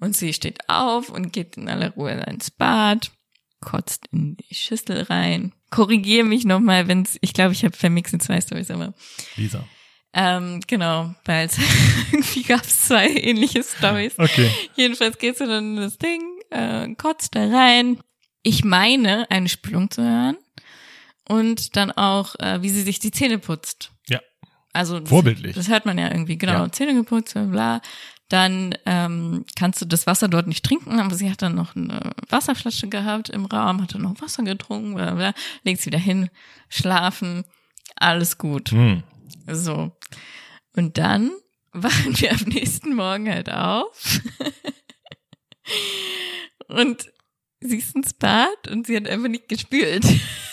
Und 0.00 0.16
sie 0.16 0.32
steht 0.32 0.58
auf 0.68 1.10
und 1.10 1.32
geht 1.32 1.56
in 1.56 1.68
aller 1.68 1.90
Ruhe 1.90 2.10
ins 2.26 2.50
Bad, 2.50 3.12
kotzt 3.60 4.06
in 4.12 4.36
die 4.36 4.54
Schüssel 4.54 5.02
rein. 5.02 5.52
Korrigiere 5.70 6.24
mich 6.24 6.44
nochmal, 6.44 6.88
wenn's, 6.88 7.18
ich 7.20 7.32
glaube, 7.32 7.52
ich 7.52 7.64
habe 7.64 7.76
vermixt 7.76 8.12
in 8.14 8.20
zwei 8.20 8.40
Storys, 8.40 8.70
aber 8.70 8.92
Lisa. 9.36 9.64
Ähm, 10.18 10.60
genau, 10.66 11.14
weil 11.26 11.46
es 11.46 11.58
irgendwie 12.10 12.42
gab 12.42 12.62
es 12.62 12.86
zwei 12.86 13.08
ähnliche 13.08 13.62
Stories. 13.62 14.18
Okay. 14.18 14.50
Jedenfalls 14.74 15.18
geht 15.18 15.36
sie 15.36 15.46
dann 15.46 15.76
in 15.76 15.82
das 15.82 15.98
Ding, 15.98 16.22
äh, 16.50 16.88
kotzt 16.94 17.34
da 17.34 17.46
rein. 17.46 18.00
Ich 18.42 18.64
meine, 18.64 19.30
eine 19.30 19.50
Spülung 19.50 19.90
zu 19.90 20.02
hören. 20.02 20.38
Und 21.28 21.76
dann 21.76 21.90
auch, 21.92 22.34
äh, 22.38 22.62
wie 22.62 22.70
sie 22.70 22.82
sich 22.82 22.98
die 22.98 23.10
Zähne 23.10 23.38
putzt. 23.38 23.90
Ja. 24.08 24.20
Also 24.72 25.00
das, 25.00 25.08
Vorbildlich. 25.10 25.54
Das 25.54 25.68
hört 25.68 25.84
man 25.84 25.98
ja 25.98 26.10
irgendwie, 26.10 26.38
genau. 26.38 26.64
Ja. 26.64 26.72
Zähne 26.72 26.94
geputzt, 26.94 27.34
bla, 27.34 27.44
bla. 27.44 27.80
Dann 28.30 28.74
ähm, 28.86 29.44
kannst 29.54 29.82
du 29.82 29.84
das 29.84 30.06
Wasser 30.06 30.28
dort 30.28 30.46
nicht 30.46 30.64
trinken, 30.64 30.98
aber 30.98 31.14
sie 31.14 31.30
hat 31.30 31.42
dann 31.42 31.54
noch 31.54 31.76
eine 31.76 32.12
Wasserflasche 32.30 32.88
gehabt 32.88 33.28
im 33.28 33.44
Raum, 33.44 33.82
hat 33.82 33.94
dann 33.94 34.02
noch 34.02 34.20
Wasser 34.22 34.44
getrunken, 34.44 34.94
bla, 34.94 35.14
bla. 35.14 35.34
Legt 35.62 35.80
sie 35.80 35.86
wieder 35.86 35.98
hin, 35.98 36.30
schlafen, 36.70 37.44
alles 37.96 38.38
gut. 38.38 38.70
Hm. 38.70 39.02
So. 39.46 39.92
Und 40.74 40.98
dann 40.98 41.30
wachen 41.72 42.18
wir 42.18 42.32
am 42.32 42.44
nächsten 42.46 42.94
Morgen 42.94 43.30
halt 43.30 43.50
auf. 43.50 44.20
und 46.68 47.10
sie 47.60 47.78
ist 47.78 47.94
ins 47.96 48.14
Bad 48.14 48.68
und 48.70 48.86
sie 48.86 48.96
hat 48.96 49.08
einfach 49.08 49.28
nicht 49.28 49.48
gespült. 49.48 50.04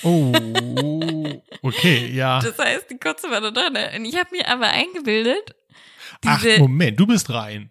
Oh, 0.03 0.33
okay, 1.61 2.07
ja. 2.13 2.39
Das 2.43 2.57
heißt, 2.57 2.89
die 2.89 2.97
Kotze 2.97 3.29
war 3.29 3.41
da 3.41 3.51
drin. 3.51 3.77
Und 3.95 4.05
ich 4.05 4.15
habe 4.17 4.29
mir 4.31 4.47
aber 4.47 4.67
eingebildet, 4.69 5.55
Ach, 6.25 6.43
Moment, 6.57 6.97
du 6.99 7.05
bist 7.05 7.29
rein. 7.29 7.69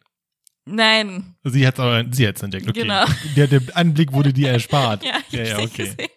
nein, 0.66 1.36
Sie 1.44 1.66
hat's 1.66 1.80
aber, 1.80 2.04
sie 2.10 2.28
hat's 2.28 2.42
entdeckt, 2.42 2.68
okay. 2.68 2.82
Genau. 2.82 3.04
Der, 3.34 3.46
der 3.46 3.62
Anblick 3.74 4.12
wurde 4.12 4.32
dir 4.32 4.50
erspart. 4.50 5.02
ja, 5.02 5.18
ich 5.28 5.32
ja, 5.32 5.44
ja, 5.44 5.58
okay. 5.58 5.84
gesehen. 5.84 6.08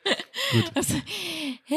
Gut. 0.51 0.71
Also, 0.75 0.95
hä? 1.65 1.75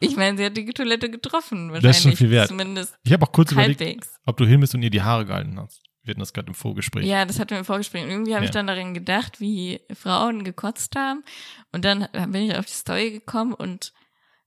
Ich 0.00 0.16
meine, 0.16 0.36
sie 0.36 0.44
hat 0.44 0.56
die 0.56 0.64
Toilette 0.66 1.10
getroffen, 1.10 1.68
wahrscheinlich. 1.72 1.82
Das 1.82 1.96
ist 1.98 2.02
schon 2.02 2.16
viel 2.16 2.30
wert. 2.30 2.48
Zumindest 2.48 2.96
Ich 3.04 3.12
habe 3.12 3.24
auch 3.24 3.32
kurz 3.32 3.52
überlegt, 3.52 3.80
halbwegs. 3.80 4.18
ob 4.26 4.36
du 4.36 4.44
hin 4.46 4.60
bist 4.60 4.74
und 4.74 4.82
ihr 4.82 4.90
die 4.90 5.02
Haare 5.02 5.24
gehalten 5.26 5.58
hast. 5.60 5.80
Wir 6.02 6.10
hatten 6.12 6.20
das 6.20 6.32
gerade 6.32 6.48
im 6.48 6.54
Vorgespräch. 6.54 7.06
Ja, 7.06 7.24
das 7.24 7.38
hatten 7.38 7.50
wir 7.50 7.58
im 7.58 7.64
Vorgespräch. 7.64 8.02
Und 8.02 8.10
irgendwie 8.10 8.34
habe 8.34 8.44
ich 8.44 8.50
Ja. 8.50 8.54
dann 8.54 8.66
daran 8.66 8.92
gedacht, 8.94 9.40
wie 9.40 9.80
Frauen 9.94 10.42
gekotzt 10.42 10.96
haben. 10.96 11.22
Und 11.70 11.84
dann 11.84 12.08
bin 12.28 12.50
ich 12.50 12.56
auf 12.56 12.66
die 12.66 12.72
Story 12.72 13.10
gekommen 13.12 13.54
und 13.54 13.92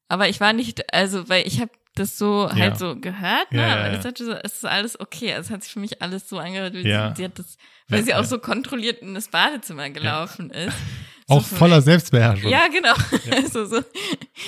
aber 0.10 0.28
ich 0.30 0.40
war 0.42 0.54
nicht, 0.54 0.94
also 0.94 1.30
weil 1.30 1.48
ich 1.48 1.62
habe 1.62 1.72
das 1.96 2.18
so 2.18 2.48
Ja. 2.50 2.56
halt 2.56 2.78
so 2.78 2.96
gehört, 3.00 3.52
ne? 3.54 3.62
Ja, 3.62 3.68
ja, 3.70 3.74
aber 3.78 3.88
ja. 3.88 3.94
ich 3.94 4.02
dachte 4.02 4.26
so, 4.26 4.34
es 4.34 4.56
ist 4.56 4.66
alles 4.66 5.00
okay. 5.00 5.34
Also 5.34 5.48
es 5.48 5.52
hat 5.52 5.64
sich 5.64 5.72
für 5.72 5.80
mich 5.80 6.02
alles 6.02 6.28
so 6.28 6.38
angehört, 6.38 6.74
wie 6.74 6.82
Ja. 6.88 7.10
sie, 7.12 7.22
sie 7.22 7.26
hat 7.26 7.40
das, 7.40 7.58
weil 7.88 8.00
Ja, 8.00 8.06
sie 8.06 8.14
auch 8.16 8.18
ja. 8.20 8.24
so 8.26 8.40
kontrolliert 8.40 9.02
in 9.02 9.14
das 9.16 9.30
Badezimmer 9.30 9.90
gelaufen 9.90 10.50
ist. 10.52 10.76
auch 11.28 11.42
so 11.42 11.48
von 11.48 11.58
voller 11.58 11.82
Selbstbeherrschung. 11.82 12.50
Ja, 12.50 12.68
genau. 12.68 12.94
Also 13.36 13.66
so 13.66 13.82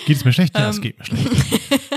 Geht 0.05 0.17
es 0.17 0.25
mir 0.25 0.33
schlecht? 0.33 0.57
Ja, 0.57 0.69
es 0.69 0.77
Ähm. 0.77 0.81
geht 0.83 0.99
mir 0.99 1.05
schlecht. 1.05 1.29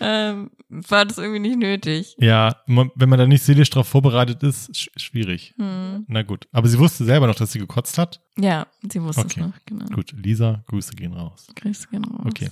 ähm, 0.00 0.50
war 0.68 1.04
das 1.04 1.18
irgendwie 1.18 1.40
nicht 1.40 1.58
nötig. 1.58 2.14
Ja, 2.18 2.56
wenn 2.66 3.08
man 3.08 3.18
da 3.18 3.26
nicht 3.26 3.42
seelisch 3.42 3.70
drauf 3.70 3.88
vorbereitet 3.88 4.42
ist, 4.42 4.74
sch 4.76 4.88
schwierig. 4.96 5.54
Hm. 5.58 6.04
Na 6.08 6.22
gut. 6.22 6.46
Aber 6.52 6.68
sie 6.68 6.78
wusste 6.78 7.04
selber 7.04 7.26
noch, 7.26 7.34
dass 7.34 7.52
sie 7.52 7.58
gekotzt 7.58 7.98
hat. 7.98 8.20
Ja, 8.38 8.66
sie 8.90 9.02
wusste 9.02 9.22
Okay. 9.22 9.40
es 9.40 9.46
noch, 9.46 9.54
genau. 9.66 9.84
Gut, 9.94 10.12
Lisa, 10.16 10.62
Grüße 10.68 10.94
gehen 10.94 11.12
raus. 11.12 11.46
Grüße 11.56 11.88
gehen 11.90 12.04
raus. 12.04 12.26
Okay. 12.26 12.50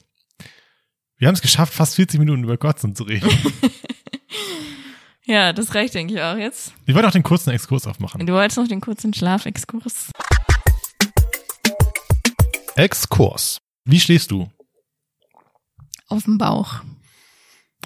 Wir 1.17 1.29
haben 1.29 1.35
es 1.35 1.41
geschafft, 1.43 1.73
fast 1.75 1.95
40 1.97 2.19
Minuten 2.21 2.45
über 2.45 2.57
Kotzen 2.57 2.95
zu 2.95 3.05
reden. 3.05 3.29
Ja, 5.31 5.53
das 5.53 5.75
reicht, 5.75 5.93
denke 5.93 6.15
ich, 6.15 6.21
auch 6.23 6.39
jetzt. 6.39 6.73
Ich 6.87 6.95
wollte 6.95 7.07
auch 7.07 7.13
den 7.13 7.23
kurzen 7.23 7.51
Exkurs 7.51 7.87
aufmachen. 7.87 8.27
Du 8.27 8.33
wolltest 8.33 8.57
noch 8.57 8.67
den 8.67 8.81
kurzen 8.81 9.13
Schlafexkurs. 9.13 10.11
Exkurs. 12.79 13.61
Wie 13.85 14.01
schläfst 14.01 14.31
du? 14.31 14.49
Auf 16.09 16.25
dem 16.25 16.39
Bauch. 16.39 16.77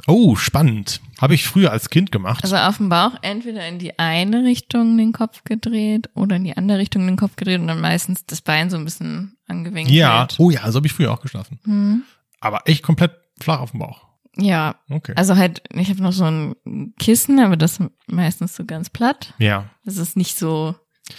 Oh, 0.07 0.37
spannend. 0.37 1.01
Habe 1.21 1.35
ich 1.35 1.45
früher 1.47 1.71
als 1.71 1.91
Kind 1.91 2.13
gemacht. 2.13 2.43
Also 2.45 2.57
auf 2.57 2.77
dem 2.79 2.89
Bauch 2.89 3.13
entweder 3.23 3.67
in 3.67 3.79
die 3.79 3.99
eine 3.99 4.45
Richtung 4.45 4.97
den 4.97 5.13
Kopf 5.13 5.45
gedreht 5.45 6.09
oder 6.15 6.37
in 6.37 6.45
die 6.45 6.57
andere 6.57 6.79
Richtung 6.79 7.07
den 7.07 7.17
Kopf 7.17 7.37
gedreht 7.37 7.61
und 7.61 7.69
dann 7.69 7.81
meistens 7.81 8.25
das 8.27 8.41
Bein 8.41 8.71
so 8.71 8.77
ein 8.77 8.85
bisschen 8.85 9.37
angewinkelt. 9.49 9.95
ja. 9.95 10.27
Oh 10.39 10.51
ja, 10.51 10.71
so 10.71 10.77
habe 10.77 10.87
ich 10.87 10.93
früher 10.93 11.13
auch 11.13 11.21
geschlafen. 11.21 11.59
Hm. 11.65 12.03
Aber 12.41 12.63
echt 12.67 12.83
komplett 12.83 13.13
flach 13.41 13.61
auf 13.61 13.71
dem 13.73 13.81
Bauch. 13.81 14.07
Ja, 14.37 14.77
Okay. 14.91 15.13
also 15.17 15.37
halt, 15.37 15.63
ich 15.75 15.91
habe 15.91 16.03
noch 16.03 16.13
so 16.13 16.25
ein 16.25 16.95
Kissen, 16.99 17.39
aber 17.39 17.57
das 17.59 17.79
meistens 18.07 18.57
so 18.57 18.65
ganz 18.65 18.89
platt. 18.91 19.35
ja. 19.39 19.69
Das 19.85 19.97
ist 19.99 20.17
nicht 20.17 20.39
so, 20.39 20.75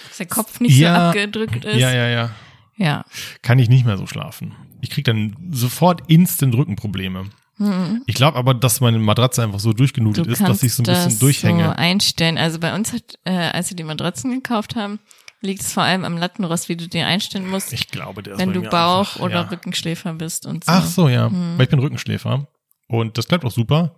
dass 0.07 0.17
der 0.17 0.26
Kopf 0.28 0.59
nicht 0.59 0.78
Ja. 0.78 0.95
so 0.95 1.01
abgedrückt 1.09 1.63
ist. 1.65 1.78
Ja, 1.78 1.91
ja, 1.93 2.07
ja. 2.07 2.30
Ja. 2.76 3.05
Kann 3.41 3.59
ich 3.59 3.69
nicht 3.69 3.86
mehr 3.86 3.97
so 3.97 4.07
schlafen. 4.07 4.53
Ich 4.82 4.89
krieg 4.89 5.05
dann 5.05 5.36
sofort 5.51 6.01
instant 6.07 6.55
Rückenprobleme. 6.55 7.26
Hm. 7.57 8.01
Ich 8.07 8.15
glaube 8.15 8.38
aber, 8.38 8.53
dass 8.53 8.82
meine 8.82 8.99
Matratze 8.99 9.43
einfach 9.43 9.59
so 9.59 9.74
durchgenudelt 9.74 10.28
Du 10.28 10.32
ist, 10.32 10.41
dass 10.41 10.63
ich 10.63 10.74
so 10.74 10.82
ein 10.82 10.86
bisschen 10.86 11.05
das 11.05 11.19
durchhänge. 11.19 11.65
so 11.65 11.69
einstellen. 11.71 12.38
Also 12.38 12.59
bei 12.59 12.74
uns 12.74 12.93
hat, 12.93 13.19
äh, 13.26 13.32
als 13.32 13.69
wir 13.69 13.78
die 13.78 13.84
Matratzen 13.84 14.32
gekauft 14.32 14.76
haben, 14.76 14.99
liegt 15.41 15.61
es 15.61 15.74
vor 15.74 15.84
allem 15.84 16.03
am 16.03 16.17
Lattenrost, 16.17 16.69
wie 16.69 16.76
du 16.76 16.88
dir 16.88 17.05
einstellen 17.05 17.47
musst, 17.49 17.74
Ich 17.74 17.89
glaube, 17.89 18.24
der 18.24 18.34
ist 18.34 18.39
wenn 18.39 18.53
du 18.53 18.61
Bauch 18.63 19.15
einfach, 19.15 19.19
oder 19.19 19.36
ja. 19.36 19.41
Rückenschläfer 19.41 20.13
bist 20.13 20.45
und 20.45 20.63
so. 20.63 20.71
Ach 20.71 20.86
so, 20.86 21.09
ja. 21.09 21.30
Hm. 21.30 21.57
Weil 21.57 21.63
ich 21.65 21.69
bin 21.69 21.80
Rückenschläfer. 21.80 22.47
Und 22.88 23.17
das 23.17 23.28
klappt 23.28 23.45
auch 23.45 23.51
super. 23.51 23.95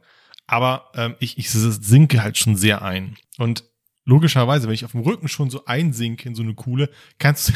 Aber 0.48 0.90
ähm, 0.96 1.16
ich, 1.20 1.38
ich 1.38 1.50
sinke 1.50 2.22
halt 2.22 2.38
schon 2.38 2.56
sehr 2.56 2.82
ein. 2.82 3.16
Und 3.38 3.64
logischerweise, 4.06 4.68
wenn 4.68 4.74
ich 4.74 4.86
auf 4.86 4.92
dem 4.92 5.02
Rücken 5.02 5.28
schon 5.28 5.50
so 5.50 5.66
einsinke 5.66 6.28
in 6.28 6.36
so 6.36 6.44
eine 6.44 6.54
Kuhle, 6.54 6.90
kannst 7.20 7.50
du 7.50 7.54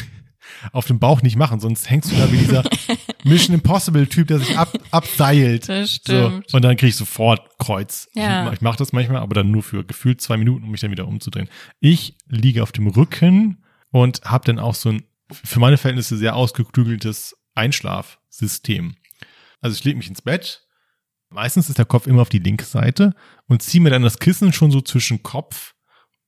auf 0.72 0.86
dem 0.86 0.98
Bauch 0.98 1.22
nicht 1.22 1.36
machen, 1.36 1.60
sonst 1.60 1.88
hängst 1.90 2.10
du 2.12 2.16
da 2.16 2.30
wie 2.32 2.38
dieser 2.38 2.62
Mission 3.24 3.54
Impossible 3.54 4.06
Typ, 4.08 4.28
der 4.28 4.38
sich 4.38 4.56
ab, 4.58 4.72
abseilt. 4.90 5.68
Das 5.68 5.90
So, 5.94 5.96
stimmt. 6.30 6.54
und 6.54 6.62
dann 6.62 6.76
krieg 6.76 6.88
ich 6.90 6.96
sofort 6.96 7.58
Kreuz. 7.58 8.08
Ja. 8.14 8.46
Ich, 8.48 8.54
ich 8.54 8.60
mache 8.60 8.78
das 8.78 8.92
manchmal, 8.92 9.20
aber 9.22 9.34
dann 9.34 9.50
nur 9.50 9.62
für 9.62 9.84
gefühlt 9.84 10.20
zwei 10.20 10.36
Minuten, 10.36 10.64
um 10.64 10.70
mich 10.70 10.80
dann 10.80 10.90
wieder 10.90 11.06
umzudrehen. 11.08 11.48
Ich 11.80 12.16
liege 12.28 12.62
auf 12.62 12.72
dem 12.72 12.86
Rücken 12.86 13.64
und 13.90 14.22
habe 14.24 14.44
dann 14.44 14.58
auch 14.58 14.74
so 14.74 14.90
ein 14.90 15.02
für 15.32 15.60
meine 15.60 15.76
Verhältnisse 15.78 16.16
sehr 16.16 16.34
ausgeklügeltes 16.34 17.36
Einschlafsystem. 17.54 18.96
Also 19.60 19.76
ich 19.76 19.84
lege 19.84 19.98
mich 19.98 20.08
ins 20.08 20.22
Bett. 20.22 20.66
Meistens 21.28 21.68
ist 21.68 21.78
der 21.78 21.84
Kopf 21.84 22.06
immer 22.06 22.22
auf 22.22 22.28
die 22.28 22.38
linke 22.40 22.64
Seite 22.64 23.14
und 23.46 23.62
ziehe 23.62 23.80
mir 23.82 23.90
dann 23.90 24.02
das 24.02 24.18
Kissen 24.18 24.52
schon 24.52 24.70
so 24.72 24.80
zwischen 24.80 25.22
Kopf 25.22 25.74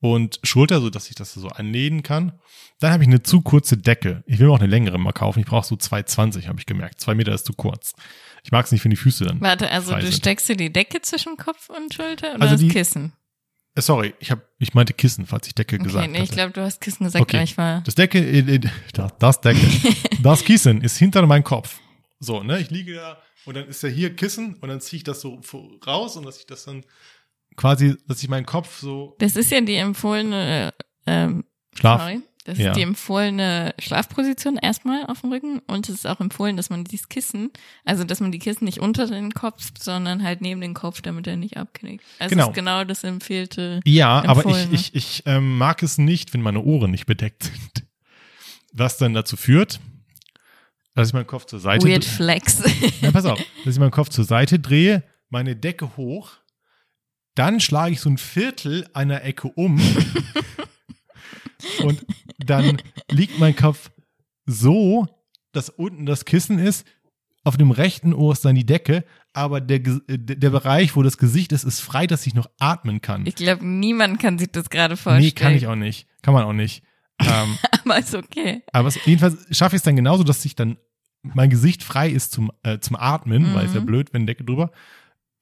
und 0.03 0.41
Schulter, 0.43 0.81
so 0.81 0.91
dass 0.91 1.09
ich 1.09 1.15
das 1.15 1.33
so 1.33 1.47
annähen 1.49 2.03
kann. 2.03 2.33
Dann 2.81 2.93
habe 2.93 3.05
ich 3.05 3.09
eine 3.09 3.23
zu 3.23 3.41
kurze 3.41 3.77
Decke. 3.77 4.25
Ich 4.27 4.41
will 4.41 4.49
mir 4.49 4.53
auch 4.53 4.59
eine 4.59 4.67
längere 4.69 4.99
mal 4.99 5.13
kaufen. 5.13 5.39
Ich 5.39 5.47
brauche 5.47 5.65
so 5.65 5.77
2,20, 5.77 6.49
habe 6.49 6.59
ich 6.59 6.67
gemerkt. 6.67 7.01
Zwei 7.01 7.15
Meter 7.15 7.33
ist 7.33 7.47
zu 7.47 7.53
kurz. 7.53 7.95
Ich 8.43 8.51
mag 8.51 8.67
es 8.67 8.73
nicht, 8.73 8.83
wenn 8.85 8.91
die 8.91 8.97
Füße 8.97 9.25
dann. 9.25 9.41
Warte, 9.41 9.71
also 9.71 9.95
du 9.95 10.03
sind. 10.03 10.15
steckst 10.15 10.49
dir 10.49 10.57
die 10.57 10.73
Decke 10.73 11.01
zwischen 11.03 11.37
Kopf 11.37 11.69
und 11.71 11.95
Schulter 11.95 12.35
oder 12.35 12.43
Also 12.43 12.57
das 12.67 12.73
Kissen? 12.75 13.13
Äh, 13.77 13.81
Sorry, 13.81 14.13
ich 14.19 14.33
habe, 14.33 14.43
ich 14.59 14.75
meinte 14.75 14.93
Kissen, 14.93 15.25
falls 15.27 15.47
ich 15.47 15.55
Decke 15.55 15.77
Okay, 15.77 15.85
gesagt 15.85 16.11
nee, 16.11 16.23
ich 16.25 16.33
glaube, 16.33 16.51
du 16.53 16.63
hast 16.63 16.81
Kissen 16.81 17.05
gesagt, 17.05 17.23
Okay. 17.23 17.37
aber 17.37 17.45
ich 17.45 17.57
war. 17.57 17.83
Das 17.83 17.95
Decke, 17.95 18.19
äh, 18.19 18.41
äh, 18.57 18.61
das, 18.93 19.13
das 19.21 19.41
Decke, 19.41 19.61
das 20.23 20.45
Kissen 20.45 20.81
ist 20.81 20.97
hinter 20.99 21.25
meinem 21.27 21.45
Kopf. 21.45 21.79
So, 22.19 22.43
ne, 22.43 22.59
ich 22.61 22.71
liege 22.71 22.95
da 22.95 23.19
und 23.47 23.57
dann 23.57 23.69
ist 23.69 23.85
ja 23.85 23.89
hier 23.89 24.17
Kissen 24.17 24.55
und 24.55 24.69
dann 24.69 24.81
ziehe 24.81 24.99
ich 24.99 25.05
das 25.05 25.21
so 25.21 25.41
raus 25.87 26.17
und 26.17 26.27
dass 26.27 26.39
ich 26.41 26.47
das 26.47 26.65
dann 26.65 26.85
quasi, 27.57 27.97
dass 28.09 28.23
ich 28.23 28.29
meinen 28.29 28.47
Kopf 28.47 28.81
so 28.81 29.17
Das 29.19 29.37
ist 29.37 29.51
ja 29.51 29.61
die 29.61 29.75
empfohlene, 29.77 30.73
äh, 30.73 30.83
ähm, 31.07 31.45
schlaf. 31.75 32.01
sorry. 32.01 32.21
Das 32.45 32.59
Ja. 32.59 32.71
ist 32.73 32.77
die 32.77 32.83
empfohlene 32.83 33.73
Schlafposition 33.79 34.57
erstmal 34.57 35.07
auf 35.07 35.21
dem 35.21 35.31
Rücken 35.31 35.61
und 35.69 35.89
es 35.89 35.95
ist 35.95 36.07
auch 36.09 36.19
empfohlen, 36.19 36.57
dass 36.57 36.71
man 36.71 36.83
dieses 36.83 37.09
Kissen, 37.09 37.51
also 37.85 38.03
dass 38.03 38.19
man 38.19 38.33
die 38.33 38.41
Kissen 38.41 38.65
nicht 38.65 38.81
unter 38.81 39.07
den 39.07 39.33
Kopf, 39.33 39.71
sondern 39.79 40.25
halt 40.25 40.41
neben 40.41 40.61
den 40.61 40.75
Kopf, 40.75 41.03
damit 41.03 41.29
er 41.29 41.37
nicht 41.37 41.57
abknickt. 41.57 42.05
Also 42.19 42.35
Genau. 42.35 42.49
ist 42.49 42.55
genau 42.55 42.83
das 42.83 43.05
empfehlte. 43.05 43.79
Ja, 43.85 44.25
aber 44.27 44.45
ich, 44.47 44.73
ich, 44.73 44.95
ich 44.97 45.23
ähm, 45.27 45.57
mag 45.57 45.85
es 45.85 45.99
nicht, 45.99 46.35
wenn 46.35 46.43
meine 46.43 46.61
Ohren 46.63 46.91
nicht 46.91 47.07
bedeckt 47.07 47.45
sind. 47.45 47.87
Was 48.73 48.97
dann 48.97 49.15
dazu 49.15 49.37
führt, 49.37 49.79
dass 50.97 51.09
ich 51.09 51.15
meinen 51.15 51.29
Kopf 51.29 51.45
zur 51.47 51.61
Seite 51.61 51.87
Weird 51.87 52.03
dre- 52.05 52.09
Flex. 52.17 52.63
Na, 53.03 53.13
pass 53.13 53.25
auf, 53.27 53.39
dass 53.65 53.75
ich 53.75 53.79
meinen 53.81 53.91
Kopf 53.93 54.09
zur 54.09 54.25
Seite 54.25 54.59
drehe, 54.59 55.05
meine 55.31 55.55
Decke 55.55 55.97
hoch, 55.97 56.33
dann 57.35 57.61
schlage 57.61 57.93
ich 57.93 58.01
so 58.01 58.11
ein 58.11 58.19
Viertel 58.19 58.87
einer 58.95 59.23
Ecke 59.23 59.49
um 59.49 59.81
und 61.85 62.05
dann 62.39 62.81
liegt 63.11 63.39
mein 63.39 63.57
Kopf 63.57 63.91
so, 64.47 65.07
dass 65.53 65.69
unten 65.69 66.07
das 66.07 66.25
Kissen 66.25 66.59
ist, 66.59 66.87
auf 67.45 67.57
dem 67.57 67.73
rechten 67.73 68.13
Ohr 68.15 68.33
ist 68.33 68.45
dann 68.45 68.55
die 68.55 68.67
Decke, 68.67 69.05
aber 69.33 69.61
der, 69.61 69.79
äh, 69.79 70.01
der 70.19 70.51
Bereich, 70.51 70.95
wo 70.95 71.03
das 71.03 71.19
Gesicht 71.19 71.51
ist, 71.53 71.65
ist 71.65 71.81
frei, 71.81 72.07
dass 72.07 72.27
ich 72.27 72.35
noch 72.35 72.49
atmen 72.61 73.01
kann. 73.01 73.27
Ich 73.27 73.35
glaube, 73.35 73.67
niemand 73.67 74.21
kann 74.21 74.39
sich 74.39 74.53
das 74.53 74.71
gerade 74.71 74.97
vorstellen. 74.97 75.25
nee, 75.25 75.31
kann 75.33 75.55
ich 75.55 75.67
auch 75.67 75.75
nicht. 75.75 76.07
Kann 76.23 76.35
man 76.35 76.45
auch 76.45 76.53
nicht. 76.53 76.85
Ähm, 77.21 77.59
Aber 77.85 77.99
ist 77.99 78.15
okay. 78.15 78.63
aber 78.73 78.89
es, 78.89 79.05
jedenfalls 79.07 79.47
schaffe 79.57 79.75
ich 79.77 79.81
es 79.81 79.85
dann 79.85 79.97
genauso, 79.97 80.23
dass 80.23 80.43
sich 80.43 80.55
dann 80.55 80.77
mein 81.23 81.51
Gesicht 81.51 81.83
frei 81.83 82.09
ist 82.11 82.33
zum, 82.33 82.53
äh, 82.63 82.79
zum 82.79 82.97
Atmen, 82.97 83.55
weil 83.55 83.67
es 83.67 83.75
ja 83.75 83.81
Mhm. 83.81 83.87
blöd, 83.87 84.13
wenn 84.13 84.27
Decke 84.27 84.45
drüber. 84.45 84.71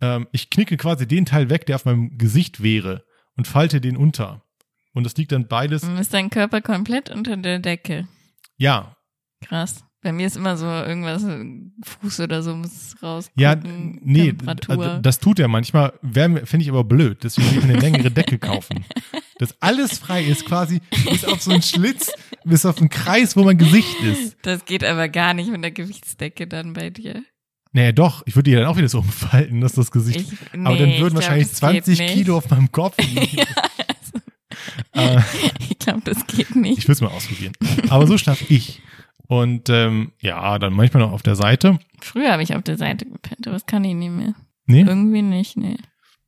Ähm, 0.01 0.27
ich 0.33 0.51
knicke 0.51 0.77
quasi 0.77 1.07
den 1.07 1.27
Teil 1.27 1.51
weg, 1.51 1.67
der 1.67 1.77
auf 1.77 1.85
meinem 1.85 2.17
Gesicht 2.19 2.63
wäre 2.63 3.05
und 3.37 3.47
falte 3.47 3.81
den 3.81 3.97
unter. 3.97 4.43
Und 4.93 5.05
das 5.05 5.17
liegt 5.17 5.33
dann 5.33 5.47
beides, 5.47 5.83
Dann 5.83 5.99
ist 5.99 6.13
dein 6.15 6.31
Körper 6.31 6.61
komplett 6.61 7.11
unter 7.11 7.37
der 7.37 7.59
Decke. 7.59 8.09
ja, 8.57 8.97
Krass. 9.43 9.85
Bei 10.03 10.13
mir 10.13 10.27
ist 10.27 10.37
immer 10.37 10.57
so 10.57 10.65
irgendwas, 10.67 11.25
Fuß 11.83 12.21
oder 12.21 12.43
so 12.43 12.57
muss 12.57 12.97
raus. 13.03 13.31
ja, 13.37 13.55
nee, 13.55 14.29
Temperatur. 14.29 14.83
also 14.85 14.99
das 15.03 15.19
tut 15.19 15.39
er 15.39 15.49
manchmal, 15.49 15.93
finde 16.03 16.59
ich 16.61 16.71
aber 16.71 16.85
blöd, 16.85 17.23
deswegen 17.23 17.51
will 17.51 17.59
ich 17.59 17.65
eine 17.65 17.79
längere 17.79 18.11
Decke 18.11 18.39
kaufen. 18.39 18.85
Dass 19.39 19.61
alles 19.61 19.99
frei 19.99 20.25
ist, 20.25 20.47
quasi 20.47 20.81
bis 21.05 21.25
auf 21.27 21.43
so 21.43 21.51
einen 21.51 21.63
Schlitz, 21.63 22.13
bis 22.45 22.65
auf 22.65 22.79
einen 22.79 22.89
Kreis, 22.89 23.37
wo 23.37 23.45
mein 23.45 23.59
Gesicht 23.59 24.01
ist. 24.03 24.37
das 24.43 24.65
geht 24.65 24.85
aber 24.85 25.09
gar 25.11 25.35
nicht 25.35 25.51
mit 25.51 25.63
der 25.63 25.71
Gewichtsdecke 25.71 26.47
dann 26.47 26.73
bei 26.73 26.89
dir. 26.91 27.23
Naja, 27.73 27.93
doch, 27.93 28.23
ich 28.27 28.35
würde 28.35 28.51
die 28.51 28.57
dann 28.57 28.67
auch 28.67 28.77
wieder 28.77 28.89
so 28.89 28.99
umfalten, 28.99 29.61
dass 29.61 29.75
das 29.75 29.91
Gesicht 29.93 30.33
Ich, 30.33 30.39
Aber 30.53 30.73
nee, 30.73 30.79
dann 30.79 30.89
ich 30.89 31.01
würden 31.01 31.15
wahrscheinlich 31.15 31.49
das 31.51 31.61
geht 31.61 31.85
20 31.85 31.99
nicht. 32.01 32.15
Kilo 32.15 32.37
auf 32.39 32.51
meinem 32.51 32.73
Kopf 32.73 32.97
liegen. 33.01 33.39
äh, 34.93 35.21
Ich 35.71 35.79
glaube, 35.79 36.01
das 36.05 36.27
geht 36.27 36.57
nicht. 36.57 36.79
ich 36.79 36.89
will 36.89 36.93
es 36.95 37.01
mal 37.01 37.09
ausprobieren. 37.09 37.53
Aber 37.89 38.07
so 38.07 38.19
schlafe 38.19 38.45
ich. 38.49 38.83
Und 39.29 39.69
ähm, 39.69 40.11
ja, 40.21 40.59
dann 40.59 40.73
manchmal 40.73 41.05
noch 41.05 41.13
auf 41.13 41.23
der 41.23 41.37
Seite. 41.37 41.79
Früher 42.01 42.33
habe 42.33 42.43
ich 42.43 42.57
auf 42.57 42.63
der 42.63 42.77
Seite 42.77 43.05
gepennt, 43.07 43.47
aber 43.47 43.55
das 43.55 43.67
kann 43.67 43.85
ich 43.85 43.95
nicht 43.95 44.11
mehr. 44.11 44.35
Nee? 44.67 44.81
Irgendwie 44.83 45.23
nicht, 45.23 45.57
nee. 45.57 45.77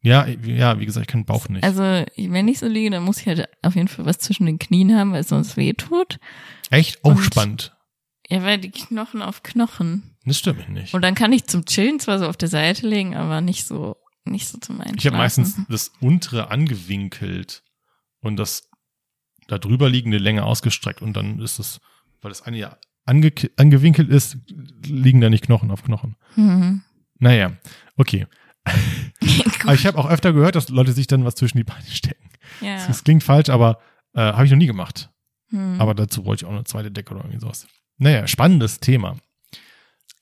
Ja, 0.04 0.26
ja, 0.26 0.78
wie 0.80 0.86
gesagt, 0.86 1.06
ich 1.06 1.12
kann 1.12 1.24
Bauch 1.24 1.48
nicht. 1.48 1.62
Also, 1.64 1.82
wenn 2.16 2.48
ich 2.48 2.58
so 2.60 2.66
liege, 2.66 2.90
dann 2.90 3.04
muss 3.04 3.18
ich 3.20 3.26
halt 3.26 3.48
auf 3.62 3.74
jeden 3.76 3.88
Fall 3.88 4.04
was 4.06 4.18
zwischen 4.18 4.46
den 4.46 4.58
Knien 4.58 4.96
haben, 4.96 5.12
weil 5.12 5.20
es 5.20 5.28
sonst 5.28 5.56
weh 5.56 5.72
tut. 5.74 6.18
Echt? 6.70 7.04
Auch 7.04 7.10
und- 7.12 7.22
spannend. 7.24 7.76
Ja, 8.28 8.42
weil 8.44 8.58
die 8.58 8.70
Knochen 8.70 9.20
auf 9.22 9.42
Knochen. 9.42 10.11
Das 10.24 10.38
stimmt 10.38 10.58
mich 10.58 10.68
nicht. 10.68 10.94
Und 10.94 11.02
dann 11.02 11.14
kann 11.14 11.32
ich 11.32 11.46
zum 11.46 11.64
Chillen 11.64 11.98
zwar 11.98 12.18
so 12.18 12.28
auf 12.28 12.36
der 12.36 12.48
Seite 12.48 12.86
legen, 12.86 13.16
aber 13.16 13.40
nicht 13.40 13.66
so, 13.66 13.96
nicht 14.24 14.48
so 14.48 14.58
zum 14.58 14.76
Einschlafen. 14.80 14.98
Ich 14.98 15.06
habe 15.06 15.16
meistens 15.16 15.56
das 15.68 15.92
untere 16.00 16.50
angewinkelt 16.50 17.62
und 18.20 18.36
das 18.36 18.68
da 19.48 19.58
drüber 19.58 19.88
liegende 19.88 20.18
Länge 20.18 20.44
ausgestreckt 20.44 21.02
und 21.02 21.14
dann 21.14 21.40
ist 21.40 21.58
es, 21.58 21.80
weil 22.20 22.30
das 22.30 22.42
eine 22.42 22.56
ja 22.56 22.76
ange 23.04 23.32
angewinkelt 23.56 24.08
ist, 24.08 24.38
liegen 24.84 25.20
da 25.20 25.28
nicht 25.28 25.44
Knochen 25.44 25.70
auf 25.70 25.82
Knochen. 25.82 26.16
Mhm. 26.36 26.82
Naja, 27.18 27.52
okay. 27.96 28.26
Aber 29.64 29.74
ich 29.74 29.86
habe 29.86 29.98
auch 29.98 30.08
öfter 30.08 30.32
gehört, 30.32 30.54
dass 30.54 30.68
Leute 30.68 30.92
sich 30.92 31.08
dann 31.08 31.24
was 31.24 31.34
zwischen 31.34 31.58
die 31.58 31.64
Beine 31.64 31.86
stecken. 31.90 32.30
ja. 32.60 32.86
Das 32.86 33.02
klingt 33.02 33.24
falsch, 33.24 33.48
aber 33.48 33.78
äh, 34.14 34.20
habe 34.20 34.44
ich 34.44 34.50
noch 34.50 34.58
nie 34.58 34.66
gemacht. 34.66 35.10
Hm. 35.50 35.80
Aber 35.80 35.94
dazu 35.94 36.24
wollte 36.24 36.44
ich 36.44 36.48
auch 36.48 36.54
eine 36.54 36.64
zweite 36.64 36.90
Decke 36.90 37.12
oder 37.14 37.24
irgendwie 37.24 37.40
sowas. 37.40 37.66
Naja, 37.98 38.26
spannendes 38.26 38.80
Thema. 38.80 39.16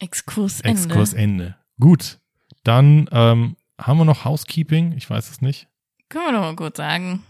Exkurs 0.00 0.60
Ende. 0.60 0.82
Exkurs 0.82 1.12
Ende. 1.14 1.56
Gut, 1.78 2.18
dann 2.64 3.08
ähm, 3.12 3.56
haben 3.80 3.98
wir 3.98 4.04
noch 4.04 4.24
Housekeeping. 4.24 4.92
Ich 4.96 5.08
weiß 5.08 5.30
es 5.30 5.40
nicht. 5.40 5.68
Können 6.08 6.24
wir 6.26 6.32
doch 6.32 6.40
mal 6.40 6.56
kurz 6.56 6.76
sagen. 6.76 7.22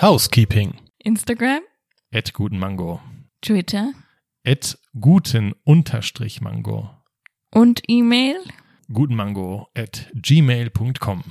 Housekeeping. 0.00 0.74
Instagram, 0.98 1.60
At 2.12 2.32
guten 2.32 2.58
Mango. 2.58 3.00
Twitter 3.40 3.92
At 4.44 4.78
guten 5.00 5.52
unterstrich 5.64 6.40
Mango. 6.40 6.90
und 7.52 7.82
E-Mail. 7.88 8.36
Guten 8.92 9.16
Mango 9.16 9.68
at 9.74 10.10
gmail.com. 10.14 11.24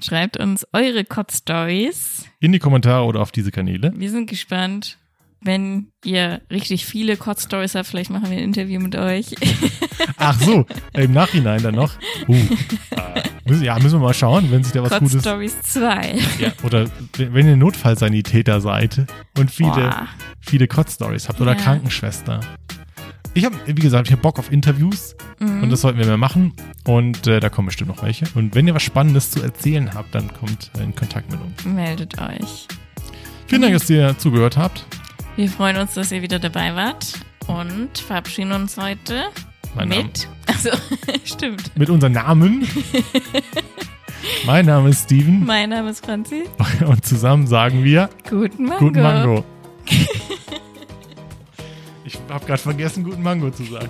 Schreibt 0.00 0.36
uns 0.38 0.66
eure 0.72 1.04
Kotz-Stories. 1.04 2.26
In 2.40 2.52
die 2.52 2.58
Kommentare 2.58 3.04
oder 3.04 3.20
auf 3.20 3.30
diese 3.30 3.50
Kanäle. 3.50 3.92
Wir 3.94 4.10
sind 4.10 4.28
gespannt. 4.28 4.98
Wenn 5.44 5.88
ihr 6.04 6.40
richtig 6.50 6.86
viele 6.86 7.16
Kotz-Stories 7.16 7.74
habt, 7.74 7.86
vielleicht 7.88 8.10
machen 8.10 8.30
wir 8.30 8.36
ein 8.38 8.44
Interview 8.44 8.80
mit 8.80 8.94
euch. 8.94 9.34
Ach 10.16 10.40
so, 10.40 10.66
im 10.94 11.12
Nachhinein 11.12 11.62
dann 11.62 11.74
noch. 11.74 11.94
Uh, 12.28 12.34
äh, 13.46 13.54
ja, 13.64 13.76
müssen 13.80 13.98
wir 14.00 14.06
mal 14.06 14.14
schauen, 14.14 14.50
wenn 14.52 14.62
sich 14.62 14.72
da 14.72 14.82
was 14.82 14.90
Gutes 14.98 15.12
Kotz-Stories 15.14 15.62
2. 15.62 16.18
Ja, 16.38 16.52
oder 16.62 16.86
wenn 17.16 17.46
ihr 17.48 17.56
Notfallsanitäter 17.56 18.60
seid 18.60 19.06
und 19.36 19.50
viele, 19.50 19.70
Boah. 19.72 20.06
viele 20.40 20.68
Kotz-Stories 20.68 21.28
habt 21.28 21.40
oder 21.40 21.56
Ja. 21.56 21.58
Krankenschwester. 21.60 22.40
Ich 23.34 23.44
habe, 23.44 23.56
wie 23.66 23.74
gesagt, 23.74 24.08
ich 24.08 24.12
habe 24.12 24.22
Bock 24.22 24.38
auf 24.38 24.52
Interviews 24.52 25.16
Mhm. 25.40 25.64
und 25.64 25.70
das 25.70 25.80
sollten 25.80 25.98
wir 25.98 26.06
mehr 26.06 26.18
machen 26.18 26.52
und 26.84 27.26
äh, 27.26 27.40
da 27.40 27.48
kommen 27.48 27.66
bestimmt 27.66 27.88
noch 27.88 28.02
welche. 28.04 28.26
Und 28.36 28.54
wenn 28.54 28.68
ihr 28.68 28.74
was 28.74 28.82
Spannendes 28.84 29.32
zu 29.32 29.42
erzählen 29.42 29.92
habt, 29.94 30.14
dann 30.14 30.32
kommt 30.34 30.70
in 30.78 30.94
Kontakt 30.94 31.32
mit 31.32 31.40
uns. 31.40 31.64
Meldet 31.64 32.20
euch. 32.20 32.68
Vielen 33.48 33.62
Dank, 33.62 33.74
dass 33.74 33.90
ihr 33.90 34.16
zugehört 34.18 34.56
habt. 34.56 34.86
Wir 35.34 35.48
freuen 35.48 35.78
uns, 35.78 35.94
dass 35.94 36.12
ihr 36.12 36.20
wieder 36.20 36.38
dabei 36.38 36.74
wart 36.74 37.14
und 37.46 37.96
verabschieden 37.98 38.52
uns 38.52 38.76
heute 38.76 39.24
Mein 39.74 39.88
Name, 39.88 40.02
mit. 40.04 40.28
Also, 40.46 40.68
stimmt. 41.24 41.74
mit 41.76 41.88
unseren 41.88 42.12
Namen. 42.12 42.68
mein 44.46 44.66
Name 44.66 44.90
ist 44.90 45.04
Steven 45.04 45.44
Mein 45.46 45.70
Name 45.70 45.88
ist 45.90 46.04
Franzi. 46.04 46.44
und 46.86 47.04
zusammen 47.06 47.46
sagen 47.46 47.82
wir 47.82 48.10
Guten 48.28 48.64
Mango. 48.64 48.78
Guten 48.78 49.02
Mango. 49.02 49.44
ich 52.04 52.18
habe 52.28 52.44
gerade 52.44 52.60
vergessen, 52.60 53.02
Guten 53.02 53.22
Mango 53.22 53.50
zu 53.50 53.64
sagen. 53.64 53.88